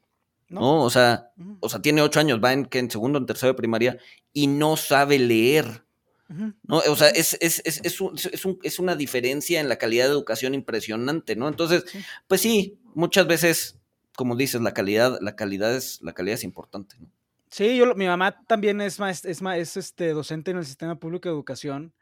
¿No? 0.49 0.81
O 0.83 0.89
sea, 0.89 1.31
o 1.59 1.67
sea, 1.67 1.81
tiene 1.81 2.01
ocho 2.01 2.21
años, 2.21 2.39
va 2.41 2.53
en, 2.53 2.65
que 2.65 2.79
en 2.79 2.89
segundo, 2.89 3.19
en 3.19 3.25
tercero 3.25 3.51
de 3.51 3.57
primaria 3.57 3.97
y 4.31 4.47
no 4.47 4.77
sabe 4.77 5.19
leer. 5.19 5.86
¿No? 6.27 6.77
O 6.89 6.95
sea, 6.95 7.09
es, 7.09 7.37
es, 7.41 7.61
es, 7.65 7.81
es, 7.83 8.79
una 8.79 8.95
diferencia 8.95 9.59
en 9.59 9.69
la 9.69 9.77
calidad 9.77 10.05
de 10.05 10.11
educación 10.11 10.53
impresionante, 10.53 11.35
¿no? 11.35 11.47
Entonces, 11.47 11.85
pues 12.27 12.41
sí, 12.41 12.79
muchas 12.93 13.27
veces, 13.27 13.79
como 14.15 14.35
dices, 14.35 14.61
la 14.61 14.73
calidad, 14.73 15.19
la 15.21 15.35
calidad 15.35 15.75
es, 15.75 16.01
la 16.01 16.13
calidad 16.13 16.35
es 16.35 16.43
importante, 16.43 16.97
¿no? 16.99 17.09
Sí, 17.49 17.77
yo, 17.77 17.95
mi 17.95 18.07
mamá 18.07 18.43
también 18.45 18.81
es, 18.81 18.99
es, 18.99 19.23
es 19.23 19.77
este, 19.77 20.09
docente 20.09 20.51
en 20.51 20.57
el 20.57 20.65
sistema 20.65 20.99
público 20.99 21.29
de 21.29 21.33
educación 21.33 21.93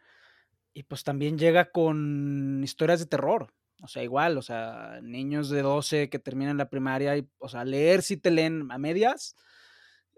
y 0.74 0.84
pues 0.84 1.04
también 1.04 1.38
llega 1.38 1.72
con 1.72 2.62
historias 2.64 3.00
de 3.00 3.06
terror. 3.06 3.54
O 3.82 3.88
sea, 3.88 4.04
igual, 4.04 4.38
o 4.38 4.42
sea, 4.42 5.00
niños 5.04 5.50
de 5.50 5.62
12 5.62 6.10
que 6.10 6.18
terminan 6.18 6.58
la 6.58 6.70
primaria 6.70 7.16
y, 7.18 7.28
o 7.38 7.48
sea, 7.48 7.64
leer 7.64 8.02
si 8.02 8.18
te 8.18 8.32
leen 8.32 8.72
a 8.72 8.78
medias, 8.78 9.36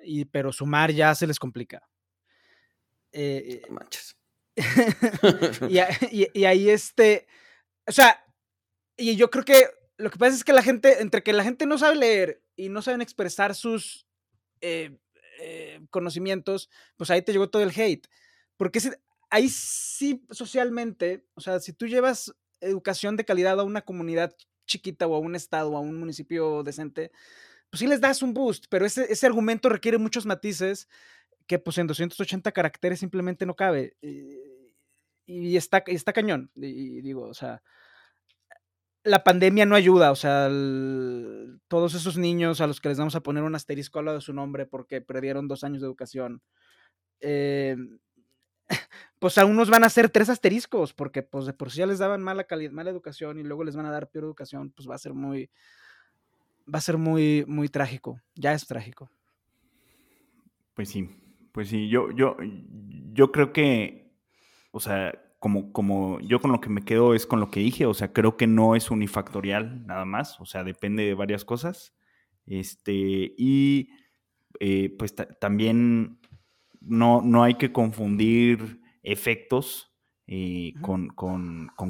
y, 0.03 0.25
pero 0.25 0.53
sumar 0.53 0.91
ya 0.91 1.13
se 1.15 1.27
les 1.27 1.39
complica. 1.39 1.87
Eh, 3.11 3.61
manches. 3.69 4.17
y, 5.69 6.45
ahí 6.45 6.69
este, 6.69 7.27
o 7.85 7.91
sea, 7.91 8.23
y 8.97 9.15
yo 9.15 9.29
creo 9.29 9.45
que 9.45 9.67
lo 9.97 10.11
que 10.11 10.17
pasa 10.17 10.35
es 10.35 10.43
que 10.43 10.53
la 10.53 10.63
gente, 10.63 11.01
entre 11.01 11.23
que 11.23 11.33
la 11.33 11.43
gente 11.43 11.65
no 11.65 11.77
sabe 11.77 11.95
leer 11.95 12.43
y 12.55 12.69
no 12.69 12.81
saben 12.81 13.01
expresar 13.01 13.55
sus 13.55 14.07
eh, 14.61 14.97
eh, 15.39 15.81
conocimientos, 15.89 16.69
pues 16.97 17.09
ahí 17.09 17.21
te 17.21 17.31
llegó 17.31 17.49
todo 17.49 17.63
el 17.63 17.71
hate. 17.75 18.07
Porque 18.57 18.79
ahí 19.29 19.49
sí 19.49 20.25
socialmente, 20.31 21.25
o 21.35 21.41
sea, 21.41 21.59
si 21.59 21.73
tú 21.73 21.87
llevas 21.87 22.35
educación 22.59 23.15
de 23.15 23.25
calidad 23.25 23.59
a 23.59 23.63
una 23.63 23.81
comunidad 23.81 24.35
chiquita 24.65 25.07
o 25.07 25.15
a 25.15 25.19
un 25.19 25.35
estado 25.35 25.71
o 25.71 25.77
a 25.77 25.79
un 25.79 25.99
municipio 25.99 26.63
decente, 26.63 27.11
pues 27.69 27.79
sí 27.79 27.87
les 27.87 28.01
das 28.01 28.21
un 28.21 28.33
boost, 28.33 28.65
pero 28.69 28.85
ese, 28.85 29.11
ese 29.11 29.25
argumento 29.25 29.69
requiere 29.69 29.97
muchos 29.97 30.25
matices 30.25 30.87
que 31.47 31.59
pues 31.59 31.77
en 31.77 31.87
280 31.87 32.51
caracteres 32.51 32.99
simplemente 32.99 33.45
no 33.45 33.55
cabe. 33.55 33.95
Y, 35.25 35.57
está, 35.57 35.83
está 35.87 36.13
cañón. 36.13 36.51
Y, 36.55 37.01
digo, 37.01 37.23
o 37.23 37.33
sea, 37.33 37.61
la 39.03 39.23
pandemia 39.23 39.65
no 39.65 39.75
ayuda, 39.75 40.11
o 40.11 40.15
sea, 40.15 40.49
todos 41.67 41.93
esos 41.93 42.17
niños 42.17 42.61
a 42.61 42.67
los 42.67 42.81
que 42.81 42.89
les 42.89 42.97
vamos 42.97 43.15
a 43.15 43.21
poner 43.21 43.43
un 43.43 43.55
asterisco 43.55 43.99
al 43.99 44.05
lado 44.05 44.17
de 44.17 44.21
su 44.21 44.33
nombre 44.33 44.65
porque 44.65 45.01
perdieron 45.01 45.47
dos 45.47 45.63
años 45.63 45.81
de 45.81 45.87
educación, 45.87 46.41
eh, 47.21 47.77
pues 49.19 49.37
a 49.37 49.45
unos 49.45 49.69
van 49.69 49.85
a 49.85 49.89
ser 49.89 50.09
tres 50.09 50.29
asteriscos 50.29 50.93
porque 50.93 51.23
pues 51.23 51.45
de 51.45 51.53
por 51.53 51.71
sí 51.71 51.79
ya 51.79 51.87
les 51.87 51.99
daban 51.99 52.21
mala 52.21 52.45
mala 52.71 52.89
educación 52.89 53.39
y 53.39 53.43
luego 53.43 53.63
les 53.63 53.77
van 53.77 53.85
a 53.85 53.91
dar 53.91 54.09
peor 54.09 54.25
educación, 54.25 54.71
pues 54.71 54.89
va 54.89 54.95
a 54.95 54.99
ser 54.99 55.13
muy, 55.13 55.49
va 56.73 56.79
a 56.79 56.81
ser 56.81 56.97
muy, 56.97 57.45
muy 57.47 57.69
trágico, 57.69 58.21
ya 58.35 58.53
es 58.53 58.67
trágico. 58.67 59.09
Pues 60.73 60.89
sí, 60.89 61.09
pues 61.57 61.69
sí, 61.69 61.89
yo, 61.89 62.11
yo, 62.11 62.37
yo 63.13 63.31
creo 63.31 63.51
que, 63.51 64.13
o 64.69 64.79
sea, 64.79 65.19
como, 65.39 65.73
como 65.73 66.19
yo 66.19 66.39
con 66.39 66.51
lo 66.51 66.61
que 66.61 66.69
me 66.69 66.85
quedo 66.85 67.15
es 67.15 67.25
con 67.25 67.39
lo 67.39 67.49
que 67.49 67.61
dije, 67.61 67.87
o 67.87 67.95
sea, 67.95 68.13
creo 68.13 68.37
que 68.37 68.45
no 68.45 68.75
es 68.75 68.91
unifactorial 68.91 69.87
nada 69.87 70.05
más, 70.05 70.39
o 70.39 70.45
sea, 70.45 70.63
depende 70.63 71.01
de 71.01 71.15
varias 71.15 71.45
cosas. 71.45 71.95
Este, 72.45 72.93
y 73.39 73.89
eh, 74.59 74.95
pues 74.99 75.15
también 75.15 76.19
no, 76.79 77.23
no 77.23 77.41
hay 77.41 77.55
que 77.55 77.71
confundir 77.71 78.79
efectos 79.01 79.91
eh, 80.27 80.75
con, 80.81 81.09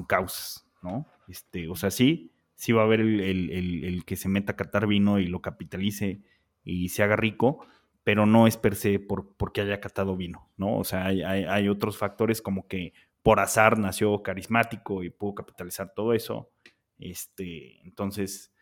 causas, 0.08 0.66
¿no? 0.82 1.08
Este, 1.28 1.68
o 1.68 1.76
sea, 1.76 1.92
sí, 1.92 2.32
sí 2.56 2.72
va 2.72 2.84
a 2.84 2.86
haber 2.86 3.02
el, 3.02 3.84
el 3.84 4.06
que 4.06 4.16
se 4.16 4.30
meta 4.30 4.54
a 4.54 4.56
catar 4.56 4.88
vino 4.88 5.20
y 5.20 5.28
lo 5.28 5.42
capitalice 5.42 6.22
y 6.64 6.88
se 6.88 7.04
haga 7.04 7.18
rico, 7.18 7.68
pero 8.08 8.26
no 8.26 8.48
es 8.48 8.56
per 8.56 8.78
se 8.78 9.00
por, 9.00 9.36
porque 9.36 9.60
haya 9.60 9.82
catado 9.82 10.16
vino, 10.16 10.50
¿no? 10.56 10.78
O 10.78 10.86
sea, 10.86 11.08
hay, 11.08 11.68
otros 11.68 11.98
factores 11.98 12.42
como 12.42 12.66
que 12.66 12.94
por 13.22 13.42
azar 13.42 13.78
nació 13.78 14.24
carismático 14.24 15.04
y 15.04 15.10
pudo 15.10 15.36
capitalizar 15.36 15.92
todo 15.94 16.14
eso. 16.14 16.50
Este, 16.98 17.82
entonces, 17.82 18.54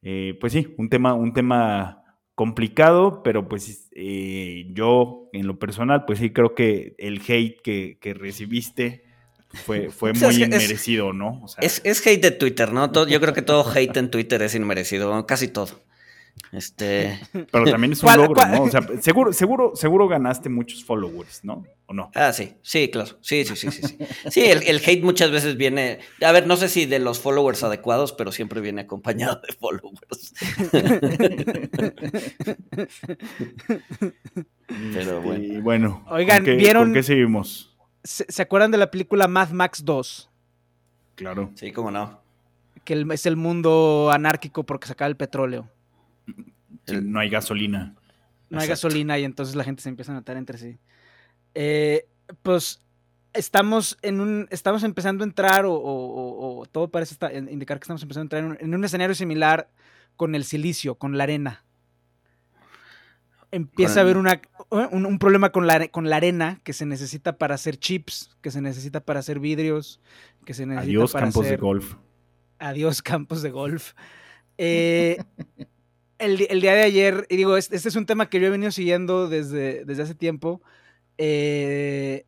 eh, 0.00 0.38
pues 0.40 0.54
sí, 0.54 0.74
un 0.78 0.88
tema, 0.88 1.12
un 1.12 1.34
tema 1.34 2.02
complicado, 2.34 3.22
pero 3.22 3.46
pues 3.46 3.90
eh, 3.94 4.70
yo 4.72 5.28
en 5.34 5.46
lo 5.46 5.58
personal, 5.58 6.06
pues 6.06 6.20
sí 6.20 6.32
creo 6.32 6.54
que 6.54 6.94
el 6.96 7.20
hate 7.28 7.60
que, 7.60 8.14
recibiste 8.14 9.04
fue, 9.66 9.90
fue 9.90 10.14
muy 10.14 10.44
inmerecido, 10.44 11.12
¿no? 11.12 11.44
es, 11.60 11.82
es, 11.84 12.06
hate 12.06 12.22
de 12.22 12.30
Twitter, 12.30 12.72
¿no? 12.72 12.90
Todo, 12.90 13.06
yo 13.06 13.20
creo 13.20 13.34
que 13.34 13.42
todo 13.42 13.70
hate 13.70 13.98
en 13.98 14.10
Twitter 14.10 14.40
es 14.40 14.54
inmerecido, 14.54 15.26
casi 15.26 15.48
todo. 15.48 15.86
Este. 16.52 17.20
Pero 17.50 17.64
también 17.64 17.92
es 17.92 18.02
un 18.02 18.16
logro, 18.16 18.46
¿no? 18.46 18.62
O 18.62 18.70
sea, 18.70 18.82
seguro, 19.00 19.32
seguro, 19.32 19.72
seguro 19.74 20.08
ganaste 20.08 20.48
muchos 20.48 20.84
followers, 20.84 21.44
¿no? 21.44 21.64
¿O 21.86 21.94
no? 21.94 22.10
Ah, 22.14 22.32
sí, 22.32 22.54
sí, 22.62 22.90
claro. 22.90 23.16
Sí, 23.20 23.44
sí, 23.44 23.56
sí, 23.56 23.70
sí. 23.70 23.82
Sí, 23.82 23.98
sí 24.30 24.44
el, 24.44 24.80
hate 24.84 25.02
muchas 25.02 25.30
veces 25.30 25.56
viene. 25.56 26.00
A 26.22 26.32
ver, 26.32 26.46
no 26.46 26.56
sé 26.56 26.68
si 26.68 26.86
de 26.86 26.98
los 26.98 27.20
followers 27.20 27.62
adecuados, 27.62 28.12
pero 28.12 28.32
siempre 28.32 28.60
viene 28.60 28.82
acompañado 28.82 29.40
de 29.46 29.54
followers. 29.54 30.34
pero 34.92 35.22
bueno. 35.22 35.44
Y 35.44 35.60
bueno. 35.60 36.04
Oigan, 36.10 36.44
¿vieron? 36.44 36.84
¿Con 36.84 36.94
qué 36.94 37.02
seguimos? 37.02 37.68
¿se, 38.08 38.42
acuerdan 38.42 38.70
de 38.70 38.78
la 38.78 38.90
película 38.90 39.28
Mad 39.28 39.50
Max 39.50 39.84
2? 39.84 40.30
Claro. 41.14 41.50
Sí, 41.54 41.72
cómo 41.72 41.90
no. 41.90 42.20
Que 42.84 43.06
es 43.10 43.26
el 43.26 43.36
mundo 43.36 44.10
anárquico 44.12 44.64
porque 44.64 44.86
se 44.86 44.92
acaba 44.92 45.08
el 45.08 45.16
petróleo. 45.16 45.68
No 46.92 47.20
hay 47.20 47.30
gasolina. 47.30 47.94
No 48.50 48.60
hay 48.60 48.68
gasolina 48.68 49.18
y 49.18 49.24
entonces 49.24 49.54
la 49.54 49.64
gente 49.64 49.82
se 49.82 49.88
empieza 49.88 50.12
a 50.12 50.14
notar 50.14 50.36
entre 50.36 50.58
sí. 50.58 50.78
Eh, 51.54 52.06
pues 52.42 52.80
estamos 53.32 53.98
en 54.02 54.20
un, 54.20 54.48
estamos 54.50 54.82
empezando 54.82 55.24
a 55.24 55.26
entrar, 55.26 55.64
o, 55.66 56.66
todo 56.70 56.90
parece 56.90 57.16
indicar 57.50 57.78
que 57.78 57.84
estamos 57.84 58.02
empezando 58.02 58.22
a 58.22 58.38
entrar 58.38 58.58
en 58.60 58.74
un, 58.74 58.84
escenario 58.84 59.14
similar 59.14 59.68
con 60.16 60.34
el 60.34 60.44
silicio, 60.44 60.96
con 60.96 61.16
la 61.16 61.24
arena. 61.24 61.64
Empieza 63.50 64.00
a 64.00 64.02
haber 64.02 64.18
una, 64.18 64.40
un, 64.70 65.18
problema 65.18 65.50
con 65.52 65.66
la, 65.66 65.88
con 65.88 66.10
la 66.10 66.16
arena 66.16 66.60
que 66.64 66.74
se 66.74 66.84
necesita 66.84 67.38
para 67.38 67.54
hacer 67.54 67.78
chips, 67.78 68.36
que 68.42 68.50
se 68.50 68.60
necesita 68.60 69.00
para 69.00 69.20
hacer 69.20 69.40
vidrios, 69.40 70.00
que 70.44 70.52
se 70.52 70.66
necesita 70.66 70.90
Adiós 70.90 71.12
para 71.12 71.26
campos 71.26 71.48
de 71.48 71.56
golf. 71.56 71.94
Adiós 72.58 73.00
campos 73.02 73.40
de 73.40 73.50
golf. 73.50 73.94
Eh, 74.58 75.16
el, 76.18 76.60
día 76.60 76.74
de 76.74 76.82
ayer, 76.82 77.26
y 77.30 77.36
digo, 77.36 77.56
este, 77.56 77.76
es 77.76 77.96
un 77.96 78.06
tema 78.06 78.28
que 78.28 78.40
yo 78.40 78.46
he 78.46 78.50
venido 78.50 78.72
siguiendo 78.72 79.28
desde, 79.28 79.84
desde 79.84 80.02
hace 80.02 80.14
tiempo. 80.14 80.60
Eh, 81.16 82.26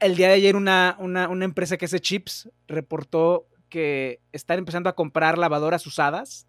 el 0.00 0.16
día 0.16 0.28
de 0.28 0.34
ayer 0.34 0.56
una, 0.56 0.96
empresa 1.42 1.76
que 1.76 1.84
hace 1.84 2.00
chips 2.00 2.50
reportó 2.66 3.46
que 3.68 4.20
están 4.32 4.58
empezando 4.58 4.88
a 4.88 4.94
comprar 4.94 5.38
lavadoras 5.38 5.86
usadas 5.86 6.46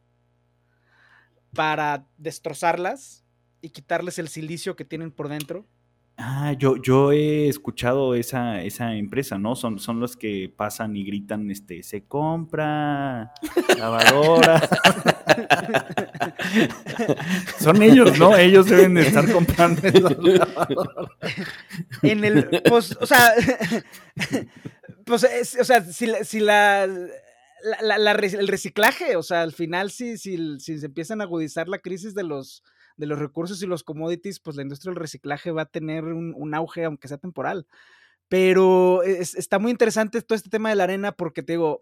para 1.53 2.07
destrozarlas 2.17 3.25
y 3.61 3.69
quitarles 3.69 4.17
el 4.17 4.29
silicio 4.29 4.75
que 4.75 4.85
tienen 4.85 5.11
por 5.11 5.27
dentro. 5.27 5.67
Ah, 6.17 6.53
yo, 6.53 6.77
yo 6.77 7.11
he 7.11 7.47
escuchado 7.47 8.15
esa, 8.15 8.61
esa 8.61 8.95
empresa, 8.95 9.37
¿no? 9.37 9.55
Son, 9.55 9.79
son 9.79 9.99
los 9.99 10.15
que 10.15 10.53
pasan 10.55 10.95
y 10.95 11.03
gritan, 11.03 11.49
este, 11.51 11.83
se 11.83 12.05
compra 12.05 13.33
lavadora. 13.77 14.61
Son 17.59 17.81
ellos, 17.81 18.17
¿no? 18.19 18.35
Ellos 18.37 18.67
deben 18.67 18.93
de 18.93 19.01
estar 19.01 19.31
comprando 19.31 19.81
En 22.01 22.25
el, 22.25 22.61
pues, 22.65 22.97
o 22.99 23.05
sea, 23.05 23.33
pues, 25.05 25.23
o 25.59 25.63
sea, 25.63 25.81
si, 25.83 26.11
si 26.23 26.39
la, 26.39 26.83
el 26.83 28.47
reciclaje, 28.47 29.15
o 29.15 29.23
sea, 29.23 29.41
al 29.41 29.53
final 29.53 29.91
si, 29.91 30.17
si, 30.17 30.59
si 30.59 30.79
se 30.79 30.85
empiezan 30.85 31.21
a 31.21 31.25
agudizar 31.25 31.67
la 31.67 31.79
crisis 31.79 32.13
de 32.13 32.23
los 32.23 32.63
de 32.97 33.07
los 33.07 33.19
recursos 33.19 33.61
y 33.63 33.67
los 33.67 33.83
commodities, 33.83 34.39
pues 34.39 34.55
la 34.55 34.61
industria 34.61 34.91
del 34.91 35.01
reciclaje 35.01 35.51
va 35.51 35.63
a 35.63 35.65
tener 35.65 36.03
un, 36.05 36.53
auge, 36.53 36.85
aunque 36.85 37.07
sea 37.07 37.17
temporal. 37.17 37.65
Pero 38.27 39.01
está 39.03 39.59
muy 39.59 39.71
interesante 39.71 40.21
todo 40.21 40.35
este 40.35 40.49
tema 40.49 40.69
de 40.69 40.75
la 40.75 40.83
arena 40.83 41.11
porque 41.11 41.43
te 41.43 41.53
digo, 41.53 41.81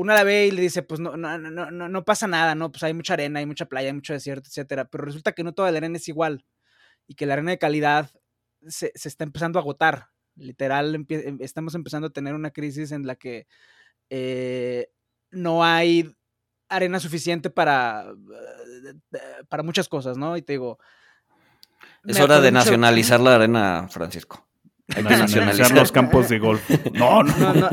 uno 0.00 0.14
la 0.14 0.24
ve 0.24 0.46
y 0.46 0.50
le 0.50 0.62
dice, 0.62 0.82
pues 0.82 0.98
no, 0.98 1.18
no, 1.18 1.36
no, 1.36 1.70
no, 1.70 1.88
no 1.88 2.04
pasa 2.06 2.26
nada, 2.26 2.54
¿no? 2.54 2.72
Pues 2.72 2.82
hay 2.84 2.94
mucha 2.94 3.12
arena, 3.12 3.40
hay 3.40 3.44
mucha 3.44 3.66
playa, 3.66 3.88
hay 3.88 3.92
mucho 3.92 4.14
desierto, 4.14 4.48
etcétera. 4.48 4.86
Pero 4.86 5.04
resulta 5.04 5.32
que 5.32 5.44
no 5.44 5.52
toda 5.52 5.70
la 5.70 5.76
arena 5.76 5.98
es 5.98 6.08
igual 6.08 6.46
y 7.06 7.16
que 7.16 7.26
la 7.26 7.34
arena 7.34 7.50
de 7.50 7.58
calidad 7.58 8.10
se, 8.66 8.92
está 8.94 9.24
empezando 9.24 9.58
a 9.58 9.62
agotar. 9.62 10.08
Literal, 10.36 10.94
em, 10.94 11.38
estamos 11.40 11.74
empezando 11.74 12.06
a 12.06 12.12
tener 12.12 12.34
una 12.34 12.50
crisis 12.50 12.92
en 12.92 13.06
la 13.06 13.14
que 13.14 13.46
eh, 14.08 14.90
no 15.32 15.62
hay 15.62 16.16
arena 16.70 16.98
suficiente 16.98 17.50
para, 17.50 18.06
eh, 18.10 19.18
para 19.50 19.62
muchas 19.62 19.86
cosas, 19.86 20.16
¿no? 20.16 20.34
Y 20.34 20.40
te 20.40 20.54
digo... 20.54 20.78
Es 22.04 22.18
hora 22.18 22.40
de 22.40 22.50
nacionalizar 22.50 23.20
la 23.20 23.34
arena, 23.34 23.86
Francisco. 23.90 24.49
Hay 24.96 25.04
que 25.04 25.16
nacionalizar 25.16 25.72
los 25.72 25.92
campos 25.92 26.28
de 26.28 26.38
golf. 26.38 26.68
No, 26.94 27.22
no. 27.22 27.54
no, 27.54 27.68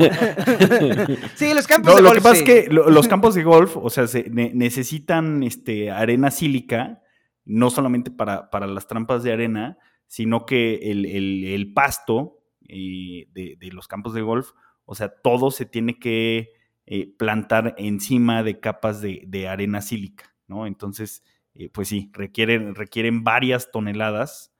sí, 1.34 1.52
los 1.54 1.66
campos 1.66 1.96
de 1.96 2.02
golf. 2.02 2.14
Lo 2.14 2.14
que 2.14 2.20
pasa 2.20 2.36
es 2.36 2.42
que 2.42 2.68
los 2.70 3.08
campos 3.08 3.34
de 3.34 3.42
golf, 3.42 3.76
o 3.76 3.90
sea, 3.90 4.06
se 4.06 4.30
necesitan 4.30 5.42
este, 5.42 5.90
arena 5.90 6.30
sílica, 6.30 7.02
no 7.44 7.70
solamente 7.70 8.10
para, 8.10 8.50
para, 8.50 8.66
las 8.66 8.86
trampas 8.86 9.22
de 9.22 9.32
arena, 9.32 9.78
sino 10.06 10.46
que 10.46 10.90
el, 10.90 11.06
el, 11.06 11.72
pasto 11.72 12.40
eh, 12.68 13.26
de, 13.32 13.56
de, 13.58 13.68
los 13.72 13.88
campos 13.88 14.14
de 14.14 14.22
golf, 14.22 14.52
o 14.84 14.94
sea, 14.94 15.08
todo 15.22 15.50
se 15.50 15.66
tiene 15.66 15.98
que 15.98 16.52
eh, 16.90 17.14
plantar 17.18 17.74
encima 17.76 18.42
de 18.42 18.60
capas 18.60 19.02
de, 19.02 19.46
arena 19.46 19.82
sílica, 19.82 20.34
¿no? 20.46 20.66
Entonces, 20.66 21.22
eh, 21.52 21.68
pues 21.68 21.88
sí, 21.88 22.10
requieren, 22.14 22.74
requieren 22.74 23.24
varias 23.24 23.70
toneladas 23.70 24.54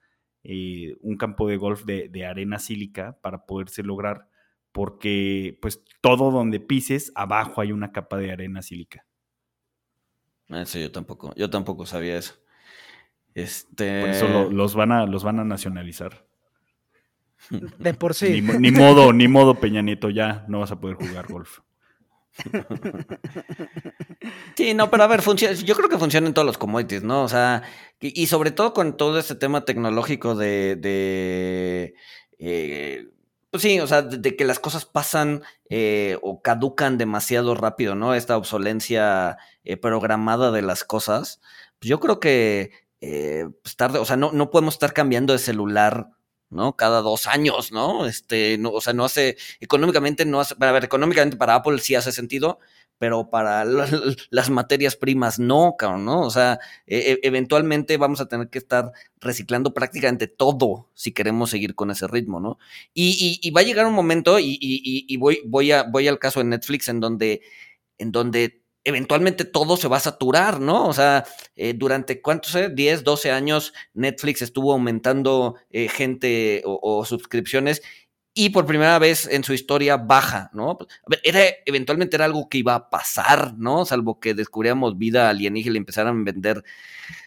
eh, 0.50 0.96
un 1.02 1.18
campo 1.18 1.46
de 1.46 1.58
golf 1.58 1.84
de, 1.84 2.24
arena 2.24 2.58
sílica 2.58 3.18
para 3.20 3.44
poderse 3.44 3.82
lograr, 3.82 4.30
porque 4.72 5.58
pues 5.60 5.84
todo 6.00 6.30
donde 6.30 6.58
pises, 6.58 7.12
abajo 7.14 7.60
hay 7.60 7.70
una 7.70 7.92
capa 7.92 8.16
de 8.16 8.32
arena 8.32 8.62
sílica. 8.62 9.04
Eso 10.48 10.78
yo 10.78 10.90
tampoco, 10.90 11.34
yo 11.36 11.50
tampoco 11.50 11.84
sabía 11.84 12.16
eso. 12.16 12.40
Este... 13.34 14.00
Por 14.00 14.08
eso 14.08 14.48
los, 14.50 14.74
van 14.74 14.92
a, 14.92 15.04
los 15.04 15.22
van 15.22 15.38
a 15.38 15.44
nacionalizar. 15.44 16.26
De 17.78 17.92
por 17.92 18.14
sí. 18.14 18.40
Ni, 18.40 18.58
ni, 18.58 18.70
modo, 18.70 19.12
ni 19.12 19.28
modo, 19.28 19.56
Peña 19.56 19.82
Nieto, 19.82 20.08
ya 20.08 20.46
no 20.48 20.60
vas 20.60 20.72
a 20.72 20.80
poder 20.80 20.96
jugar 20.96 21.30
golf. 21.30 21.58
Sí, 24.56 24.74
no, 24.74 24.90
pero 24.90 25.04
a 25.04 25.06
ver, 25.06 25.22
yo 25.22 25.74
creo 25.76 25.88
que 25.88 25.98
funciona 25.98 26.26
en 26.26 26.34
todos 26.34 26.46
los 26.46 26.58
commodities, 26.58 27.02
¿no? 27.02 27.22
O 27.22 27.28
sea, 27.28 27.62
y, 28.00 28.26
sobre 28.26 28.50
todo 28.50 28.74
con 28.74 28.96
todo 28.96 29.18
este 29.18 29.34
tema 29.36 29.64
tecnológico 29.64 30.34
de, 30.34 31.94
eh, 32.38 33.08
pues 33.50 33.62
sí, 33.62 33.80
o 33.80 33.86
sea, 33.86 34.02
de, 34.02 34.36
que 34.36 34.44
las 34.44 34.58
cosas 34.58 34.84
pasan 34.84 35.42
eh, 35.70 36.18
o 36.22 36.42
caducan 36.42 36.98
demasiado 36.98 37.54
rápido, 37.54 37.94
¿no? 37.94 38.14
Esta 38.14 38.36
obsolencia 38.36 39.38
eh, 39.64 39.76
programada 39.76 40.50
de 40.50 40.62
las 40.62 40.84
cosas. 40.84 41.40
Pues 41.78 41.88
yo 41.88 42.00
creo 42.00 42.20
que 42.20 42.72
pues 43.00 43.76
o 43.80 44.04
sea, 44.04 44.16
no, 44.16 44.32
no 44.32 44.50
podemos 44.50 44.74
estar 44.74 44.92
cambiando 44.92 45.32
de 45.32 45.38
celular 45.38 46.10
¿no? 46.50 46.76
Cada 46.76 47.02
dos 47.02 47.26
años, 47.26 47.72
¿no? 47.72 48.06
Este, 48.06 48.58
no, 48.58 48.70
o 48.70 48.80
sea, 48.80 48.92
no 48.92 49.04
hace, 49.04 49.36
económicamente 49.60 50.24
no 50.24 50.40
hace, 50.40 50.54
a 50.58 50.72
ver, 50.72 50.84
económicamente 50.84 51.36
para 51.36 51.54
Apple 51.56 51.78
sí 51.78 51.94
hace 51.94 52.12
sentido, 52.12 52.58
pero 52.98 53.30
para 53.30 53.64
las 54.30 54.50
materias 54.50 54.96
primas 54.96 55.38
no, 55.38 55.76
cabrón, 55.78 56.04
¿no? 56.04 56.22
O 56.22 56.30
sea, 56.30 56.58
e, 56.86 57.12
e, 57.12 57.20
eventualmente 57.22 57.96
vamos 57.96 58.20
a 58.20 58.28
tener 58.28 58.48
que 58.50 58.58
estar 58.58 58.92
reciclando 59.20 59.72
prácticamente 59.74 60.26
todo 60.26 60.90
si 60.94 61.12
queremos 61.12 61.50
seguir 61.50 61.74
con 61.74 61.90
ese 61.90 62.06
ritmo, 62.08 62.40
¿no? 62.40 62.58
Y, 62.94 63.50
va 63.52 63.60
a 63.60 63.64
llegar 63.64 63.86
un 63.86 63.94
momento, 63.94 64.38
y, 64.38 64.58
y, 64.60 65.16
voy, 65.16 65.40
voy 65.46 66.08
al 66.08 66.18
caso 66.18 66.40
de 66.40 66.46
Netflix, 66.46 66.88
en 66.88 67.00
donde, 67.00 67.42
en 67.98 68.12
donde 68.12 68.57
eventualmente 68.84 69.44
todo 69.44 69.76
se 69.76 69.88
va 69.88 69.98
a 69.98 70.00
saturar, 70.00 70.60
¿no? 70.60 70.86
O 70.86 70.92
sea, 70.92 71.24
eh, 71.56 71.74
durante 71.74 72.20
cuántos, 72.22 72.52
sé, 72.52 72.70
10, 72.70 73.04
12 73.04 73.30
años 73.30 73.72
Netflix 73.94 74.42
estuvo 74.42 74.72
aumentando 74.72 75.56
eh, 75.70 75.88
gente 75.88 76.62
o, 76.64 77.04
suscripciones 77.04 77.82
y 78.34 78.50
por 78.50 78.66
primera 78.66 78.98
vez 78.98 79.26
en 79.26 79.42
su 79.42 79.52
historia 79.52 79.96
baja, 79.96 80.50
¿no? 80.52 80.78
Era, 81.24 81.40
eventualmente 81.66 82.16
era 82.16 82.24
algo 82.24 82.48
que 82.48 82.58
iba 82.58 82.74
a 82.74 82.88
pasar, 82.90 83.54
¿no? 83.58 83.84
Salvo 83.84 84.20
que 84.20 84.34
descubríamos 84.34 84.96
vida 84.96 85.28
alienígena 85.28 85.74
y 85.74 85.78
empezaran 85.78 86.20
a 86.20 86.24
vender 86.24 86.62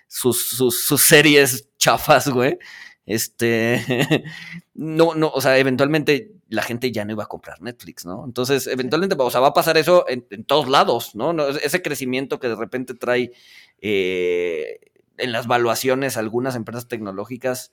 sus, 0.07 0.49
sus, 0.49 0.85
sus 0.85 1.01
series 1.01 1.67
chafas, 1.77 2.29
güey. 2.29 2.57
Este, 3.05 3.83
no, 4.73 5.15
no, 5.15 5.29
o 5.29 5.41
sea, 5.41 5.57
eventualmente 5.57 6.31
la 6.51 6.63
gente 6.63 6.91
ya 6.91 7.05
no 7.05 7.13
iba 7.13 7.23
a 7.23 7.27
comprar 7.27 7.61
Netflix, 7.61 8.05
¿no? 8.05 8.25
Entonces, 8.25 8.67
eventualmente, 8.67 9.15
o 9.17 9.31
sea, 9.31 9.39
va 9.39 9.47
a 9.47 9.53
pasar 9.53 9.77
eso 9.77 10.05
en, 10.09 10.43
todos 10.43 10.67
lados, 10.67 11.15
¿no? 11.15 11.47
Ese 11.47 11.81
crecimiento 11.81 12.41
que 12.41 12.49
de 12.49 12.57
repente 12.57 12.93
trae 12.93 13.31
eh, 13.79 14.81
en 15.17 15.31
las 15.31 15.47
valuaciones 15.47 16.17
algunas 16.17 16.57
empresas 16.57 16.89
tecnológicas, 16.89 17.71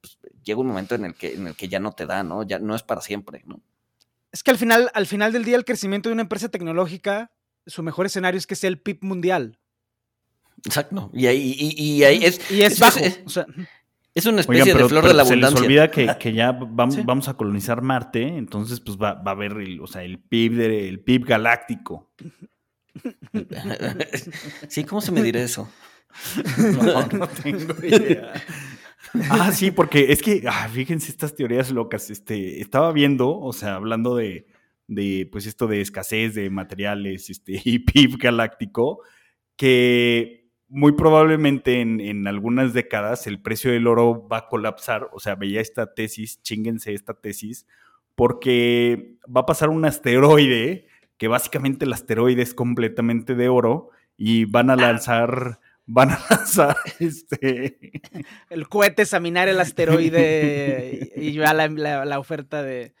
pues, 0.00 0.16
llega 0.44 0.60
un 0.60 0.68
momento 0.68 0.94
en 0.94 1.06
el, 1.06 1.14
que, 1.14 1.34
en 1.34 1.48
el 1.48 1.56
que 1.56 1.68
ya 1.68 1.80
no 1.80 1.90
te 1.90 2.06
da, 2.06 2.22
¿no? 2.22 2.44
Ya 2.44 2.60
no 2.60 2.76
es 2.76 2.84
para 2.84 3.00
siempre, 3.00 3.42
¿no? 3.46 3.60
Es 4.30 4.44
que 4.44 4.52
al 4.52 4.58
final, 4.58 4.92
al 4.94 5.08
final 5.08 5.32
del 5.32 5.44
día, 5.44 5.56
el 5.56 5.64
crecimiento 5.64 6.08
de 6.08 6.12
una 6.12 6.22
empresa 6.22 6.48
tecnológica, 6.48 7.32
su 7.66 7.82
mejor 7.82 8.06
escenario 8.06 8.38
es 8.38 8.46
que 8.46 8.54
sea 8.54 8.68
el 8.68 8.80
PIB 8.80 9.02
mundial. 9.02 9.58
Exacto. 10.64 11.10
Y 11.12 11.26
ahí, 11.26 11.56
y, 11.58 12.04
ahí 12.04 12.24
es. 12.24 12.48
Y 12.48 12.62
es, 12.62 12.78
bajo. 12.78 13.00
o 13.26 13.28
sea, 13.28 13.44
es 14.14 14.26
una 14.26 14.40
especie 14.40 14.74
de 14.74 14.88
flor 14.88 15.06
de 15.06 15.14
la 15.14 15.22
abundancia. 15.22 15.48
Se 15.48 15.54
les 15.54 15.62
olvida 15.62 15.90
que, 15.90 16.32
ya 16.32 16.52
vamos, 16.70 17.04
vamos, 17.04 17.28
a 17.28 17.34
colonizar 17.34 17.82
Marte, 17.82 18.22
entonces 18.22 18.80
pues 18.80 18.98
va, 18.98 19.22
a 19.24 19.30
haber 19.30 19.52
el, 19.52 19.80
o 19.80 19.86
sea, 19.86 20.02
el 20.02 20.18
PIB, 20.18 20.60
el 20.60 21.00
PIB 21.00 21.26
galáctico. 21.26 22.10
sí, 24.68 24.84
¿cómo 24.84 25.00
se 25.00 25.12
me 25.12 25.22
dirá 25.22 25.40
eso? 25.40 25.68
No, 26.58 27.06
no 27.06 27.28
tengo 27.28 27.74
idea. 27.84 28.32
Ah, 29.30 29.52
sí, 29.52 29.70
porque 29.70 30.12
es 30.12 30.22
que, 30.22 30.42
ah, 30.46 30.68
fíjense 30.68 31.10
estas 31.10 31.34
teorías 31.34 31.70
locas. 31.70 32.10
Este, 32.10 32.60
estaba 32.60 32.92
viendo, 32.92 33.38
o 33.38 33.52
sea, 33.52 33.76
hablando 33.76 34.16
de, 34.16 34.46
de, 34.88 35.28
pues 35.30 35.46
esto 35.46 35.68
de 35.68 35.80
escasez 35.80 36.34
de 36.34 36.50
materiales, 36.50 37.30
este, 37.30 37.60
y 37.64 37.78
PIB 37.78 38.18
galáctico, 38.18 39.02
que 39.56 40.39
muy 40.70 40.92
probablemente 40.92 41.80
en, 41.80 42.26
algunas 42.28 42.72
décadas 42.72 43.26
el 43.26 43.42
precio 43.42 43.72
del 43.72 43.88
oro 43.88 44.26
va 44.28 44.38
a 44.38 44.46
colapsar. 44.48 45.08
O 45.12 45.20
sea, 45.20 45.34
veía 45.34 45.60
esta 45.60 45.92
tesis, 45.92 46.40
chinguense 46.42 46.94
esta 46.94 47.12
tesis, 47.14 47.66
porque 48.14 49.16
va 49.24 49.42
a 49.42 49.46
pasar 49.46 49.68
un 49.68 49.84
asteroide, 49.84 50.86
que 51.18 51.28
básicamente 51.28 51.84
el 51.84 51.92
asteroide 51.92 52.42
es 52.42 52.54
completamente 52.54 53.34
de 53.34 53.48
oro, 53.48 53.90
y 54.16 54.44
van 54.44 54.70
a 54.70 54.74
ah. 54.74 54.76
lanzar 54.76 55.60
van 55.92 56.10
a 56.10 56.20
lanzar 56.30 56.76
este... 57.00 57.76
El 58.48 58.68
cohete 58.68 59.02
examinar 59.02 59.48
el 59.48 59.58
asteroide 59.58 61.12
y 61.16 61.32
ya 61.32 61.52
la, 61.52 62.18
oferta 62.20 62.62
de, 62.62 62.94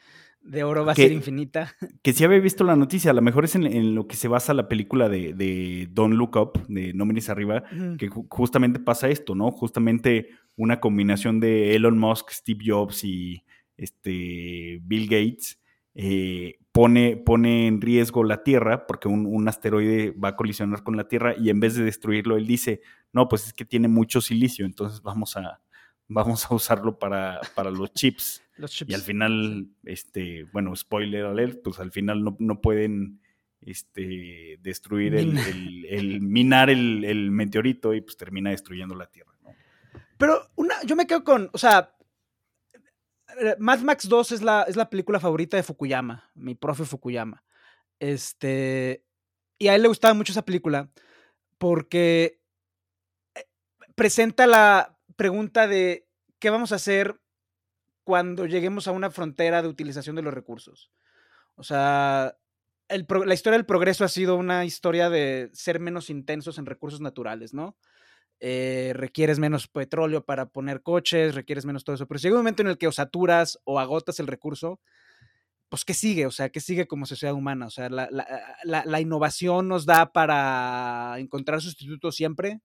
oro 0.62 0.84
va 0.84 0.92
a 0.92 0.94
ser 0.94 1.12
infinita. 1.12 1.74
Que 2.02 2.12
si 2.12 2.24
había 2.24 2.38
visto 2.38 2.64
la 2.64 2.76
noticia, 2.76 3.10
a 3.10 3.14
lo 3.14 3.22
mejor 3.22 3.44
es 3.44 3.54
en, 3.54 3.94
lo 3.94 4.06
que 4.06 4.16
se 4.16 4.28
basa 4.28 4.54
la 4.54 4.68
película 4.68 5.08
de, 5.08 5.34
de 5.34 5.88
Don't 5.90 6.14
Look 6.14 6.36
Up, 6.36 6.66
de 6.68 6.92
No 6.94 7.04
Mires 7.04 7.28
Arriba, 7.28 7.64
que 7.98 8.08
justamente 8.28 8.80
pasa 8.80 9.08
esto, 9.08 9.34
¿no? 9.34 9.50
Justamente 9.50 10.28
una 10.56 10.80
combinación 10.80 11.40
de 11.40 11.74
Elon 11.74 11.98
Musk, 11.98 12.30
Steve 12.30 12.64
Jobs 12.66 13.04
y 13.04 13.44
este 13.76 14.80
Bill 14.82 15.08
Gates 15.08 15.60
eh, 15.94 16.58
pone, 16.72 17.16
pone 17.16 17.66
en 17.66 17.80
riesgo 17.80 18.24
la 18.24 18.42
Tierra 18.42 18.86
porque 18.86 19.08
un, 19.08 19.48
asteroide 19.48 20.12
va 20.12 20.28
a 20.28 20.36
colisionar 20.36 20.82
con 20.82 20.96
la 20.96 21.08
Tierra 21.08 21.34
y 21.36 21.50
en 21.50 21.60
vez 21.60 21.74
de 21.74 21.84
destruirlo, 21.84 22.36
él 22.36 22.46
dice, 22.46 22.80
no, 23.12 23.28
pues 23.28 23.46
es 23.48 23.52
que 23.52 23.64
tiene 23.64 23.88
mucho 23.88 24.20
silicio, 24.20 24.64
entonces 24.66 25.02
vamos 25.02 25.36
a, 25.36 25.60
vamos 26.08 26.46
a 26.50 26.54
usarlo 26.54 26.98
para, 26.98 27.40
para 27.54 27.70
los, 27.70 27.92
chips. 27.92 28.42
Y 28.86 28.94
al 28.94 29.00
final, 29.00 29.68
este, 29.84 30.44
bueno, 30.52 30.74
spoiler 30.76 31.24
alert, 31.24 31.62
pues 31.62 31.78
al 31.78 31.92
final 31.92 32.22
no, 32.38 32.60
pueden 32.60 33.20
este, 33.60 34.58
destruir 34.60 35.14
el, 35.14 36.20
minar 36.20 36.70
el, 36.70 37.30
meteorito 37.30 37.94
y 37.94 38.00
pues 38.00 38.16
termina 38.16 38.50
destruyendo 38.50 38.94
la 38.94 39.06
Tierra. 39.06 39.30
Pero 40.18 40.50
una, 40.56 40.74
yo 40.84 40.96
me 40.96 41.06
quedo 41.06 41.24
con, 41.24 41.48
o 41.52 41.58
sea, 41.58 41.94
Mad 43.58 43.80
Max 43.80 44.08
2 44.08 44.32
es 44.32 44.42
la, 44.42 44.64
es 44.68 44.76
la 44.76 44.90
película 44.90 45.20
favorita 45.20 45.56
de 45.56 45.62
Fukuyama, 45.62 46.30
mi 46.34 46.54
profe 46.54 46.84
Fukuyama. 46.84 47.42
Este, 47.98 49.04
y 49.58 49.68
a 49.68 49.74
él 49.74 49.82
le 49.82 49.88
gustaba 49.88 50.14
mucho 50.14 50.32
esa 50.32 50.44
película 50.44 50.90
porque 51.58 52.40
eh, 53.34 53.46
presenta 53.94 54.46
la 54.46 54.98
pregunta 55.16 55.66
de 55.66 56.08
qué 56.38 56.50
vamos 56.50 56.72
a 56.72 56.76
hacer 56.76 57.20
cuando 58.10 58.44
lleguemos 58.44 58.88
a 58.88 58.90
una 58.90 59.12
frontera 59.12 59.62
de 59.62 59.68
utilización 59.68 60.16
de 60.16 60.22
los 60.22 60.34
recursos. 60.34 60.90
O 61.54 61.62
sea, 61.62 62.36
la 62.88 63.34
historia 63.34 63.56
del 63.56 63.66
progreso 63.66 64.04
ha 64.04 64.08
sido 64.08 64.34
una 64.34 64.64
historia 64.64 65.08
de 65.08 65.48
ser 65.52 65.78
menos 65.78 66.10
intensos 66.10 66.58
en 66.58 66.66
recursos 66.66 67.00
naturales, 67.00 67.54
¿no? 67.54 67.76
Eh, 68.40 68.90
requieres 68.96 69.38
menos 69.38 69.68
petróleo 69.68 70.24
para 70.24 70.46
poner 70.46 70.82
coches, 70.82 71.36
requieres 71.36 71.64
menos 71.64 71.84
todo 71.84 71.94
eso. 71.94 72.08
Pero 72.08 72.18
si 72.18 72.24
llega 72.24 72.34
un 72.34 72.40
momento 72.40 72.62
en 72.62 72.68
el 72.68 72.78
que 72.78 72.88
o 72.88 72.92
saturas 72.92 73.60
o 73.62 73.78
agotas 73.78 74.18
el 74.18 74.26
recurso, 74.26 74.80
pues 75.68 75.84
¿qué 75.84 75.94
sigue? 75.94 76.26
O 76.26 76.32
sea, 76.32 76.48
¿qué 76.48 76.58
sigue 76.58 76.88
como 76.88 77.06
sociedad 77.06 77.36
humana? 77.36 77.66
O 77.66 77.70
sea, 77.70 77.88
la, 77.90 79.00
innovación 79.00 79.68
nos 79.68 79.86
da 79.86 80.12
para 80.12 81.14
encontrar 81.18 81.60
sustitutos 81.60 82.16
siempre 82.16 82.60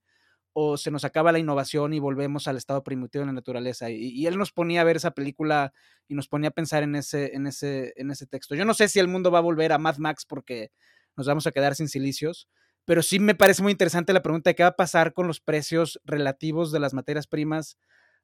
o 0.57 0.77
se 0.77 0.89
nos 0.89 1.03
acaba 1.03 1.33
la 1.33 1.39
innovación 1.39 1.91
y 1.91 1.99
volvemos 1.99 2.47
al 2.47 2.55
estado 2.55 2.81
primitivo 2.81 3.23
de 3.23 3.25
la 3.25 3.33
naturaleza. 3.33 3.89
Y, 3.89 4.25
él 4.25 4.37
nos 4.37 4.53
ponía 4.53 4.79
a 4.79 4.83
ver 4.85 4.95
esa 4.95 5.11
película 5.11 5.73
y 6.07 6.15
nos 6.15 6.29
ponía 6.29 6.47
a 6.47 6.53
pensar 6.53 6.81
en 6.81 6.95
ese, 6.95 7.35
en, 7.35 7.45
ese, 7.45 7.91
en 7.97 8.09
ese 8.09 8.25
texto. 8.25 8.55
Yo 8.55 8.63
no 8.63 8.73
sé 8.73 8.87
si 8.87 8.99
el 8.99 9.09
mundo 9.09 9.31
va 9.31 9.39
a 9.39 9.41
volver 9.41 9.73
a 9.73 9.77
Mad 9.77 9.97
Max 9.97 10.25
porque 10.25 10.71
nos 11.17 11.27
vamos 11.27 11.45
a 11.45 11.51
quedar 11.51 11.75
sin 11.75 11.89
silicios, 11.89 12.47
pero 12.85 13.03
sí 13.03 13.19
me 13.19 13.35
parece 13.35 13.63
muy 13.63 13.73
interesante 13.73 14.13
la 14.13 14.21
pregunta 14.21 14.49
de 14.49 14.55
qué 14.55 14.63
va 14.63 14.69
a 14.69 14.75
pasar 14.77 15.11
con 15.11 15.27
los 15.27 15.41
precios 15.41 15.99
relativos 16.05 16.71
de 16.71 16.79
las 16.79 16.93
materias 16.93 17.27
primas 17.27 17.77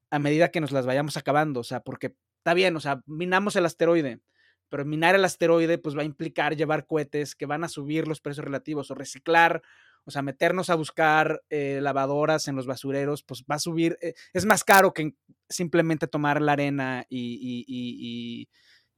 a 0.09 0.17
medida 0.17 0.51
que 0.51 0.61
nos 0.61 0.71
las 0.71 0.85
vayamos 0.85 1.17
acabando, 1.17 1.59
o 1.59 1.65
sea, 1.65 1.81
porque 1.81 2.15
está 2.37 2.53
bien, 2.53 2.77
o 2.77 2.79
sea, 2.79 3.01
minamos 3.07 3.57
el 3.57 3.65
asteroide, 3.65 4.21
pero 4.69 4.85
minar 4.85 5.15
el 5.15 5.25
asteroide 5.25 5.77
pues 5.79 5.97
va 5.97 6.03
a 6.03 6.05
implicar 6.05 6.55
llevar 6.55 6.85
cohetes 6.85 7.35
que 7.35 7.45
van 7.45 7.65
a 7.65 7.67
subir 7.67 8.07
los 8.07 8.21
precios 8.21 8.45
relativos 8.45 8.89
o 8.89 8.95
reciclar, 8.95 9.61
o 10.05 10.11
sea, 10.11 10.21
meternos 10.21 10.69
a 10.69 10.75
buscar 10.75 11.43
eh, 11.49 11.79
lavadoras 11.81 12.47
en 12.47 12.55
los 12.55 12.65
basureros, 12.65 13.23
pues 13.23 13.43
va 13.49 13.55
a 13.55 13.59
subir, 13.59 13.97
eh, 14.01 14.13
es 14.33 14.45
más 14.45 14.63
caro 14.63 14.93
que 14.93 15.15
simplemente 15.49 16.07
tomar 16.07 16.41
la 16.41 16.53
arena 16.53 17.05
y 17.09 18.47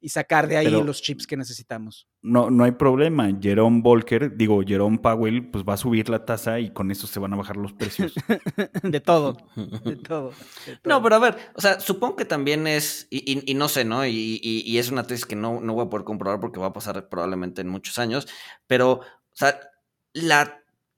y 0.04 0.10
sacar 0.10 0.50
de 0.50 0.58
ahí 0.58 0.70
los 0.70 1.02
chips 1.02 1.26
que 1.26 1.38
necesitamos. 1.38 2.10
No, 2.22 2.50
no 2.50 2.66
hay 2.66 2.74
problema. 2.74 3.32
Jerome 3.42 3.80
Volker, 3.82 4.36
digo, 4.36 4.62
Jerome 4.62 4.98
Powell, 4.98 5.50
pues 5.50 5.64
va 5.64 5.76
a 5.76 5.78
subir 5.78 6.10
la 6.10 6.26
tasa 6.26 6.60
y 6.60 6.72
con 6.72 6.92
eso 6.92 7.08
se 7.08 7.22
van 7.22 7.32
a 7.32 7.38
bajar 7.38 7.56
los 7.56 7.72
precios. 7.72 8.14
de, 8.84 9.00
todo, 9.00 9.38
de 9.56 9.96
todo. 9.96 10.34
No, 10.84 11.02
pero 11.02 11.16
a 11.16 11.20
ver, 11.20 11.38
o 11.56 11.62
sea, 11.62 11.80
supongo 11.80 12.18
que 12.18 12.26
también 12.26 12.68
es, 12.68 13.08
y, 13.10 13.54
no 13.54 13.70
sé, 13.70 13.86
¿no? 13.86 14.06
Y, 14.06 14.78
es 14.78 14.92
una 14.92 15.08
tesis 15.08 15.26
que 15.26 15.38
no, 15.38 15.62
no 15.62 15.74
voy 15.74 15.86
a 15.86 15.90
poder 15.90 16.04
comprobar 16.04 16.42
porque 16.42 16.60
va 16.60 16.68
a 16.68 16.74
pasar 16.74 17.08
probablemente 17.08 17.62
en 17.62 17.70
muchos 17.70 17.98
años, 17.98 18.28
pero, 18.68 18.96
o 18.96 19.36
sea, 19.36 19.58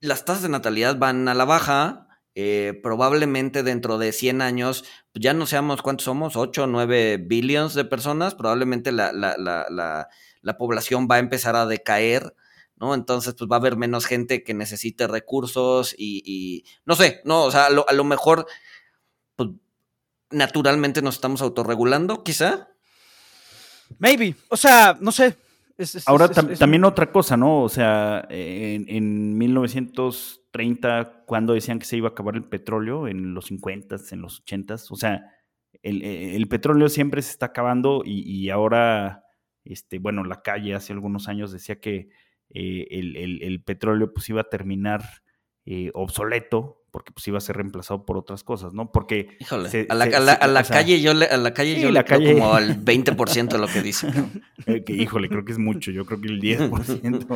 las 0.05 0.25
tasas 0.25 0.43
de 0.43 0.49
natalidad 0.49 0.97
van 0.97 1.27
a 1.27 1.33
la 1.33 1.45
baja, 1.45 2.05
eh, 2.37 2.79
probablemente 2.83 3.63
dentro 3.63 3.97
de 3.97 4.11
100 4.11 4.41
años 4.41 4.83
pues, 5.13 5.23
ya 5.23 5.33
no 5.33 5.45
seamos 5.45 5.81
cuántos 5.81 6.03
somos, 6.03 6.35
8 6.35 6.65
o 6.65 6.67
9 6.67 7.17
billones 7.17 7.73
de 7.73 7.85
personas, 7.85 8.35
probablemente 8.35 8.91
la, 8.91 9.13
la, 9.13 9.37
la, 9.37 10.09
la, 10.41 10.57
población 10.57 11.07
va 11.09 11.15
a 11.15 11.19
empezar 11.19 11.55
a 11.55 11.65
decaer, 11.65 12.35
¿no? 12.75 12.93
Entonces, 12.93 13.35
pues 13.37 13.49
va 13.49 13.55
a 13.55 13.59
haber 13.59 13.77
menos 13.77 14.05
gente 14.05 14.43
que 14.43 14.53
necesite 14.53 15.07
recursos 15.07 15.95
y, 15.97 16.65
no 16.83 16.95
sé, 16.95 17.21
no, 17.23 17.43
o 17.43 17.51
sea, 17.51 17.67
a 17.67 17.69
lo, 17.69 18.03
mejor, 18.03 18.45
pues, 19.37 19.51
naturalmente 20.29 21.01
nos 21.01 21.15
estamos 21.15 21.41
autorregulando, 21.41 22.21
quizá. 22.21 22.67
Maybe, 23.97 24.35
o 24.49 24.57
sea, 24.57 24.97
no 24.99 25.13
sé. 25.13 25.37
Ahora 26.05 26.29
también 26.29 26.85
otra 26.85 27.11
cosa, 27.11 27.35
¿no? 27.35 27.63
O 27.63 27.69
sea, 27.69 28.25
en, 28.29 28.85
en 28.87 29.37
1900 29.37 30.45
30, 30.55 31.23
cuando 31.25 31.53
decían 31.53 31.79
que 31.79 31.85
se 31.85 31.97
iba 31.97 32.07
a 32.07 32.11
acabar 32.11 32.37
el 32.37 32.45
petróleo, 32.45 33.09
en 33.09 33.33
los 33.33 33.47
50, 33.47 33.97
en 34.11 34.21
los 34.21 34.39
80, 34.39 34.75
o 34.89 34.95
sea, 34.95 35.33
el, 35.83 36.47
petróleo 36.47 36.87
siempre 36.87 37.21
se 37.21 37.31
está 37.31 37.47
acabando 37.47 38.03
y, 38.05 38.49
ahora, 38.51 39.25
este, 39.65 39.99
bueno, 39.99 40.23
la 40.23 40.41
calle 40.43 40.73
hace 40.73 40.93
algunos 40.93 41.27
años 41.27 41.51
decía 41.51 41.81
que 41.81 42.07
eh, 42.51 42.87
el, 42.89 43.63
petróleo 43.65 44.13
pues 44.13 44.29
iba 44.29 44.39
a 44.39 44.49
terminar 44.49 45.03
eh, 45.65 45.91
obsoleto 45.93 46.84
porque 46.95 47.11
pues 47.11 47.27
iba 47.27 47.37
a 47.37 47.41
ser 47.41 47.57
reemplazado 47.57 48.05
por 48.05 48.17
otras 48.17 48.45
cosas, 48.45 48.73
¿no? 48.73 48.89
Porque 48.89 49.35
Híjole, 49.41 49.85
a 49.89 49.95
la, 49.95 50.63
calle 50.63 51.01
yo 51.01 51.13
le, 51.13 51.25
a 51.25 51.35
la 51.35 51.53
calle 51.53 51.77
yo 51.77 51.91
le 51.91 52.01
calle... 52.05 52.35
como 52.35 52.53
al 52.53 52.85
20% 52.85 53.49
de 53.49 53.57
lo 53.57 53.67
que 53.67 53.81
dice. 53.81 54.07
Eh, 54.65 54.81
híjole, 54.87 55.27
creo 55.27 55.43
que 55.43 55.51
es 55.51 55.57
mucho, 55.57 55.91
yo 55.91 56.05
creo 56.05 56.21
que 56.21 56.29
el 56.29 56.41
10%. 56.41 57.27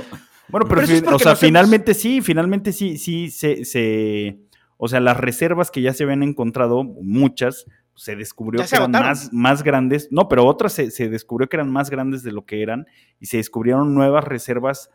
Bueno, 0.47 0.65
pero, 0.65 1.13
o 1.13 1.19
sea, 1.19 1.35
finalmente 1.35 1.93
sí, 1.93 2.21
finalmente 2.21 2.71
sí, 2.71 2.97
sí, 2.97 3.29
se, 3.29 4.39
o 4.77 4.87
sea, 4.87 5.01
las 5.01 5.17
reservas 5.17 5.71
que 5.71 5.81
ya 5.81 5.93
se 5.93 6.05
habían 6.05 6.23
encontrado, 6.23 6.85
muchas, 6.85 7.65
se 7.95 8.15
descubrió 8.15 8.63
que 8.63 8.73
eran 8.73 8.91
más, 8.91 9.33
más, 9.33 9.61
grandes, 9.61 10.07
no, 10.09 10.29
pero 10.29 10.45
otras 10.45 10.71
se, 10.71 10.89
se, 10.89 11.09
descubrió 11.09 11.49
que 11.49 11.57
eran 11.57 11.69
más 11.69 11.89
grandes 11.89 12.23
de 12.23 12.31
lo 12.31 12.45
que 12.45 12.61
eran 12.61 12.87
y 13.19 13.25
se 13.25 13.35
descubrieron 13.35 13.93
nuevas 13.93 14.23
reservas 14.23 14.89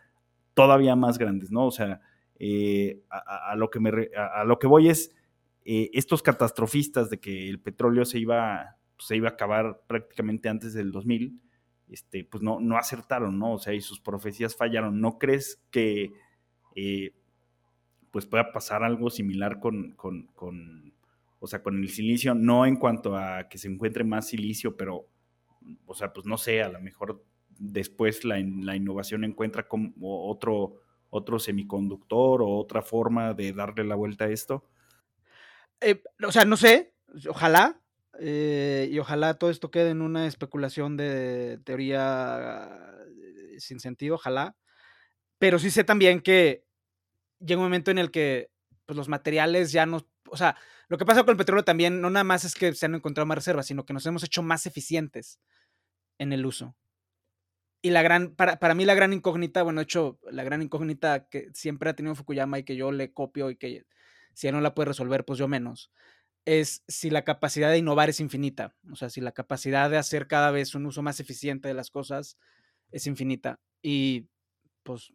todavía 0.54 0.96
más 0.96 1.18
grandes, 1.18 1.50
¿no? 1.50 1.66
O 1.66 1.70
sea, 1.70 2.00
eh, 2.38 3.02
a, 3.10 3.54
lo 3.56 3.70
que 3.70 3.80
me, 3.80 3.90
a, 4.16 4.44
lo 4.44 4.58
que 4.58 4.66
voy 4.66 4.88
es, 4.88 5.14
eh, 5.64 5.90
estos 5.94 6.22
catastrofistas 6.22 7.10
de 7.10 7.18
que 7.18 7.48
el 7.48 7.60
petróleo 7.60 8.04
se 8.04 8.18
iba, 8.18 8.76
se 8.98 9.16
iba 9.16 9.28
a 9.28 9.32
acabar 9.32 9.82
prácticamente 9.86 10.48
antes 10.48 10.74
del 10.74 10.92
2000, 10.92 11.40
este, 11.88 12.24
pues 12.24 12.42
no, 12.42 12.60
no 12.60 12.76
acertaron, 12.76 13.38
¿no? 13.38 13.54
O 13.54 13.58
sea, 13.58 13.72
y 13.72 13.80
sus 13.80 14.00
profecías 14.00 14.56
fallaron. 14.56 15.00
¿No 15.00 15.18
crees 15.18 15.62
que 15.70 16.12
eh, 16.74 17.12
pues 18.10 18.26
pueda 18.26 18.52
pasar 18.52 18.82
algo 18.82 19.10
similar 19.10 19.60
con, 19.60 19.92
con, 19.92 20.92
o 21.38 21.46
sea, 21.46 21.62
con 21.62 21.78
el 21.78 21.88
silicio? 21.88 22.34
No 22.34 22.66
en 22.66 22.76
cuanto 22.76 23.16
a 23.16 23.48
que 23.48 23.58
se 23.58 23.68
encuentre 23.68 24.04
más 24.04 24.28
silicio, 24.28 24.76
pero, 24.76 25.06
o 25.86 25.94
sea, 25.94 26.12
pues 26.12 26.26
no 26.26 26.36
sé, 26.36 26.62
a 26.62 26.68
lo 26.68 26.80
mejor 26.80 27.24
después 27.58 28.24
la, 28.24 28.36
la 28.38 28.76
innovación 28.76 29.24
encuentra 29.24 29.68
como 29.68 29.92
otro, 30.28 30.80
otro 31.16 31.38
semiconductor 31.38 32.42
o 32.42 32.58
otra 32.58 32.82
forma 32.82 33.34
de 33.34 33.52
darle 33.52 33.84
la 33.84 33.94
vuelta 33.94 34.24
a 34.24 34.30
esto. 34.30 34.64
Eh, 35.80 36.02
o 36.26 36.32
sea, 36.32 36.44
no 36.44 36.56
sé, 36.56 36.92
ojalá, 37.28 37.80
eh, 38.18 38.88
y 38.90 38.98
ojalá 38.98 39.34
todo 39.34 39.50
esto 39.50 39.70
quede 39.70 39.90
en 39.90 40.02
una 40.02 40.26
especulación 40.26 40.96
de 40.96 41.60
teoría 41.64 42.68
eh, 43.06 43.60
sin 43.60 43.78
sentido, 43.78 44.16
ojalá. 44.16 44.56
Pero 45.38 45.60
sí 45.60 45.70
sé 45.70 45.84
también 45.84 46.20
que 46.20 46.64
llega 47.38 47.60
un 47.60 47.66
momento 47.66 47.92
en 47.92 47.98
el 47.98 48.10
que 48.10 48.50
pues, 48.84 48.96
los 48.96 49.08
materiales 49.08 49.70
ya 49.70 49.86
no. 49.86 50.04
O 50.30 50.36
sea, 50.36 50.56
lo 50.88 50.98
que 50.98 51.04
pasa 51.04 51.22
con 51.22 51.32
el 51.32 51.38
petróleo 51.38 51.64
también 51.64 52.00
no 52.00 52.10
nada 52.10 52.24
más 52.24 52.44
es 52.44 52.54
que 52.54 52.74
se 52.74 52.86
han 52.86 52.96
encontrado 52.96 53.26
más 53.26 53.38
reservas, 53.38 53.66
sino 53.66 53.86
que 53.86 53.92
nos 53.92 54.04
hemos 54.06 54.24
hecho 54.24 54.42
más 54.42 54.66
eficientes 54.66 55.38
en 56.18 56.32
el 56.32 56.44
uso. 56.44 56.74
Y 57.84 57.90
la 57.90 58.00
gran, 58.00 58.30
para, 58.34 58.58
para 58.58 58.74
mí 58.74 58.86
la 58.86 58.94
gran 58.94 59.12
incógnita, 59.12 59.62
bueno, 59.62 59.80
de 59.80 59.84
hecho, 59.84 60.18
la 60.30 60.42
gran 60.42 60.62
incógnita 60.62 61.28
que 61.28 61.50
siempre 61.52 61.90
ha 61.90 61.94
tenido 61.94 62.14
Fukuyama 62.14 62.58
y 62.58 62.64
que 62.64 62.76
yo 62.76 62.90
le 62.90 63.12
copio 63.12 63.50
y 63.50 63.56
que 63.56 63.84
si 64.32 64.48
él 64.48 64.54
no 64.54 64.62
la 64.62 64.74
puede 64.74 64.88
resolver, 64.88 65.26
pues 65.26 65.38
yo 65.38 65.48
menos 65.48 65.90
es 66.44 66.84
si 66.88 67.10
la 67.10 67.24
capacidad 67.24 67.70
de 67.70 67.78
innovar 67.78 68.10
es 68.10 68.20
infinita, 68.20 68.74
o 68.90 68.96
sea, 68.96 69.08
si 69.08 69.20
la 69.20 69.32
capacidad 69.32 69.88
de 69.90 69.96
hacer 69.96 70.26
cada 70.26 70.50
vez 70.50 70.74
un 70.74 70.86
uso 70.86 71.02
más 71.02 71.20
eficiente 71.20 71.68
de 71.68 71.74
las 71.74 71.90
cosas 71.90 72.38
es 72.90 73.06
infinita. 73.06 73.60
Y 73.82 74.28
pues 74.82 75.10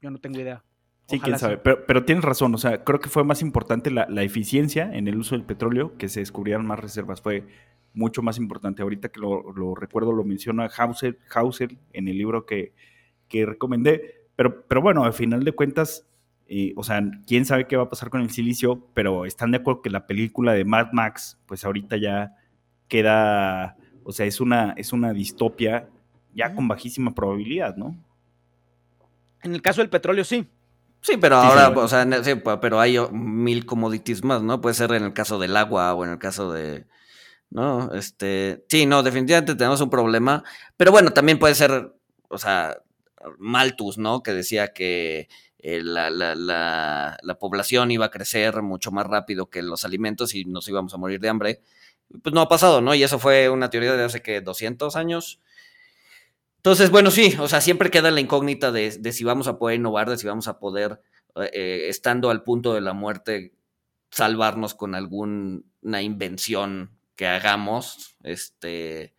yo 0.00 0.10
no 0.10 0.18
tengo 0.18 0.40
idea. 0.40 0.64
Sí, 1.08 1.20
quién 1.20 1.38
sabe. 1.38 1.58
Pero, 1.58 1.84
pero, 1.86 2.04
tienes 2.06 2.24
razón, 2.24 2.54
o 2.54 2.58
sea, 2.58 2.82
creo 2.82 2.98
que 2.98 3.10
fue 3.10 3.24
más 3.24 3.42
importante 3.42 3.90
la, 3.90 4.06
eficiencia 4.22 4.90
en 4.90 5.06
el 5.06 5.16
uso 5.16 5.34
del 5.34 5.44
petróleo, 5.44 5.98
que 5.98 6.08
se 6.08 6.20
descubrieran 6.20 6.66
más 6.66 6.80
reservas. 6.80 7.20
Fue 7.20 7.46
mucho 7.94 8.22
más 8.22 8.36
importante. 8.38 8.82
Ahorita 8.82 9.08
que 9.08 9.20
lo, 9.20 9.74
recuerdo, 9.74 10.12
lo 10.12 10.24
menciona 10.24 10.68
Hauser, 10.76 11.18
Hauser 11.32 11.76
en 11.92 12.08
el 12.08 12.18
libro 12.18 12.44
que, 12.44 12.74
que 13.28 13.46
recomendé. 13.46 14.26
Pero, 14.36 14.66
pero 14.66 14.82
bueno, 14.82 15.04
al 15.04 15.12
final 15.12 15.44
de 15.44 15.52
cuentas, 15.52 16.06
eh, 16.46 16.74
o 16.76 16.82
sea, 16.82 17.02
quién 17.26 17.46
sabe 17.46 17.66
qué 17.66 17.76
va 17.76 17.84
a 17.84 17.90
pasar 17.90 18.10
con 18.10 18.20
el 18.20 18.30
silicio, 18.30 18.86
pero 18.92 19.24
están 19.24 19.52
de 19.52 19.58
acuerdo 19.58 19.80
que 19.80 19.90
la 19.90 20.06
película 20.06 20.52
de 20.52 20.64
Mad 20.64 20.88
Max, 20.92 21.38
pues 21.46 21.64
ahorita 21.64 21.96
ya 21.96 22.36
queda, 22.88 23.76
o 24.02 24.12
sea, 24.12 24.26
es 24.26 24.40
una, 24.40 24.74
es 24.76 24.92
una 24.92 25.12
distopia 25.12 25.88
ya 26.34 26.54
con 26.54 26.68
bajísima 26.68 27.14
probabilidad, 27.14 27.76
¿no? 27.76 27.96
En 29.42 29.54
el 29.54 29.62
caso 29.62 29.80
del 29.80 29.90
petróleo, 29.90 30.24
sí. 30.24 30.48
Sí, 31.00 31.18
pero 31.20 31.36
ahora, 31.36 31.68
o 31.68 31.86
sea, 31.86 32.06
pero 32.60 32.80
hay 32.80 32.96
mil 33.12 33.66
commodities 33.66 34.24
más, 34.24 34.42
¿no? 34.42 34.60
Puede 34.60 34.74
ser 34.74 34.90
en 34.92 35.04
el 35.04 35.12
caso 35.12 35.38
del 35.38 35.56
agua 35.56 35.92
o 35.94 36.04
en 36.04 36.12
el 36.12 36.18
caso 36.18 36.50
de, 36.52 36.86
¿no? 37.54 37.94
Este, 37.94 38.64
sí, 38.68 38.84
no, 38.84 39.02
definitivamente 39.02 39.54
tenemos 39.54 39.80
un 39.80 39.88
problema, 39.88 40.42
pero 40.76 40.90
bueno, 40.90 41.12
también 41.12 41.38
puede 41.38 41.54
ser, 41.54 41.94
o 42.28 42.36
sea, 42.36 42.76
Malthus, 43.38 43.96
¿no? 43.96 44.24
Que 44.24 44.32
decía 44.32 44.72
que 44.72 45.28
eh, 45.58 45.80
la, 45.82 46.10
la, 46.10 46.34
la, 46.34 47.16
la, 47.22 47.38
población 47.38 47.92
iba 47.92 48.06
a 48.06 48.10
crecer 48.10 48.60
mucho 48.60 48.90
más 48.90 49.06
rápido 49.06 49.50
que 49.50 49.62
los 49.62 49.84
alimentos 49.84 50.34
y 50.34 50.44
nos 50.44 50.68
íbamos 50.68 50.94
a 50.94 50.98
morir 50.98 51.20
de 51.20 51.28
hambre. 51.28 51.62
Pues 52.22 52.34
no 52.34 52.40
ha 52.40 52.48
pasado, 52.48 52.80
¿no? 52.80 52.92
Y 52.94 53.04
eso 53.04 53.20
fue 53.20 53.48
una 53.48 53.70
teoría 53.70 53.94
de 53.94 54.04
hace 54.04 54.20
que 54.20 54.40
200 54.40 54.96
años. 54.96 55.40
Entonces, 56.56 56.90
bueno, 56.90 57.12
sí, 57.12 57.36
o 57.38 57.46
sea, 57.46 57.60
siempre 57.60 57.90
queda 57.90 58.10
la 58.10 58.20
incógnita 58.20 58.72
de, 58.72 58.90
si 59.12 59.24
vamos 59.24 59.46
a 59.46 59.58
poder 59.58 59.76
innovar, 59.76 60.10
de 60.10 60.18
si 60.18 60.26
vamos 60.26 60.48
a 60.48 60.58
poder, 60.58 61.00
eh, 61.52 61.86
estando 61.88 62.30
al 62.30 62.42
punto 62.42 62.74
de 62.74 62.80
la 62.80 62.94
muerte, 62.94 63.54
salvarnos 64.10 64.74
con 64.74 64.94
alguna 64.96 66.02
invención 66.02 66.98
que 67.16 67.26
hagamos. 67.26 68.16
Este, 68.22 69.14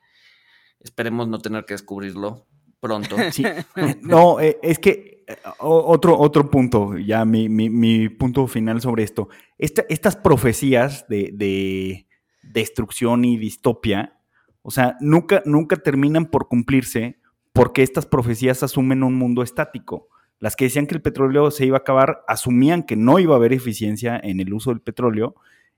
esperemos 0.80 1.28
no 1.28 1.40
tener 1.40 1.66
que 1.66 1.74
descubrirlo 1.74 2.48
pronto. 2.80 3.16
Sí. 3.32 3.44
No, 4.02 4.40
eh, 4.40 4.58
es 4.62 4.80
que 4.80 5.26
otro, 5.60 6.18
otro 6.20 6.52
punto, 6.52 6.98
ya 6.98 7.26
mi, 7.26 8.10
punto 8.10 8.48
final 8.48 8.82
sobre 8.82 9.04
esto. 9.04 9.30
estas 9.58 10.16
profecías 10.16 11.08
de, 11.08 11.32
de, 11.34 12.08
destrucción 12.44 13.26
y 13.26 13.38
distopia, 13.38 14.20
o 14.62 14.72
sea, 14.72 14.98
nunca, 15.00 15.42
nunca 15.46 15.78
terminan 15.78 16.28
por 16.28 16.48
cumplirse 16.48 17.20
porque 17.54 17.84
estas 17.84 18.06
profecías 18.06 18.62
asumen 18.64 19.04
un 19.04 19.16
mundo 19.16 19.42
estático. 19.42 20.10
Las 20.40 20.56
que 20.56 20.66
decían 20.66 20.86
que 20.86 20.96
el 20.96 21.02
petróleo 21.02 21.50
se 21.52 21.66
iba 21.66 21.78
a 21.78 21.80
acabar 21.80 22.24
asumían 22.28 22.84
que 22.84 22.96
no 22.96 23.20
iba 23.20 23.34
a 23.34 23.38
haber 23.38 23.54
eficiencia 23.54 24.20
en 24.22 24.40
el 24.40 24.54
uso 24.54 24.72
del 24.72 24.82
petróleo. 24.82 25.36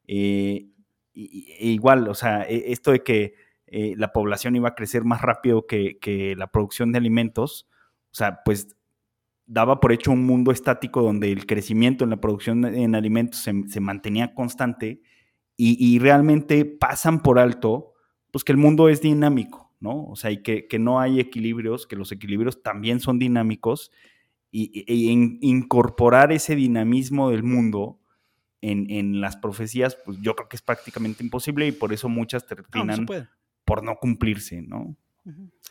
Eh, 0.08 0.68
e 1.26 1.70
igual, 1.70 2.08
o 2.08 2.14
sea, 2.14 2.44
e, 2.44 2.72
esto 2.72 2.92
de 2.92 3.04
que 3.04 3.36
eh, 3.68 3.96
la 3.98 4.14
población 4.14 4.56
iba 4.56 4.70
a 4.70 4.76
crecer 4.76 5.04
más 5.04 5.22
rápido 5.22 5.66
que, 5.66 6.36
la 6.38 6.48
producción 6.48 6.92
de 6.92 7.00
alimentos, 7.00 7.68
o 8.12 8.16
sea, 8.16 8.42
pues 8.46 8.76
daba 9.46 9.80
por 9.80 9.92
hecho 9.92 10.12
un 10.12 10.26
mundo 10.26 10.52
estático 10.52 11.02
donde 11.02 11.32
el 11.32 11.46
crecimiento 11.46 12.04
en 12.04 12.10
la 12.10 12.18
producción 12.18 12.66
en 12.66 12.96
alimentos 12.96 13.40
se, 13.42 13.80
mantenía 13.80 14.34
constante 14.34 15.02
y, 15.56 15.78
y, 15.80 16.00
realmente 16.00 16.66
pasan 16.66 17.22
por 17.22 17.40
alto, 17.40 17.94
pues 18.32 18.44
que 18.44 18.52
el 18.52 18.58
mundo 18.58 18.90
es 18.90 19.02
dinámico. 19.02 19.68
¿no? 19.80 20.06
O 20.06 20.16
sea, 20.16 20.32
y 20.32 20.42
que, 20.42 20.68
no 20.80 21.00
hay 21.00 21.20
equilibrios, 21.20 21.88
que 21.88 21.96
los 21.96 22.12
equilibrios 22.12 22.62
también 22.64 23.00
son 23.00 23.20
dinámicos, 23.20 23.92
y, 24.52 24.86
incorporar 25.42 26.32
ese 26.32 26.56
dinamismo 26.56 27.30
del 27.30 27.44
mundo 27.44 28.00
en, 28.62 29.22
las 29.22 29.36
profecías, 29.36 29.98
pues 30.06 30.18
yo 30.22 30.36
creo 30.36 30.50
que 30.50 30.56
es 30.56 30.62
prácticamente 30.62 31.24
imposible 31.24 31.68
y 31.68 31.72
por 31.72 31.94
eso 31.94 32.10
muchas 32.10 32.46
terminan 32.46 33.06
por 33.66 33.84
no 33.84 33.98
cumplirse, 33.98 34.62
¿no? 34.62 34.96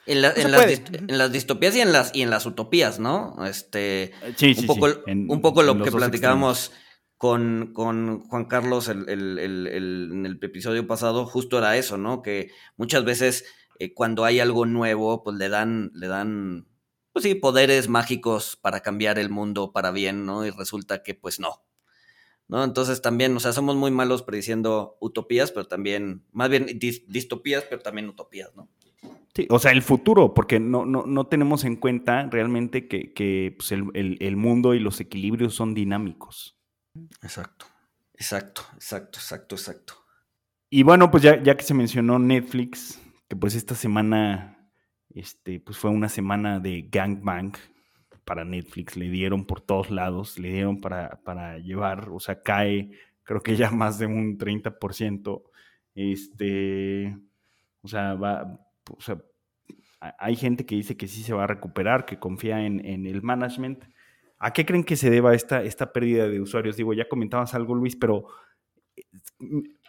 En, 0.04 0.20
las 0.20 1.32
distopías 1.32 1.74
y 1.74 1.80
en 1.80 1.92
las, 1.92 2.14
y 2.14 2.22
en 2.22 2.30
las 2.30 2.46
utopías, 2.46 3.00
¿no? 3.00 3.44
Este, 3.46 4.12
sí, 4.36 4.54
un, 4.58 4.66
poco, 4.66 4.86
un 5.06 5.40
poco 5.40 5.62
lo 5.62 5.82
que 5.82 5.90
platicábamos 5.90 6.72
con, 7.16 7.72
Juan 7.74 8.44
Carlos 8.44 8.88
en 8.88 9.08
el 9.08 10.38
episodio 10.42 10.86
pasado, 10.86 11.26
justo 11.26 11.58
era 11.58 11.76
eso, 11.76 11.96
¿no? 11.96 12.22
Que 12.22 12.50
muchas 12.76 13.04
veces 13.04 13.44
eh, 13.78 13.92
cuando 13.94 14.24
hay 14.24 14.40
algo 14.40 14.66
nuevo, 14.66 15.22
pues 15.22 15.36
le 15.36 15.48
dan, 15.48 15.90
le 15.94 16.08
dan, 16.08 16.66
pues 17.12 17.24
sí, 17.24 17.34
poderes 17.34 17.88
mágicos 17.88 18.56
para 18.56 18.80
cambiar 18.80 19.18
el 19.18 19.30
mundo 19.30 19.72
para 19.72 19.90
bien, 19.90 20.24
¿no? 20.24 20.46
Y 20.46 20.50
resulta 20.50 21.02
que 21.02 21.14
pues 21.14 21.40
no. 21.40 21.65
¿No? 22.48 22.62
Entonces 22.62 23.02
también, 23.02 23.36
o 23.36 23.40
sea, 23.40 23.52
somos 23.52 23.74
muy 23.74 23.90
malos 23.90 24.22
prediciendo 24.22 24.96
utopías, 25.00 25.50
pero 25.50 25.66
también, 25.66 26.22
más 26.32 26.48
bien 26.48 26.66
distopías, 27.08 27.64
pero 27.68 27.82
también 27.82 28.08
utopías, 28.08 28.54
¿no? 28.54 28.68
Sí, 29.34 29.46
o 29.50 29.58
sea, 29.58 29.72
el 29.72 29.82
futuro, 29.82 30.32
porque 30.32 30.60
no, 30.60 30.86
no, 30.86 31.04
no 31.06 31.26
tenemos 31.26 31.64
en 31.64 31.76
cuenta 31.76 32.28
realmente 32.30 32.88
que, 32.88 33.54
pues, 33.58 33.72
el, 33.72 34.16
el, 34.20 34.36
mundo 34.36 34.74
y 34.74 34.78
los 34.78 35.00
equilibrios 35.00 35.54
son 35.54 35.74
dinámicos. 35.74 36.58
Exacto, 37.22 37.66
exacto, 38.14 38.62
exacto, 38.74 39.18
exacto, 39.18 39.54
exacto. 39.56 39.94
Y 40.70 40.84
bueno, 40.84 41.10
pues 41.10 41.22
ya, 41.22 41.42
ya 41.42 41.56
que 41.56 41.64
se 41.64 41.74
mencionó 41.74 42.18
Netflix, 42.18 42.98
que 43.28 43.36
pues 43.36 43.54
esta 43.54 43.74
semana, 43.74 44.70
este, 45.10 45.60
pues 45.60 45.76
fue 45.76 45.90
una 45.90 46.08
semana 46.08 46.58
de 46.58 46.88
gangbang 46.90 47.52
para 48.26 48.44
Netflix, 48.44 48.96
le 48.96 49.08
dieron 49.08 49.46
por 49.46 49.62
todos 49.62 49.90
lados, 49.90 50.38
le 50.38 50.52
dieron 50.52 50.80
para, 50.80 51.22
para 51.24 51.58
llevar, 51.58 52.10
o 52.10 52.20
sea, 52.20 52.42
cae, 52.42 52.90
creo 53.22 53.42
que 53.42 53.56
ya 53.56 53.70
más 53.72 53.98
de 53.98 54.06
un 54.06 54.36
30%, 54.36 55.42
este, 55.94 57.16
o 57.80 57.88
sea, 57.88 58.14
o 58.14 59.00
sea, 59.00 59.22
hay 60.18 60.36
gente 60.36 60.66
que 60.66 60.74
dice 60.74 60.96
que 60.96 61.08
sí 61.08 61.22
se 61.22 61.32
va 61.32 61.44
a 61.44 61.46
recuperar, 61.46 62.04
que 62.04 62.18
confía 62.18 62.66
en, 62.66 62.84
en 62.84 63.06
el 63.06 63.22
management. 63.22 63.84
¿A 64.38 64.52
qué 64.52 64.66
creen 64.66 64.84
que 64.84 64.96
se 64.96 65.08
deba 65.08 65.34
esta, 65.34 65.62
esta 65.62 65.92
pérdida 65.92 66.28
de 66.28 66.40
usuarios? 66.40 66.76
Digo, 66.76 66.92
ya 66.92 67.08
comentabas 67.08 67.54
algo, 67.54 67.74
Luis, 67.74 67.96
pero 67.96 68.26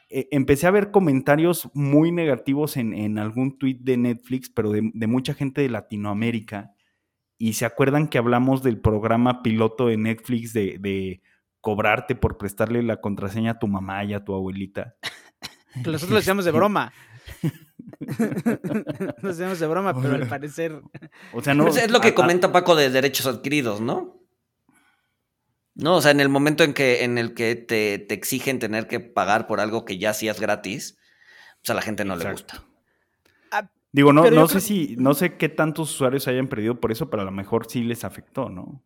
eh, 0.10 0.30
empecé 0.32 0.68
a 0.68 0.72
ver 0.72 0.92
comentarios 0.92 1.70
muy 1.74 2.12
negativos 2.12 2.78
en, 2.78 3.18
algún 3.18 3.58
tweet 3.58 3.80
de 3.82 3.98
Netflix, 3.98 4.50
pero 4.50 4.72
de, 4.72 4.82
mucha 5.08 5.34
gente 5.34 5.62
de 5.62 5.70
Latinoamérica. 5.70 6.74
Y 7.38 7.54
se 7.54 7.66
acuerdan 7.66 8.08
que 8.08 8.18
hablamos 8.18 8.64
del 8.64 8.80
programa 8.80 9.44
piloto 9.44 9.88
de 9.88 9.98
Netflix 9.98 10.54
de, 10.54 11.22
cobrarte 11.62 12.16
por 12.16 12.38
prestarle 12.38 12.82
la 12.82 13.02
contraseña 13.02 13.52
a 13.52 13.60
tu 13.60 13.68
mamá 13.68 14.04
y 14.06 14.14
a 14.14 14.24
tu 14.24 14.34
abuelita. 14.34 14.96
Nosotros 15.86 16.10
lo 16.10 16.16
decíamos 16.16 16.46
de 16.46 16.52
broma. 16.52 16.94
lo 19.22 19.30
decíamos 19.30 19.60
de 19.60 19.68
broma, 19.68 20.00
pero 20.00 20.16
al 20.16 20.28
parecer. 20.28 20.82
O 21.34 21.44
sea, 21.44 21.54
no. 21.54 21.68
Es 21.68 21.92
lo 21.92 22.00
que 22.00 22.14
comenta 22.14 22.52
Paco 22.52 22.76
de 22.76 22.90
derechos 22.90 23.28
adquiridos, 23.28 23.82
¿no? 23.82 24.18
No, 25.76 25.98
o 25.98 26.02
sea, 26.02 26.12
en 26.12 26.22
el 26.22 26.30
momento 26.30 26.64
en 26.64 26.74
que 26.74 27.04
en 27.04 27.18
el 27.18 27.36
que 27.36 27.56
te, 27.56 28.00
te 28.00 28.16
exigen 28.16 28.60
tener 28.60 28.88
que 28.88 29.00
pagar 29.00 29.46
por 29.46 29.60
algo 29.60 29.86
que 29.86 30.00
ya 30.00 30.12
hacías 30.12 30.40
gratis, 30.40 30.98
pues 31.62 31.70
a 31.70 31.74
la 31.76 31.82
gente 31.82 32.04
no 32.04 32.16
le 32.16 32.32
gusta. 32.32 32.66
Digo, 33.98 34.14
no, 34.14 34.30
no 34.30 34.48
sé 34.48 34.62
si, 34.62 34.95
no 35.00 35.16
sé 35.16 35.38
qué 35.38 35.50
tantos 35.50 35.89
usuarios 35.89 36.28
hayan 36.28 36.48
perdido 36.48 36.80
por 36.80 36.91
eso, 36.91 37.10
pero 37.10 37.24
a 37.24 37.26
lo 37.26 37.32
mejor 37.32 37.66
sí 37.68 37.82
les 37.84 38.04
afectó, 38.04 38.48
¿no? 38.48 38.84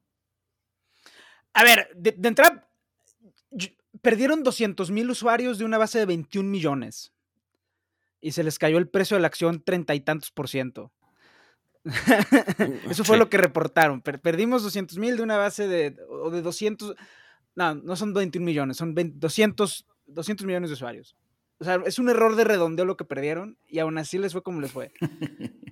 A 1.52 1.66
ver, 1.66 1.90
de, 1.98 2.16
entrada, 2.26 2.72
perdieron 4.02 4.42
200 4.42 4.90
mil 4.90 5.10
usuarios 5.10 5.58
de 5.58 5.66
una 5.66 5.78
base 5.78 6.00
de 6.00 6.06
21 6.06 6.48
millones. 6.48 7.12
Y 8.22 8.32
se 8.32 8.46
les 8.46 8.58
cayó 8.58 8.78
el 8.78 8.88
precio 8.88 9.18
de 9.18 9.22
la 9.22 9.28
acción 9.28 9.62
treinta 9.62 9.94
y 9.96 10.00
tantos 10.00 10.32
por 10.32 10.48
ciento. 10.48 10.94
Eso 12.90 13.04
fue 13.04 13.18
lo 13.18 13.30
que 13.30 13.38
reportaron. 13.38 14.00
perdimos 14.00 14.64
200 14.64 14.98
mil 14.98 15.18
de 15.18 15.24
una 15.24 15.36
base 15.36 15.68
de, 15.68 15.94
o 16.08 16.30
de 16.30 16.42
200, 16.42 16.96
no, 17.56 17.76
no 17.76 17.98
son 17.98 18.14
21 18.14 18.46
millones, 18.46 18.78
son 18.78 18.96
200, 18.96 19.86
200 20.06 20.46
millones 20.46 20.70
de 20.70 20.76
usuarios. 20.76 21.18
O 21.62 21.64
sea, 21.64 21.80
es 21.86 22.00
un 22.00 22.10
error 22.10 22.36
de 22.36 22.44
redondeo 22.44 22.86
lo 22.86 22.98
que 22.98 23.06
perdieron 23.06 23.56
y 23.68 23.78
aún 23.78 24.00
así 24.00 24.18
les 24.18 24.34
fue 24.34 24.42
como 24.42 24.60
les 24.62 24.72
fue. 24.72 24.92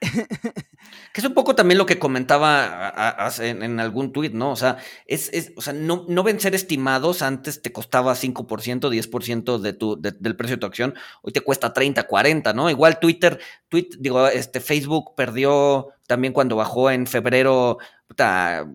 que 0.00 1.20
es 1.20 1.24
un 1.24 1.34
poco 1.34 1.54
también 1.54 1.78
lo 1.78 1.86
que 1.86 2.00
comentaba 2.00 3.30
en, 3.38 3.78
algún 3.78 4.12
tuit, 4.12 4.32
¿no? 4.32 4.50
O 4.50 4.56
sea, 4.56 4.78
es, 5.06 5.52
o 5.56 5.60
sea 5.60 5.72
no, 5.72 6.04
no 6.08 6.24
ven 6.24 6.40
ser 6.40 6.56
estimados, 6.56 7.22
antes 7.22 7.62
te 7.62 7.72
costaba 7.72 8.14
5%, 8.14 8.90
10% 8.90 9.58
de 9.58 9.72
tu, 9.72 10.00
del 10.00 10.34
precio 10.34 10.56
de 10.56 10.60
tu 10.60 10.66
acción, 10.66 10.94
hoy 11.22 11.32
te 11.32 11.42
cuesta 11.42 11.72
30, 11.72 12.02
40, 12.08 12.52
¿no? 12.52 12.68
Igual 12.68 12.98
Twitter, 12.98 13.38
tweet, 13.68 13.90
digo, 14.00 14.26
este 14.26 14.58
Facebook 14.58 15.14
perdió 15.14 15.90
también 16.08 16.32
cuando 16.32 16.56
bajó 16.56 16.90
en 16.90 17.06
febrero, 17.06 17.78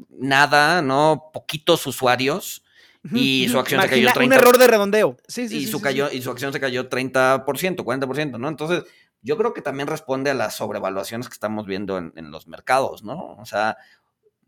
nada, 0.10 0.82
¿no? 0.82 1.32
Poquitos 1.34 1.86
usuarios. 1.86 2.65
Y 3.14 3.48
su 3.50 3.60
acción 3.60 3.82
se 3.82 3.90
cayó 3.90 4.10
30%. 4.10 4.26
Un 4.26 4.34
error 4.34 4.58
de 4.58 4.68
redondeo. 4.68 5.18
Sí, 5.28 5.48
sí, 5.48 5.58
y, 5.58 5.68
su 5.68 5.82
cayó, 5.82 6.12
y 6.12 6.22
su 6.22 6.32
acción 6.32 6.52
se 6.54 6.60
cayó 6.60 6.90
30%, 6.90 7.46
40%, 7.46 8.40
¿no? 8.40 8.48
Entonces, 8.48 8.84
yo 9.22 9.38
creo 9.38 9.54
que 9.54 9.62
también 9.62 9.88
responde 9.88 10.30
a 10.30 10.34
las 10.34 10.56
sobrevaluaciones 10.56 11.28
que 11.28 11.34
estamos 11.34 11.66
viendo 11.66 11.98
en, 11.98 12.32
los 12.32 12.48
mercados, 12.48 13.04
¿no? 13.04 13.36
O 13.38 13.46
sea, 13.46 13.78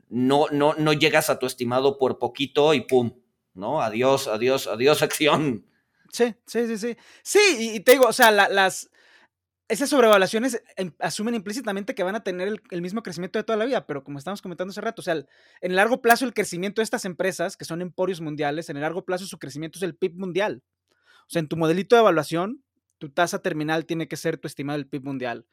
no, 0.10 0.46
no, 0.52 0.74
no 0.76 0.94
llegas 0.94 1.30
a 1.30 1.40
tu 1.40 1.46
estimado 1.46 1.98
por 1.98 2.20
poquito 2.20 2.74
y 2.74 2.82
pum, 2.82 3.14
¿no? 3.54 3.82
Adiós, 3.82 4.28
adiós, 4.28 4.68
adiós, 4.68 5.02
acción. 5.04 5.66
Sí, 6.12 6.36
sí, 6.46 6.68
sí, 6.68 6.78
sí. 6.78 6.98
Sí, 7.24 7.74
y, 7.76 7.80
te 7.82 7.94
digo, 7.94 8.06
o 8.06 8.14
sea, 8.14 8.32
las, 8.32 8.90
esas 9.68 9.90
sobrevaluaciones 9.90 10.62
em, 10.78 10.92
asumen 11.00 11.36
implícitamente 11.36 11.94
que 11.94 12.04
van 12.04 12.16
a 12.16 12.24
tener 12.24 12.62
el, 12.70 12.82
mismo 12.82 13.04
crecimiento 13.04 13.38
de 13.38 13.44
toda 13.44 13.58
la 13.58 13.66
vida, 13.66 13.86
pero 13.86 14.04
como 14.04 14.18
estamos 14.18 14.42
comentando 14.42 14.72
hace 14.72 14.82
rato, 14.82 15.02
o 15.02 15.04
sea, 15.04 15.16
en 15.16 15.26
el 15.62 15.76
largo 15.76 16.02
plazo 16.02 16.26
el 16.26 16.34
crecimiento 16.34 16.80
de 16.80 16.84
estas 16.84 17.06
empresas, 17.06 17.58
que 17.58 17.66
son 17.66 17.82
emporios 17.82 18.22
mundiales, 18.22 18.70
en 18.70 18.78
el 18.78 18.82
largo 18.82 19.04
plazo 19.04 19.26
su 19.26 19.40
crecimiento 19.40 19.78
es 19.78 19.84
el 19.84 19.96
PIB 19.96 20.16
mundial. 20.16 20.64
O 21.22 21.30
sea, 21.30 21.42
en 21.42 21.50
tu 21.50 21.58
modelito 21.58 21.96
de 21.96 22.02
evaluación, 22.02 22.64
tu 22.98 23.10
tasa 23.10 23.42
terminal 23.42 23.86
tiene 23.86 24.08
que 24.08 24.16
ser 24.16 24.38
tu 24.38 24.48
estimado 24.48 24.78
del 24.78 24.88
PIB 24.88 25.04
mundial. 25.04 25.46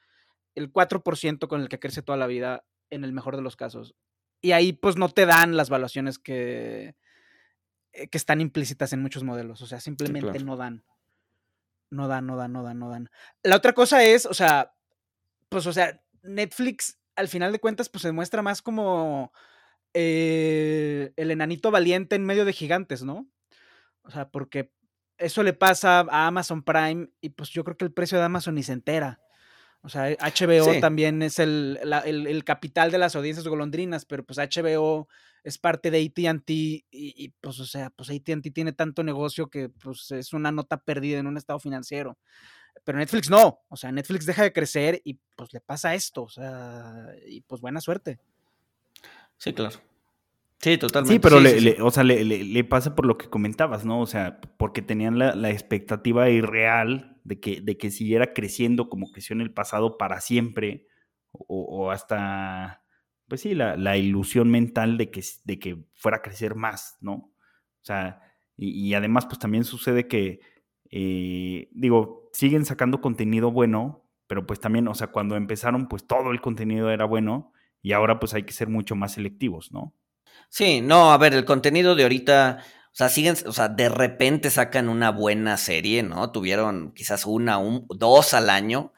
El 0.54 0.72
4% 0.72 1.48
con 1.48 1.60
el 1.60 1.68
que 1.68 1.80
crece 1.80 2.02
toda 2.02 2.16
la 2.16 2.28
vida, 2.28 2.64
en 2.90 3.02
el 3.02 3.12
mejor 3.12 3.34
de 3.34 3.42
los 3.42 3.56
casos. 3.56 3.96
Y 4.40 4.52
ahí 4.52 4.72
pues 4.72 4.96
no 4.96 5.08
te 5.08 5.26
dan 5.26 5.56
las 5.56 5.70
valuaciones 5.70 6.20
que, 6.20 6.94
eh, 7.92 8.08
que 8.08 8.18
están 8.18 8.40
implícitas 8.40 8.92
en 8.92 9.02
muchos 9.02 9.24
modelos. 9.24 9.60
O 9.62 9.66
sea, 9.66 9.80
simplemente 9.80 10.38
no 10.44 10.56
dan. 10.56 10.84
No 11.90 12.08
dan, 12.08 12.26
no 12.26 12.36
dan, 12.36 12.52
no 12.52 12.62
dan, 12.62 12.78
no 12.78 12.88
dan. 12.88 13.10
La 13.42 13.56
otra 13.56 13.72
cosa 13.72 14.04
es, 14.04 14.26
o 14.26 14.34
sea, 14.34 14.74
pues, 15.48 15.66
o 15.66 15.72
sea, 15.72 16.00
Netflix, 16.22 16.98
al 17.16 17.28
final 17.28 17.52
de 17.52 17.60
cuentas, 17.60 17.88
pues 17.88 18.02
se 18.02 18.12
muestra 18.12 18.42
más 18.42 18.62
como 18.62 19.32
eh, 19.92 21.12
el 21.16 21.30
enanito 21.30 21.70
valiente 21.70 22.16
en 22.16 22.24
medio 22.24 22.44
de 22.44 22.52
gigantes, 22.52 23.04
¿no? 23.04 23.28
O 24.02 24.10
sea, 24.10 24.28
porque 24.30 24.72
eso 25.18 25.42
le 25.42 25.52
pasa 25.52 26.00
a 26.00 26.26
Amazon 26.26 26.62
Prime 26.62 27.08
y 27.20 27.30
pues 27.30 27.50
yo 27.50 27.64
creo 27.64 27.76
que 27.76 27.84
el 27.84 27.92
precio 27.92 28.18
de 28.18 28.24
Amazon 28.24 28.56
ni 28.56 28.62
se 28.62 28.72
entera. 28.72 29.20
O 29.82 29.88
sea, 29.88 30.08
HBO 30.10 30.80
también 30.80 31.22
es 31.22 31.38
el, 31.38 31.78
el, 32.06 32.44
capital 32.44 32.90
de 32.90 32.96
las 32.96 33.14
audiencias 33.16 33.46
golondrinas, 33.46 34.06
pero 34.06 34.24
pues 34.24 34.38
HBO 34.38 35.08
es 35.44 35.58
parte 35.58 35.90
de 35.90 36.04
ATT 36.04 36.50
y, 36.50 36.84
y, 36.90 37.28
pues, 37.40 37.60
o 37.60 37.66
sea, 37.66 37.90
pues 37.90 38.10
ATT 38.10 38.52
tiene 38.52 38.72
tanto 38.72 39.04
negocio 39.04 39.48
que 39.48 39.68
pues 39.68 40.10
es 40.10 40.32
una 40.32 40.50
nota 40.50 40.78
perdida 40.78 41.18
en 41.18 41.26
un 41.26 41.36
estado 41.36 41.60
financiero. 41.60 42.18
Pero 42.82 42.98
Netflix 42.98 43.30
no, 43.30 43.60
o 43.68 43.76
sea, 43.76 43.92
Netflix 43.92 44.26
deja 44.26 44.42
de 44.42 44.52
crecer 44.52 45.00
y 45.04 45.18
pues 45.36 45.52
le 45.52 45.60
pasa 45.60 45.94
esto, 45.94 46.24
o 46.24 46.28
sea, 46.28 47.06
y 47.26 47.42
pues 47.42 47.60
buena 47.60 47.80
suerte. 47.80 48.18
Sí, 49.36 49.52
claro. 49.52 49.78
Sí, 50.58 50.78
totalmente. 50.78 51.14
Sí, 51.14 51.18
pero 51.18 51.40
le, 51.40 51.82
o 51.82 51.90
sea, 51.90 52.04
le, 52.04 52.64
pasa 52.64 52.94
por 52.94 53.04
lo 53.04 53.18
que 53.18 53.28
comentabas, 53.28 53.84
¿no? 53.84 54.00
O 54.00 54.06
sea, 54.06 54.40
porque 54.56 54.80
tenían 54.80 55.18
la, 55.18 55.50
expectativa 55.50 56.30
irreal 56.30 57.18
de 57.24 57.38
que, 57.38 57.60
de 57.60 57.76
que 57.76 57.90
siguiera 57.90 58.32
creciendo 58.32 58.88
como 58.88 59.12
creció 59.12 59.34
en 59.34 59.42
el 59.42 59.52
pasado 59.52 59.98
para 59.98 60.22
siempre, 60.22 60.86
o, 61.32 61.90
hasta, 61.90 62.83
pues 63.28 63.40
sí, 63.40 63.54
la, 63.54 63.96
ilusión 63.96 64.50
mental 64.50 64.98
de 64.98 65.10
que, 65.10 65.24
de 65.44 65.58
que 65.58 65.84
fuera 65.94 66.18
a 66.18 66.22
crecer 66.22 66.54
más, 66.54 66.96
¿no? 67.00 67.12
O 67.14 67.84
sea, 67.84 68.20
y, 68.56 68.94
además, 68.94 69.26
pues 69.26 69.38
también 69.38 69.64
sucede 69.64 70.06
que, 70.06 70.40
eh, 70.90 71.68
digo, 71.72 72.30
siguen 72.32 72.64
sacando 72.64 73.00
contenido 73.00 73.50
bueno, 73.50 74.04
pero 74.26 74.46
pues 74.46 74.60
también, 74.60 74.88
o 74.88 74.94
sea, 74.94 75.08
cuando 75.08 75.36
empezaron, 75.36 75.88
pues 75.88 76.06
todo 76.06 76.30
el 76.30 76.40
contenido 76.40 76.90
era 76.90 77.04
bueno, 77.04 77.52
y 77.82 77.92
ahora 77.92 78.18
pues 78.20 78.34
hay 78.34 78.44
que 78.44 78.52
ser 78.52 78.68
mucho 78.68 78.96
más 78.96 79.12
selectivos, 79.12 79.72
¿no? 79.72 79.94
Sí, 80.48 80.80
no, 80.80 81.12
a 81.12 81.18
ver, 81.18 81.34
el 81.34 81.44
contenido 81.44 81.94
de 81.94 82.04
ahorita, 82.04 82.58
o 82.60 82.94
sea, 82.94 83.08
siguen, 83.08 83.36
o 83.46 83.52
sea, 83.52 83.68
de 83.68 83.88
repente 83.88 84.50
sacan 84.50 84.88
una 84.88 85.10
buena 85.10 85.56
serie, 85.56 86.02
¿no? 86.02 86.30
Tuvieron 86.30 86.92
quizás 86.92 87.26
una, 87.26 87.58
un, 87.58 87.86
dos 87.88 88.34
al 88.34 88.50
año, 88.50 88.92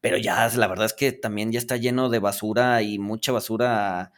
pero 0.00 0.16
ya 0.16 0.48
la 0.56 0.68
verdad 0.68 0.86
es 0.86 0.94
que 0.94 1.12
también 1.12 1.52
ya 1.52 1.58
está 1.58 1.76
lleno 1.76 2.08
de 2.08 2.18
basura 2.18 2.82
y 2.82 2.98
mucha 2.98 3.32
basura 3.32 4.12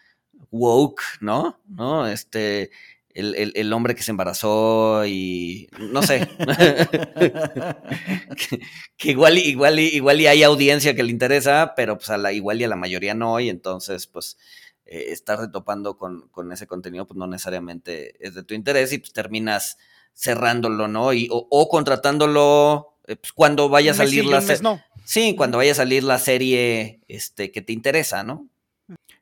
woke, 0.50 1.02
¿no? 1.20 1.60
¿No? 1.66 2.06
Este, 2.06 2.70
el, 3.14 3.72
hombre 3.72 3.94
que 3.94 4.02
se 4.02 4.10
embarazó 4.10 5.04
y 5.06 5.68
no 5.78 6.02
sé. 6.02 6.28
que, 8.96 9.10
igual, 9.10 9.38
igual, 9.38 9.78
igual 9.78 10.20
y 10.20 10.26
hay 10.26 10.42
audiencia 10.42 10.94
que 10.94 11.02
le 11.02 11.10
interesa, 11.10 11.74
pero 11.76 11.96
pues 11.96 12.10
a 12.10 12.18
la, 12.18 12.32
igual 12.32 12.60
y 12.60 12.64
a 12.64 12.68
la 12.68 12.76
mayoría 12.76 13.14
no, 13.14 13.40
y 13.40 13.48
entonces, 13.48 14.06
pues 14.06 14.38
eh, 14.86 15.06
estar 15.08 15.38
retopando 15.38 15.96
con, 15.96 16.28
con, 16.28 16.52
ese 16.52 16.66
contenido, 16.66 17.06
pues 17.06 17.16
no 17.16 17.26
necesariamente 17.26 18.14
es 18.26 18.34
de 18.34 18.42
tu 18.42 18.54
interés 18.54 18.92
y 18.92 18.98
pues 18.98 19.12
terminas 19.12 19.78
cerrándolo, 20.14 20.88
¿no? 20.88 21.12
Y, 21.12 21.28
o, 21.30 21.68
contratándolo 21.68 22.88
eh, 22.88 22.89
pues, 23.06 23.32
cuando 23.34 23.68
vaya 23.68 23.92
a 23.92 23.94
salir 23.94 24.24
la 24.24 24.40
serie. 24.40 24.62
No. 24.62 24.80
Sí, 25.04 25.34
cuando 25.36 25.58
vaya 25.58 25.72
a 25.72 25.76
salir 25.76 26.04
la 26.04 26.18
serie 26.18 27.00
este, 27.08 27.50
que 27.50 27.62
te 27.62 27.72
interesa, 27.72 28.22
¿no? 28.22 28.48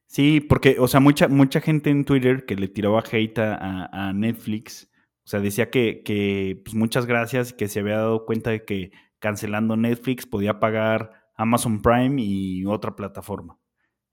Sí, 0.07 0.41
porque, 0.41 0.77
o 0.79 0.89
sea, 0.89 1.01
mucha, 1.01 1.29
mucha 1.29 1.61
gente 1.61 1.91
en 1.91 2.05
Twitter 2.05 2.47
que 2.47 2.57
le 2.57 2.69
tiraba 2.69 3.03
hate 3.11 3.39
a, 3.39 3.87
a 3.93 4.13
Netflix, 4.13 4.89
o 5.25 5.29
sea, 5.31 5.41
decía 5.41 5.69
que, 5.69 6.03
que, 6.03 6.59
pues 6.65 6.75
muchas 6.75 7.05
gracias, 7.05 7.53
que 7.53 7.69
se 7.69 7.81
había 7.81 7.99
dado 7.99 8.25
cuenta 8.25 8.49
de 8.49 8.65
que 8.65 8.93
cancelando 9.19 9.77
Netflix 9.77 10.25
podía 10.25 10.59
pagar 10.59 11.31
Amazon 11.37 11.83
Prime 11.83 12.23
y 12.23 12.65
otra 12.65 12.97
plataforma. 12.97 13.59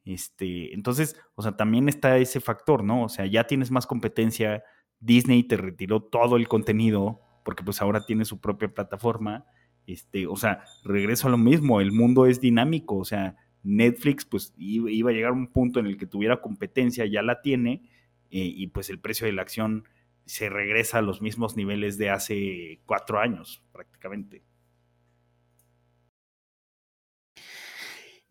Este, 0.03 0.74
entonces, 0.74 1.16
o 1.36 1.41
sea, 1.41 1.55
también 1.55 1.88
está 1.89 2.18
ese 2.18 2.41
factor, 2.41 2.84
¿no? 2.84 3.03
O 3.03 3.09
sea, 3.09 3.26
ya 3.26 3.45
tienes 3.45 3.72
más 3.72 3.88
competencia, 3.88 4.63
Disney 4.99 5.43
te 5.43 5.55
retiró 5.57 6.03
todo 6.03 6.36
el 6.36 6.47
contenido 6.47 7.22
porque 7.46 7.64
pues 7.64 7.80
ahora 7.82 8.06
tiene 8.06 8.26
su 8.26 8.41
propia 8.41 8.68
plataforma. 8.68 9.46
Este, 9.86 10.26
o 10.26 10.36
sea, 10.36 10.66
regreso 10.84 11.28
a 11.28 11.32
lo 11.32 11.38
mismo, 11.38 11.80
el 11.80 11.91
mundo 11.91 12.26
es 12.26 12.41
dinámico, 12.41 12.98
o 12.98 13.06
sea, 13.06 13.38
Netflix 13.62 14.26
pues 14.26 14.52
iba 14.58 15.12
a 15.12 15.14
llegar 15.14 15.30
a 15.30 15.36
un 15.36 15.48
punto 15.48 15.80
en 15.80 15.86
el 15.86 15.98
que 15.98 16.08
tuviera 16.08 16.41
competencia, 16.41 17.06
ya 17.06 17.22
la 17.22 17.41
tiene, 17.41 17.84
eh, 18.32 18.39
y 18.39 18.68
pues 18.68 18.89
el 18.89 19.00
precio 19.00 19.28
de 19.28 19.34
la 19.34 19.43
acción 19.43 19.88
se 20.26 20.50
regresa 20.50 20.98
a 20.98 21.02
los 21.04 21.22
mismos 21.22 21.56
niveles 21.56 22.00
de 22.00 22.10
hace 22.10 22.82
cuatro 22.88 23.20
años 23.20 23.64
prácticamente. 23.72 24.43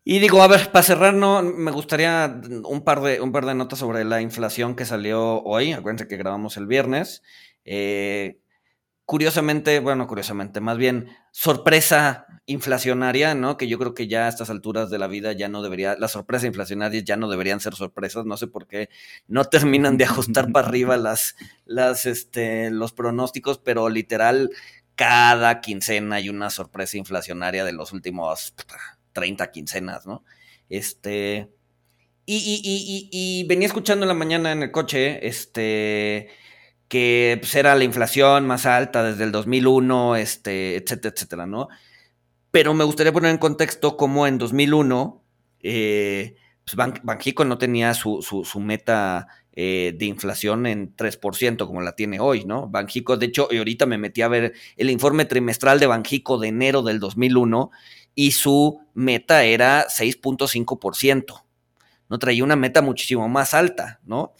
Y 0.03 0.19
digo, 0.19 0.43
a 0.43 0.47
ver, 0.47 0.71
para 0.71 0.83
cerrar, 0.83 1.13
no, 1.13 1.41
me 1.41 1.71
gustaría 1.71 2.41
un 2.65 2.83
par, 2.83 3.01
de, 3.01 3.21
un 3.21 3.31
par 3.31 3.45
de 3.45 3.55
notas 3.55 3.79
sobre 3.79 4.03
la 4.03 4.21
inflación 4.21 4.75
que 4.75 4.85
salió 4.85 5.41
hoy. 5.41 5.71
Acuérdense 5.71 6.07
que 6.07 6.17
grabamos 6.17 6.57
el 6.57 6.67
viernes. 6.67 7.23
Eh, 7.63 8.39
curiosamente, 9.05 9.79
bueno, 9.79 10.07
curiosamente, 10.07 10.61
más 10.61 10.77
bien 10.77 11.09
sorpresa 11.31 12.25
inflacionaria, 12.47 13.35
¿no? 13.35 13.57
Que 13.57 13.67
yo 13.67 13.79
creo 13.79 13.93
que 13.93 14.07
ya 14.07 14.25
a 14.25 14.29
estas 14.29 14.49
alturas 14.49 14.89
de 14.89 14.99
la 14.99 15.07
vida 15.07 15.31
ya 15.33 15.47
no 15.47 15.61
debería, 15.61 15.95
las 15.97 16.11
sorpresas 16.11 16.45
inflacionarias 16.45 17.03
ya 17.03 17.15
no 17.17 17.29
deberían 17.29 17.59
ser 17.59 17.75
sorpresas, 17.75 18.25
no 18.25 18.37
sé 18.37 18.47
por 18.47 18.67
qué 18.67 18.89
no 19.27 19.45
terminan 19.45 19.97
de 19.97 20.05
ajustar 20.05 20.51
para 20.51 20.67
arriba 20.67 20.97
las, 20.97 21.35
las, 21.65 22.05
este, 22.05 22.69
los 22.71 22.93
pronósticos, 22.93 23.59
pero 23.59 23.89
literal, 23.89 24.51
cada 24.95 25.61
quincena 25.61 26.17
hay 26.17 26.29
una 26.29 26.49
sorpresa 26.49 26.97
inflacionaria 26.97 27.65
de 27.65 27.73
los 27.73 27.93
últimos 27.93 28.53
30 29.13 29.51
quincenas, 29.51 30.05
¿no? 30.05 30.23
Este. 30.69 31.51
Y, 32.27 32.37
y, 32.37 32.61
y, 32.63 33.09
y, 33.11 33.43
venía 33.43 33.67
escuchando 33.67 34.03
en 34.03 34.07
la 34.07 34.15
mañana 34.15 34.51
en 34.51 34.63
el 34.63 34.71
coche, 34.71 35.27
este, 35.27 36.29
que 36.95 37.37
pues, 37.41 37.53
era 37.55 37.75
la 37.75 37.83
inflación 37.83 38.47
más 38.47 38.65
alta 38.65 39.03
desde 39.03 39.25
el 39.25 39.33
2001, 39.33 40.15
este, 40.15 40.77
etcétera, 40.77 41.13
etcétera, 41.13 41.45
¿no? 41.45 41.67
Pero 42.51 42.73
me 42.73 42.85
gustaría 42.85 43.11
poner 43.11 43.31
en 43.31 43.37
contexto 43.37 43.97
cómo 43.97 44.27
en 44.27 44.37
2001, 44.37 45.21
eh, 45.59 46.35
pues 46.63 46.77
Banjico 47.03 47.43
no 47.43 47.57
tenía 47.57 47.93
su, 47.95 48.21
su, 48.21 48.59
meta 48.61 49.27
eh, 49.51 49.93
de 49.93 50.05
inflación 50.05 50.67
en 50.67 50.95
3% 50.95 51.67
como 51.67 51.81
la 51.81 51.97
tiene 51.97 52.21
hoy, 52.21 52.45
¿no? 52.45 52.69
Banjico, 52.69 53.17
de 53.17 53.25
hecho, 53.25 53.49
ahorita 53.51 53.85
me 53.85 53.97
metí 53.97 54.21
a 54.21 54.29
ver 54.29 54.53
el 54.77 54.89
informe 54.89 55.25
trimestral 55.25 55.81
de 55.81 55.87
Banjico 55.87 56.37
de 56.37 56.47
enero 56.47 56.81
del 56.81 57.01
2001 57.01 57.71
y 58.15 58.31
su 58.31 58.79
meta 58.93 59.43
era 59.43 59.85
6.5%. 59.89 61.43
¿no? 62.07 62.19
Traía 62.19 62.45
una 62.45 62.55
meta 62.55 62.81
muchísimo 62.81 63.27
más 63.27 63.53
alta, 63.53 63.99
¿no? 64.05 64.33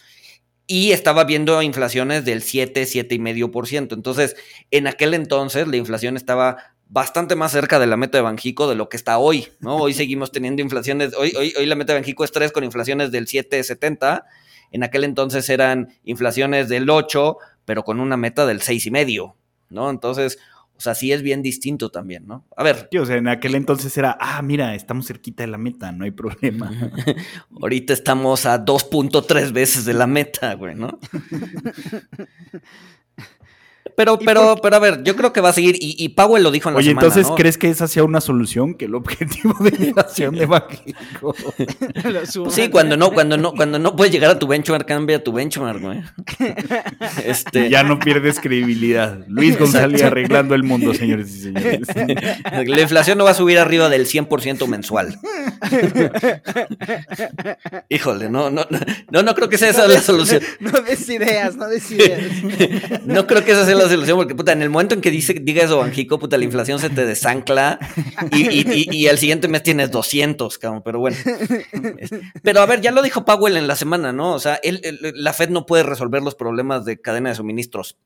Y 0.66 0.90
estaba 0.92 1.24
viendo 1.24 1.60
inflaciones 1.62 2.24
del 2.24 2.42
7, 2.42 2.82
7,5%. 2.82 3.94
Entonces, 3.94 4.36
en 4.70 4.86
aquel 4.86 5.14
entonces 5.14 5.68
la 5.68 5.76
inflación 5.76 6.16
estaba 6.16 6.56
bastante 6.88 7.36
más 7.36 7.52
cerca 7.52 7.78
de 7.78 7.86
la 7.86 7.96
meta 7.96 8.18
de 8.18 8.22
Banjico 8.22 8.68
de 8.68 8.74
lo 8.74 8.88
que 8.88 8.96
está 8.96 9.18
hoy, 9.18 9.48
¿no? 9.60 9.76
Hoy 9.76 9.94
seguimos 9.94 10.32
teniendo 10.32 10.62
inflaciones, 10.62 11.14
hoy, 11.14 11.32
hoy, 11.36 11.52
hoy 11.56 11.66
la 11.66 11.74
meta 11.74 11.92
de 11.92 12.00
Banjico 12.00 12.24
es 12.24 12.32
3 12.32 12.52
con 12.52 12.64
inflaciones 12.64 13.10
del 13.12 13.26
7,70. 13.26 14.24
En 14.72 14.82
aquel 14.82 15.04
entonces 15.04 15.48
eran 15.48 15.94
inflaciones 16.04 16.68
del 16.68 16.90
8, 16.90 17.38
pero 17.64 17.84
con 17.84 18.00
una 18.00 18.16
meta 18.16 18.46
del 18.46 18.60
6,5, 18.60 19.34
¿no? 19.70 19.90
Entonces, 19.90 20.38
o 20.76 20.80
sea, 20.80 20.94
sí 20.94 21.12
es 21.12 21.22
bien 21.22 21.42
distinto 21.42 21.90
también, 21.90 22.26
¿no? 22.26 22.44
A 22.56 22.62
ver. 22.62 22.88
Sí, 22.90 22.98
o 22.98 23.06
sea, 23.06 23.16
en 23.16 23.28
aquel 23.28 23.54
entonces 23.54 23.96
era, 23.96 24.16
ah, 24.20 24.42
mira, 24.42 24.74
estamos 24.74 25.06
cerquita 25.06 25.42
de 25.42 25.48
la 25.48 25.58
meta, 25.58 25.92
no 25.92 26.04
hay 26.04 26.10
problema. 26.10 26.70
Ahorita 27.60 27.92
estamos 27.92 28.44
a 28.46 28.64
2.3 28.64 29.52
veces 29.52 29.84
de 29.84 29.94
la 29.94 30.06
meta, 30.06 30.54
güey, 30.54 30.74
¿no? 30.74 30.98
Pero, 33.96 34.18
pero, 34.18 34.56
pero 34.62 34.76
a 34.76 34.78
ver, 34.78 35.02
yo 35.04 35.16
creo 35.16 35.32
que 35.32 35.40
va 35.40 35.48
a 35.48 35.52
seguir, 35.54 35.76
y, 35.80 36.08
Powell 36.10 36.42
lo 36.42 36.50
dijo 36.50 36.68
en 36.68 36.74
la 36.74 36.78
Oye, 36.80 36.90
semana, 36.90 37.06
entonces, 37.06 37.32
¿crees 37.34 37.56
que 37.56 37.70
esa 37.70 37.88
sea 37.88 38.04
una 38.04 38.20
solución? 38.20 38.74
Que 38.74 38.84
el 38.84 38.94
objetivo 38.94 39.54
de 39.60 39.86
inflación 39.86 40.34
de 40.38 40.46
México. 40.46 41.34
sí, 42.50 42.68
cuando 42.68 42.98
no, 42.98 43.10
cuando 43.12 43.38
no, 43.38 43.54
cuando 43.54 43.78
no 43.78 43.96
puedes 43.96 44.12
llegar 44.12 44.30
a 44.30 44.38
tu 44.38 44.46
benchmark, 44.46 44.86
cambia 44.86 45.24
tu 45.24 45.32
benchmark, 45.32 45.80
güey. 45.80 46.02
Este... 47.24 47.70
Ya 47.70 47.82
no 47.82 47.98
pierdes 47.98 48.38
credibilidad. 48.38 49.24
Luis 49.28 49.58
González 49.58 50.02
arreglando 50.02 50.54
el 50.54 50.62
mundo, 50.62 50.92
señores 50.92 51.34
y 51.34 51.40
señores. 51.40 51.88
La 52.66 52.80
inflación 52.80 53.16
no 53.16 53.24
va 53.24 53.30
a 53.30 53.34
subir 53.34 53.58
arriba 53.58 53.88
del 53.88 54.06
100% 54.06 54.66
mensual. 54.66 55.18
Híjole, 57.88 58.28
no, 58.28 58.50
no, 58.50 58.66
no, 59.10 59.22
no 59.22 59.34
creo 59.34 59.48
que 59.48 59.56
sea 59.56 59.70
esa 59.70 59.88
la 59.88 60.00
solución. 60.02 60.42
No 60.60 60.80
des 60.82 61.08
ideas, 61.08 61.56
no 61.56 61.66
des 61.68 61.90
ideas. 61.90 62.20
No 63.04 63.26
creo 63.26 63.44
que 63.44 63.52
esa 63.52 63.64
sea 63.64 63.74
la 63.74 63.85
solución, 63.88 64.16
porque 64.16 64.34
puta, 64.34 64.52
en 64.52 64.62
el 64.62 64.70
momento 64.70 64.94
en 64.94 65.00
que 65.00 65.10
dice, 65.10 65.34
diga 65.34 65.64
eso, 65.64 65.78
Banjico, 65.78 66.18
puta, 66.18 66.36
la 66.36 66.44
inflación 66.44 66.78
se 66.78 66.90
te 66.90 67.06
desancla 67.06 67.78
y, 68.32 69.06
el 69.06 69.18
siguiente 69.18 69.48
mes 69.48 69.62
tienes 69.62 69.90
200, 69.90 70.58
cabrón, 70.58 70.82
pero 70.84 70.98
bueno. 70.98 71.16
Pero 72.42 72.60
a 72.60 72.66
ver, 72.66 72.80
ya 72.80 72.90
lo 72.90 73.02
dijo 73.02 73.24
Powell 73.24 73.56
en 73.56 73.66
la 73.66 73.76
semana, 73.76 74.12
¿no? 74.12 74.34
O 74.34 74.38
sea, 74.38 74.60
la 74.62 75.32
Fed 75.32 75.50
no 75.50 75.66
puede 75.66 75.82
resolver 75.82 76.22
los 76.22 76.34
problemas 76.34 76.84
de 76.84 77.00
cadena 77.00 77.30
de 77.30 77.34
suministros, 77.34 77.98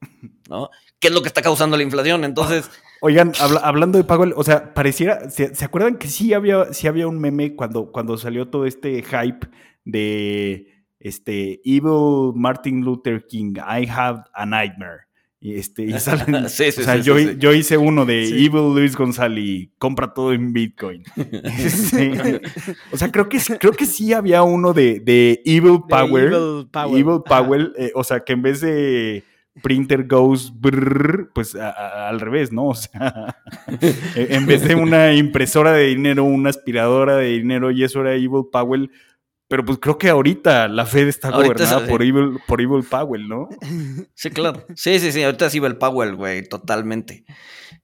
¿no? 0.49 0.71
¿Qué 0.99 1.09
es 1.09 1.15
lo 1.15 1.23
que 1.23 1.29
está 1.29 1.43
causando 1.43 1.77
la 1.77 1.83
inflación? 1.83 2.25
Entonces. 2.25 2.71
Oigan, 3.01 3.33
hablando 3.63 3.99
de 3.99 4.05
Powell, 4.05 4.35
o 4.37 4.45
sea, 4.45 4.75
pareciera, 4.75 5.31
¿se, 5.31 5.53
acuerdan 5.65 5.97
que 5.97 6.09
sí 6.09 6.35
había, 6.35 6.73
sí 6.73 6.87
había 6.87 7.07
un 7.07 7.19
meme 7.19 7.55
cuando, 7.57 7.91
cuando 7.91 8.19
salió 8.19 8.49
todo 8.49 8.67
este 8.67 9.03
hype 9.03 9.49
de 9.85 10.85
este 10.99 11.63
Evil 11.65 12.33
Martin 12.35 12.83
Luther 12.83 13.27
King, 13.27 13.55
I 13.57 13.89
have 13.89 14.25
a 14.35 14.45
nightmare? 14.45 15.10
Y, 15.43 15.55
este, 15.55 15.85
y 15.85 15.93
salen, 15.99 16.35
o 16.35 16.49
sea, 16.49 16.97
yo, 16.99 17.19
yo, 17.19 17.55
hice 17.55 17.79
uno 17.79 18.05
de 18.05 18.29
Evil 18.29 18.75
Luis 18.75 18.95
González, 18.95 19.69
compra 19.79 20.13
todo 20.13 20.33
en 20.33 20.53
Bitcoin. 20.53 21.03
Este, 21.61 22.43
o 22.93 22.97
sea, 22.97 23.11
creo 23.11 23.29
que, 23.29 23.39
creo 23.59 23.73
que 23.73 23.87
sí 23.87 24.13
había 24.13 24.43
uno 24.43 24.73
de, 24.73 25.01
de 25.01 25.41
Evil 25.45 25.81
Power. 25.89 26.33
Evil 26.91 27.23
Power. 27.25 27.73
Eh, 27.79 27.91
o 27.95 28.05
sea, 28.05 28.21
que 28.21 28.35
en 28.35 28.43
vez 28.43 28.61
de 28.61 29.25
printer 29.63 30.07
goes 30.07 30.53
brrr, 30.59 31.31
pues 31.35 31.55
al 31.55 32.21
revés, 32.21 32.53
¿no? 32.53 32.69
O 32.69 32.75
sea, 32.75 33.37
en 34.15 34.47
vez 34.47 34.67
de 34.67 34.75
una 34.75 35.15
impresora 35.15 35.73
de 35.73 35.87
dinero, 35.87 36.25
una 36.25 36.51
aspiradora 36.51 37.17
de 37.17 37.29
dinero, 37.29 37.71
y 37.71 37.83
eso 37.85 38.01
era 38.01 38.15
Evil 38.15 38.45
Powell. 38.53 38.91
Pero 39.51 39.65
pues 39.65 39.79
creo 39.81 39.99
que 39.99 40.09
ahorita 40.09 40.69
la 40.69 40.87
Fed 40.87 41.09
está 41.09 41.33
gobernada 41.33 41.85
por, 41.89 42.05
Evil, 42.05 42.39
por 42.47 42.61
Evil 42.61 42.85
Powell, 42.85 43.29
¿no? 43.29 43.49
Sí, 44.15 44.31
claro. 44.31 44.65
Sí, 44.77 45.01
sí, 45.01 45.11
sí, 45.11 45.25
ahorita 45.25 45.47
es 45.47 45.55
Evil 45.57 45.77
Powell, 45.77 46.15
güey, 46.15 46.49
totalmente. 46.49 47.25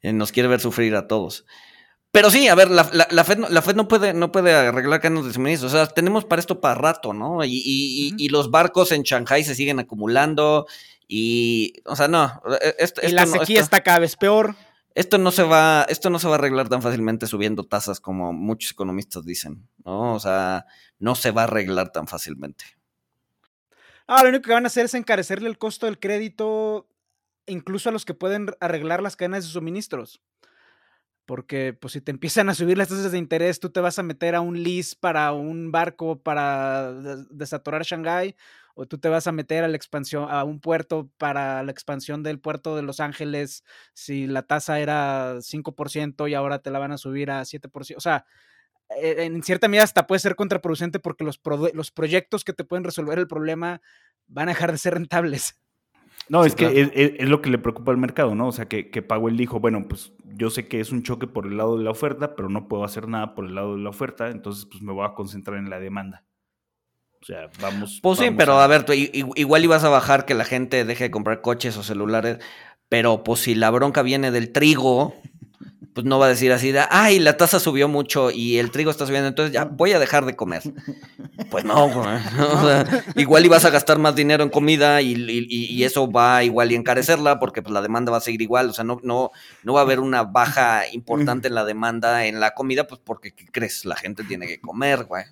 Eh, 0.01 0.13
nos 0.13 0.31
quiere 0.31 0.49
ver 0.49 0.61
sufrir 0.61 0.95
a 0.95 1.09
todos. 1.09 1.45
Pero 2.13 2.31
sí, 2.31 2.47
a 2.47 2.55
ver, 2.55 2.71
la, 2.71 2.85
Fed, 2.85 3.39
la 3.51 3.63
Fed 3.63 3.75
no 3.75 3.89
puede, 3.89 4.15
no 4.15 4.31
puede 4.31 4.55
arreglar 4.55 5.01
canos 5.01 5.27
de 5.27 5.33
suministro. 5.33 5.67
O 5.67 5.73
sea, 5.73 5.89
tenemos 5.89 6.25
para 6.25 6.39
esto 6.39 6.61
para 6.61 6.77
rato, 6.77 7.13
¿no? 7.13 7.45
Y, 7.45 7.61
y, 7.65 8.15
y, 8.17 8.29
los 8.29 8.53
barcos 8.53 8.93
en 8.93 9.03
Shanghai 9.03 9.43
se 9.43 9.57
siguen 9.57 9.81
acumulando. 9.81 10.69
Y, 11.09 11.73
o 11.85 11.97
sea, 11.97 12.07
no. 12.07 12.41
E, 12.61 12.77
esto, 12.79 13.03
la 13.09 13.27
sequía 13.27 13.61
está 13.61 13.81
cada 13.81 13.99
vez 13.99 14.15
peor. 14.15 14.55
Esto 14.97 15.19
no 15.19 15.31
se 15.31 15.43
va, 15.43 15.85
esto 15.91 16.09
no 16.09 16.19
se 16.19 16.27
va 16.27 16.37
a 16.37 16.39
arreglar 16.39 16.71
tan 16.71 16.81
fácilmente 16.81 17.27
subiendo 17.27 17.65
tasas 17.65 18.01
como 18.01 18.33
muchos 18.33 18.71
economistas 18.71 19.27
dicen, 19.27 19.69
¿no? 19.85 20.15
O 20.15 20.19
sea, 20.19 20.65
no 20.99 21.15
se 21.15 21.33
va 21.33 21.43
a 21.43 21.45
arreglar 21.45 21.93
tan 21.93 22.09
fácilmente. 22.09 22.65
Ah, 24.07 24.23
lo 24.23 24.31
único 24.31 24.45
que 24.45 24.55
van 24.55 24.65
a 24.65 24.69
hacer 24.69 24.87
es 24.87 24.95
encarecerle 24.95 25.51
el 25.51 25.59
costo 25.59 25.85
del 25.85 25.99
crédito 26.01 26.89
incluso 27.45 27.91
a 27.91 27.93
los 27.93 28.07
que 28.07 28.15
pueden 28.15 28.47
arreglar 28.59 29.03
las 29.03 29.17
cadenas 29.17 29.45
de 29.45 29.51
suministros. 29.51 30.23
Porque, 31.27 31.77
pues, 31.79 31.93
si 31.93 32.01
te 32.01 32.11
empiezan 32.11 32.49
a 32.49 32.55
subir 32.55 32.79
las 32.79 32.89
tasas 32.89 33.13
de 33.13 33.19
interés, 33.19 33.61
tú 33.61 33.69
te 33.69 33.81
vas 33.81 33.99
a 33.99 34.03
meter 34.03 34.35
a 34.35 34.41
un 34.41 34.63
lease 34.63 34.97
para 34.99 35.31
un 35.33 35.73
barco 35.73 36.23
para 36.23 36.95
desatorar 37.29 37.83
Shanghái 37.83 38.35
o 38.79 38.87
tú 38.87 38.99
te 38.99 39.09
vas 39.09 39.27
a 39.27 39.33
meter 39.33 39.65
a 39.65 39.69
la 39.69 39.77
expansión, 39.77 40.27
a 40.31 40.45
un 40.45 40.61
puerto 40.61 41.11
para 41.17 41.63
la 41.63 41.73
expansión 41.73 42.23
del 42.23 42.39
puerto 42.39 42.77
de 42.77 42.83
Los 42.83 43.01
Ángeles, 43.01 43.65
si 43.95 44.27
la 44.27 44.43
tasa 44.43 44.79
era 44.79 45.37
5% 45.41 46.29
y 46.29 46.35
ahora 46.35 46.59
te 46.61 46.71
la 46.71 46.79
van 46.79 46.93
a 46.93 46.99
subir 46.99 47.31
a 47.31 47.41
7%. 47.41 47.97
O 47.97 48.01
sea, 48.01 48.27
e, 48.91 49.25
en 49.25 49.43
cierta 49.43 49.67
medida 49.67 49.83
hasta 49.83 50.07
puede 50.07 50.19
ser 50.19 50.37
contraproducente 50.37 51.01
porque 51.01 51.25
los, 51.25 51.41
los 51.73 51.91
proyectos 51.91 52.45
que 52.45 52.53
te 52.53 52.65
pueden 52.65 52.85
resolver 52.85 53.19
el 53.19 53.27
problema 53.27 53.81
van 54.27 54.49
a 54.49 54.53
dejar 54.53 54.73
de 54.73 54.79
ser 54.79 54.93
rentables. 54.93 55.59
No, 56.29 56.45
es 56.45 56.55
que 56.55 57.17
es, 57.19 57.29
lo 57.29 57.41
que 57.41 57.49
le 57.49 57.59
preocupa 57.59 57.93
al 57.93 57.99
mercado, 57.99 58.35
¿no? 58.35 58.49
O 58.49 58.53
sea, 58.53 58.67
que, 58.67 58.91
que 58.91 59.01
Powell 59.01 59.39
dijo, 59.39 59.59
bueno, 59.59 59.87
pues 59.89 60.13
yo 60.25 60.51
sé 60.51 60.69
que 60.69 60.81
es 60.81 60.93
un 60.93 61.03
choque 61.03 61.27
por 61.27 61.47
el 61.47 61.57
lado 61.57 61.79
de 61.79 61.85
la 61.85 61.91
oferta, 61.91 62.35
pero 62.35 62.51
no 62.51 62.69
puedo 62.69 62.85
hacer 62.85 63.09
nada 63.09 63.35
por 63.35 63.47
el 63.47 63.55
lado 63.55 63.77
de 63.77 63.83
la 63.83 63.89
oferta, 63.89 64.29
entonces 64.29 64.67
pues 64.67 64.83
me 64.83 64.93
voy 64.93 65.07
a 65.07 65.15
concentrar 65.15 65.57
en 65.57 65.71
la 65.71 65.81
demanda. 65.81 66.25
O 67.27 67.33
sea, 67.33 67.51
vamos. 67.61 67.99
Pues 68.01 68.21
sí, 68.21 68.31
pero 68.31 68.61
a, 68.61 68.67
ver, 68.69 68.85
igual 69.35 69.65
ibas 69.65 69.83
a 69.83 69.89
bajar 69.89 70.27
que 70.27 70.35
la 70.35 70.45
gente 70.45 70.85
deje 70.85 71.05
de 71.05 71.11
comprar 71.11 71.41
coches 71.41 71.77
o 71.77 71.83
celulares, 71.83 72.39
pero 72.89 73.25
pues 73.25 73.41
si 73.41 73.57
la 73.57 73.69
bronca 73.71 74.03
viene 74.03 74.31
del 74.31 74.53
trigo, 74.53 75.13
pues 75.93 76.07
no 76.07 76.21
va 76.21 76.27
a 76.27 76.29
decir 76.29 76.53
así 76.53 76.71
de, 76.71 76.85
ay, 76.89 77.19
la 77.19 77.37
tasa 77.37 77.59
subió 77.59 77.89
mucho 77.89 78.31
y 78.31 78.59
el 78.59 78.71
trigo 78.71 78.93
está 78.93 79.07
subiendo, 79.07 79.27
entonces 79.27 79.53
ya 79.53 79.65
voy 79.65 79.91
a 79.91 79.99
dejar 79.99 80.25
de 80.25 80.37
comer. 80.37 80.63
Pues 81.51 81.65
no, 81.65 81.91
igual 83.17 83.45
ibas 83.45 83.65
a 83.65 83.71
gastar 83.71 83.99
más 83.99 84.15
dinero 84.15 84.45
en 84.45 84.51
comida 84.51 85.03
y, 85.03 85.83
eso 85.83 86.09
va 86.09 86.45
igual 86.45 86.71
y 86.71 86.77
encarecerla 86.77 87.41
porque 87.41 87.61
pues 87.61 87.73
la 87.73 87.83
demanda 87.83 88.13
va 88.13 88.19
a 88.19 88.21
seguir 88.21 88.43
igual, 88.43 88.71
o 88.71 88.73
sea, 88.73 88.85
no, 88.85 89.01
no, 89.03 89.33
no 89.65 89.73
va 89.73 89.81
a 89.81 89.83
haber 89.83 89.99
una 89.99 90.23
baja 90.23 90.85
importante 90.93 91.49
en 91.49 91.57
la 91.57 91.65
demanda 91.65 92.27
en 92.27 92.39
la 92.39 92.53
comida, 92.53 92.87
pues 92.87 93.01
porque, 93.03 93.33
¿qué 93.35 93.47
crees? 93.47 93.85
La 93.85 93.97
gente 93.97 94.23
tiene 94.23 94.47
que 94.47 94.61
comer, 94.61 95.07
güey. 95.07 95.25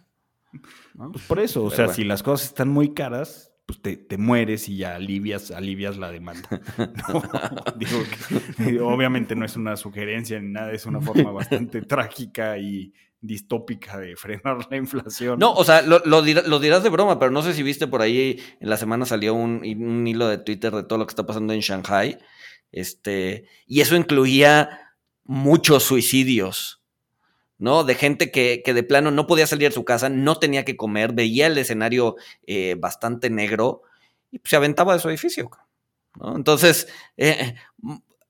Pues 1.13 1.25
por 1.27 1.41
eso, 1.41 1.65
o 1.65 1.71
sea, 1.71 1.89
si 1.89 2.05
las 2.05 2.23
cosas 2.23 2.49
están 2.49 2.69
muy 2.69 2.95
caras, 2.95 3.55
pues 3.67 3.81
te, 3.81 4.19
mueres 4.19 4.69
y 4.69 4.77
ya 4.77 4.95
alivias, 4.95 5.51
alivias 5.51 5.97
la 5.97 6.11
demanda. 6.11 6.49
obviamente 8.83 9.35
no 9.35 9.45
es 9.45 9.57
una 9.57 9.77
sugerencia 9.77 10.39
ni 10.41 10.53
nada, 10.53 10.73
es 10.73 10.85
una 10.87 11.01
forma 11.03 11.31
bastante 11.33 11.81
trágica 11.83 12.59
y 12.59 12.93
distópica 13.21 13.99
de 13.99 14.17
frenar 14.17 14.59
la 14.71 14.77
inflación. 14.77 15.39
No, 15.39 15.55
o 15.55 15.65
sea, 15.65 15.81
lo, 15.81 16.23
dirás, 16.23 16.83
de 16.83 16.91
broma, 16.91 17.19
pero 17.19 17.31
no 17.31 17.41
sé 17.41 17.55
si 17.55 17.63
viste 17.63 17.87
por 17.87 18.03
ahí, 18.03 18.39
en 18.61 18.69
la 18.69 18.77
semana 18.77 19.07
salió 19.07 19.33
un, 19.33 19.63
un 19.65 20.07
hilo 20.07 20.29
de 20.29 20.39
Twitter 20.39 20.73
de 20.73 20.83
todo 20.83 20.99
lo 20.99 21.07
que 21.07 21.13
está 21.13 21.25
pasando 21.25 21.55
en 21.55 21.61
Shanghai, 21.61 22.19
este, 22.71 23.47
y 23.67 23.81
eso 23.81 23.97
incluía 23.97 24.93
muchos 25.25 25.85
suicidios. 25.85 26.84
¿No? 27.59 27.85
De 27.85 27.95
gente 27.95 28.31
que, 28.31 28.63
de 28.65 28.83
plano 28.83 29.11
no 29.11 29.27
podía 29.27 29.47
salir 29.47 29.69
de 29.69 29.75
su 29.75 29.85
casa, 29.85 30.09
no 30.09 30.37
tenía 30.37 30.65
que 30.65 30.77
comer, 30.77 31.13
veía 31.13 31.47
el 31.47 31.59
escenario 31.59 32.17
eh, 32.47 32.77
bastante 32.79 33.31
negro 33.31 33.83
y 34.31 34.41
se 34.45 34.57
aventaba 34.57 34.95
de 34.95 35.01
su 35.01 35.09
edificio. 35.09 35.51
Entonces, 36.35 36.89
eh, 37.17 37.55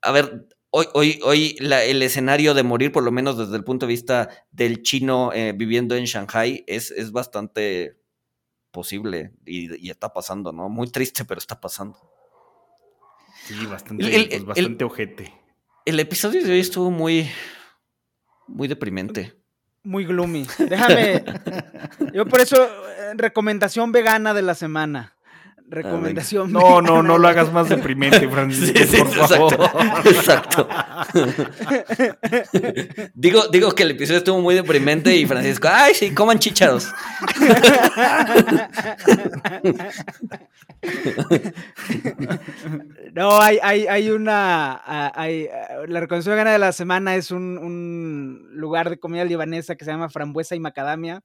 a 0.03 0.13
ver, 0.13 0.49
hoy, 0.71 0.87
hoy, 0.95 1.21
hoy 1.23 1.57
el 1.61 2.03
escenario 2.03 2.55
de 2.55 2.63
morir, 2.63 2.93
por 2.93 3.03
lo 3.03 3.13
menos 3.13 3.39
desde 3.39 3.57
el 3.57 3.65
punto 3.65 3.87
de 3.87 3.93
vista 3.93 4.29
del 4.51 4.83
chino 4.83 5.33
eh, 5.33 5.53
viviendo 5.55 5.95
en 5.95 6.05
Shanghai, 6.05 6.65
es, 6.67 6.91
es 6.91 7.13
bastante 7.13 7.97
posible 8.75 9.33
y, 9.47 9.89
está 9.89 10.13
pasando, 10.13 10.53
¿no? 10.53 10.69
Muy 10.69 10.91
triste, 10.91 11.25
pero 11.25 11.39
está 11.39 11.61
pasando. 11.61 11.99
Sí, 13.47 13.67
bastante, 13.67 14.29
pues, 14.29 14.45
bastante 14.45 14.85
ojete. 14.85 15.33
El 15.87 16.01
episodio 16.01 16.43
de 16.43 16.51
hoy 16.51 16.61
estuvo 16.61 16.91
muy, 16.91 17.31
muy 18.47 18.69
deprimente. 18.69 19.35
Muy 19.83 20.05
gloomy. 20.05 20.47
Déjame. 20.59 21.25
yo 22.15 22.27
por 22.27 22.41
eso, 22.41 22.57
eh, 22.57 23.15
recomendación 23.17 23.93
vegana 23.93 24.33
de 24.33 24.43
la 24.43 24.55
semana. 24.55 25.15
Recomendación. 25.67 26.53
No, 26.53 26.83
no, 26.83 27.03
no 27.03 27.17
lo 27.17 27.27
hagas 27.27 27.51
más 27.51 27.71
deprimente, 27.71 28.29
Francisco, 28.31 28.99
por 28.99 29.29
favor. 29.29 29.57
Exacto. 30.05 30.69
digo, 33.15 33.49
digo 33.49 33.73
que 33.73 33.85
el 33.85 33.93
episodio 33.93 34.19
estuvo 34.19 34.41
muy 34.41 34.55
deprimente 34.55 35.17
y 35.17 35.25
Francisco, 35.27 35.69
ay, 35.71 35.95
sí, 35.95 36.13
coman 36.13 36.39
chícharos. 36.39 36.93
no, 43.15 43.41
hay, 43.41 43.59
hay, 43.63 43.87
hay 43.87 44.11
una. 44.11 44.81
Hay, 45.15 45.49
la 45.87 46.01
recomendación 46.01 46.37
gana 46.37 46.53
de 46.53 46.59
la 46.59 46.73
semana 46.73 47.17
es 47.17 47.31
un, 47.31 47.59
un, 47.59 48.51
lugar 48.53 48.91
de 48.91 48.99
comida 48.99 49.25
libanesa 49.25 49.77
que 49.77 49.85
se 49.85 49.91
llama 49.91 50.09
Frambuesa 50.09 50.55
y 50.55 50.61
Macadamia. 50.61 51.23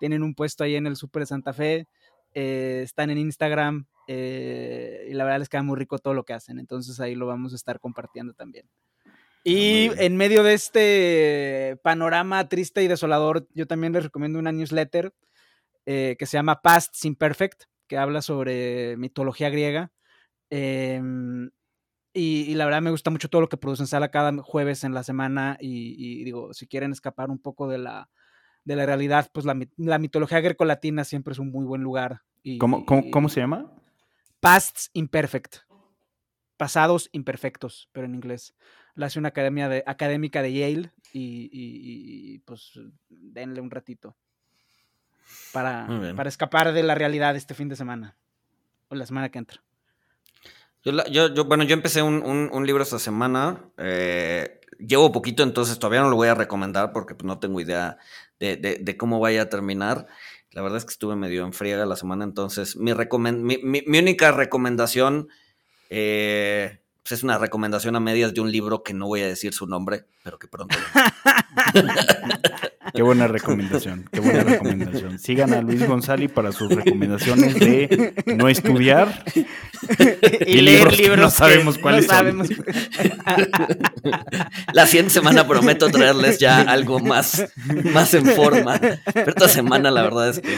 Tienen 0.00 0.22
un 0.22 0.34
puesto 0.34 0.64
ahí 0.64 0.76
en 0.76 0.86
el 0.86 0.96
Super 0.96 1.22
de 1.22 1.26
Santa 1.26 1.52
Fe. 1.52 1.86
Eh, 2.34 2.80
están 2.82 3.10
en 3.10 3.18
Instagram 3.18 3.86
eh, 4.06 5.06
y 5.08 5.12
la 5.12 5.24
verdad 5.24 5.40
les 5.40 5.48
queda 5.48 5.62
muy 5.62 5.76
rico 5.76 5.98
todo 5.98 6.14
lo 6.14 6.24
que 6.24 6.32
hacen. 6.32 6.58
Entonces 6.58 6.98
ahí 7.00 7.14
lo 7.14 7.26
vamos 7.26 7.52
a 7.52 7.56
estar 7.56 7.80
compartiendo 7.80 8.34
también. 8.34 8.66
Ah, 9.04 9.10
y 9.44 9.90
en 9.98 10.16
medio 10.16 10.42
de 10.42 10.54
este 10.54 11.78
panorama 11.82 12.48
triste 12.48 12.82
y 12.82 12.88
desolador, 12.88 13.46
yo 13.54 13.66
también 13.66 13.92
les 13.92 14.04
recomiendo 14.04 14.38
una 14.38 14.52
newsletter 14.52 15.12
eh, 15.84 16.16
que 16.18 16.26
se 16.26 16.36
llama 16.36 16.62
Past 16.62 17.04
Imperfect, 17.04 17.64
que 17.92 17.98
habla 17.98 18.22
sobre 18.22 18.96
mitología 18.96 19.50
griega. 19.50 19.92
Em, 20.48 21.50
Y, 22.14 22.54
la 22.54 22.64
verdad 22.64 22.80
me 22.80 22.90
gusta 22.90 23.10
mucho 23.10 23.28
todo 23.28 23.42
lo 23.42 23.50
que 23.50 23.58
producen 23.58 23.86
Sala 23.86 24.10
cada 24.10 24.32
jueves 24.42 24.84
en 24.84 24.94
la 24.94 25.02
semana. 25.02 25.58
Y, 25.60 26.24
digo, 26.24 26.54
si 26.54 26.66
quieren 26.66 26.92
escapar 26.92 27.28
un 27.28 27.38
poco 27.38 27.68
de 27.68 27.76
la, 27.76 28.08
de 28.64 28.76
la 28.76 28.86
realidad, 28.86 29.30
pues 29.34 29.44
la, 29.44 29.58
la 29.76 29.98
mitología 29.98 30.40
grecolatina 30.40 31.04
siempre 31.04 31.32
es 31.32 31.38
un 31.38 31.50
muy 31.50 31.66
buen 31.66 31.82
lugar. 31.82 32.22
Y, 32.42 32.56
¿Cómo, 32.56 32.86
cómo, 32.86 33.28
se 33.28 33.40
llama? 33.40 33.70
Pasts 34.40 34.88
Imperfect. 34.94 35.56
Pasados 36.56 37.10
imperfectos, 37.12 37.90
pero 37.92 38.06
en 38.06 38.14
inglés. 38.14 38.54
La 38.94 39.06
hace 39.06 39.18
una 39.18 39.28
academia 39.28 39.68
de, 39.68 39.84
académica 39.86 40.40
de 40.40 40.54
Yale 40.54 40.92
y, 41.12 42.38
pues 42.46 42.72
denle 43.10 43.60
un 43.60 43.70
ratito 43.70 44.16
para, 45.52 45.86
para 46.16 46.28
escapar 46.28 46.72
de 46.72 46.82
la 46.82 46.94
realidad 46.94 47.36
este 47.36 47.54
fin 47.54 47.68
de 47.68 47.76
semana 47.76 48.16
o 48.88 48.94
la 48.94 49.06
semana 49.06 49.30
que 49.30 49.38
entra. 49.38 49.62
Yo, 50.84 51.28
yo, 51.28 51.44
bueno, 51.44 51.62
yo 51.62 51.74
empecé 51.74 52.02
un, 52.02 52.22
un, 52.24 52.66
libro 52.66 52.82
esta 52.82 52.98
semana. 52.98 53.60
Eh, 53.78 54.60
llevo 54.78 55.12
poquito, 55.12 55.44
entonces 55.44 55.78
todavía 55.78 56.00
no 56.00 56.10
lo 56.10 56.16
voy 56.16 56.28
a 56.28 56.34
recomendar 56.34 56.92
porque 56.92 57.14
pues, 57.14 57.24
no 57.24 57.38
tengo 57.38 57.60
idea 57.60 57.98
de, 58.40 58.56
de, 58.56 58.96
cómo 58.96 59.20
vaya 59.20 59.42
a 59.42 59.48
terminar. 59.48 60.06
La 60.50 60.60
verdad 60.60 60.78
es 60.78 60.84
que 60.84 60.90
estuve 60.90 61.14
medio 61.14 61.44
en 61.44 61.52
friega 61.52 61.86
la 61.86 61.96
semana, 61.96 62.24
entonces 62.24 62.76
mi, 62.76 62.92
mi, 62.92 63.82
mi, 63.86 63.98
única 63.98 64.32
recomendación 64.32 65.28
eh, 65.88 66.81
pues 67.02 67.12
es 67.12 67.22
una 67.24 67.36
recomendación 67.36 67.96
a 67.96 68.00
medias 68.00 68.32
de 68.32 68.40
un 68.40 68.52
libro 68.52 68.84
que 68.84 68.94
no 68.94 69.08
voy 69.08 69.22
a 69.22 69.26
decir 69.26 69.52
su 69.52 69.66
nombre, 69.66 70.04
pero 70.22 70.38
que 70.38 70.46
pronto. 70.46 70.76
qué 72.94 73.02
buena 73.02 73.26
recomendación, 73.26 74.08
qué 74.12 74.20
buena 74.20 74.44
recomendación. 74.44 75.18
Sigan 75.18 75.52
a 75.52 75.62
Luis 75.62 75.84
González 75.84 76.30
para 76.30 76.52
sus 76.52 76.72
recomendaciones 76.72 77.58
de 77.58 78.14
no 78.36 78.48
estudiar 78.48 79.24
y, 80.46 80.60
leer 80.60 80.96
libros, 80.96 81.18
no 81.18 81.30
sabemos 81.30 81.78
cuáles 81.78 82.06
son. 82.06 82.42
La 84.72 84.86
siguiente 84.86 85.12
semana 85.12 85.48
prometo 85.48 85.90
traerles 85.90 86.38
ya 86.38 86.60
algo 86.60 87.00
más, 87.00 87.46
más 87.92 88.14
en 88.14 88.26
forma. 88.26 88.80
Pero 89.12 89.30
esta 89.30 89.48
semana 89.48 89.90
la 89.90 90.02
verdad 90.02 90.28
es 90.28 90.38
que 90.38 90.56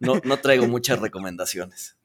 no, 0.00 0.20
no 0.24 0.38
traigo 0.38 0.66
muchas 0.66 0.98
recomendaciones. 0.98 1.96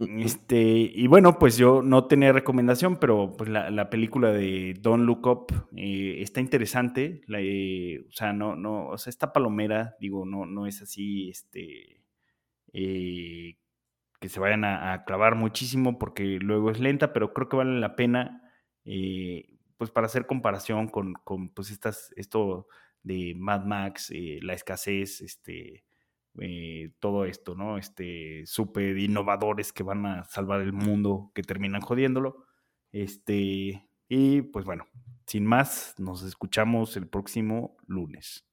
Este, 0.00 0.56
y 0.58 1.06
bueno, 1.08 1.38
pues 1.38 1.58
yo 1.58 1.82
no 1.82 2.06
tenía 2.06 2.32
recomendación, 2.32 2.96
pero 2.98 3.36
pues 3.36 3.50
la, 3.50 3.90
película 3.90 4.32
de 4.32 4.74
Don't 4.80 5.04
Look 5.04 5.26
Up 5.26 5.68
eh, 5.76 6.22
está 6.22 6.40
interesante. 6.40 7.20
Eh, 7.28 8.06
o 8.08 8.12
sea, 8.12 8.32
no, 8.32 8.56
no, 8.56 8.88
o 8.88 8.96
sea, 8.98 9.10
esta 9.10 9.32
palomera, 9.32 9.96
digo, 10.00 10.24
no, 10.24 10.46
no 10.46 10.66
es 10.66 10.80
así, 10.80 11.28
este, 11.28 12.02
eh, 12.72 13.58
que 14.20 14.28
se 14.30 14.40
vayan 14.40 14.64
a, 14.64 15.04
clavar 15.04 15.34
muchísimo 15.34 15.98
porque 15.98 16.38
luego 16.40 16.70
es 16.70 16.80
lenta, 16.80 17.12
pero 17.12 17.34
creo 17.34 17.50
que 17.50 17.56
vale 17.56 17.78
la 17.78 17.94
pena, 17.94 18.42
pues 19.76 19.90
para 19.90 20.06
hacer 20.06 20.26
comparación 20.26 20.88
con, 20.88 21.12
con, 21.24 21.50
pues 21.50 21.70
estas, 21.70 22.10
esto 22.16 22.68
de 23.02 23.34
Mad 23.36 23.66
Max, 23.66 24.10
la 24.40 24.54
escasez, 24.54 25.20
este, 25.20 25.84
eh, 26.38 26.92
todo 27.00 27.24
esto, 27.24 27.54
¿no? 27.54 27.78
Este, 27.78 28.44
súper 28.46 28.98
innovadores 28.98 29.72
que 29.72 29.82
van 29.82 30.06
a 30.06 30.24
salvar 30.24 30.60
el 30.60 30.72
mundo, 30.72 31.32
que 31.34 31.42
terminan 31.42 31.80
jodiéndolo. 31.80 32.44
Este, 32.92 33.88
y 34.08 34.42
pues 34.42 34.64
bueno, 34.64 34.86
sin 35.26 35.46
más, 35.46 35.94
nos 35.98 36.22
escuchamos 36.22 36.96
el 36.96 37.08
próximo 37.08 37.76
lunes. 37.86 38.49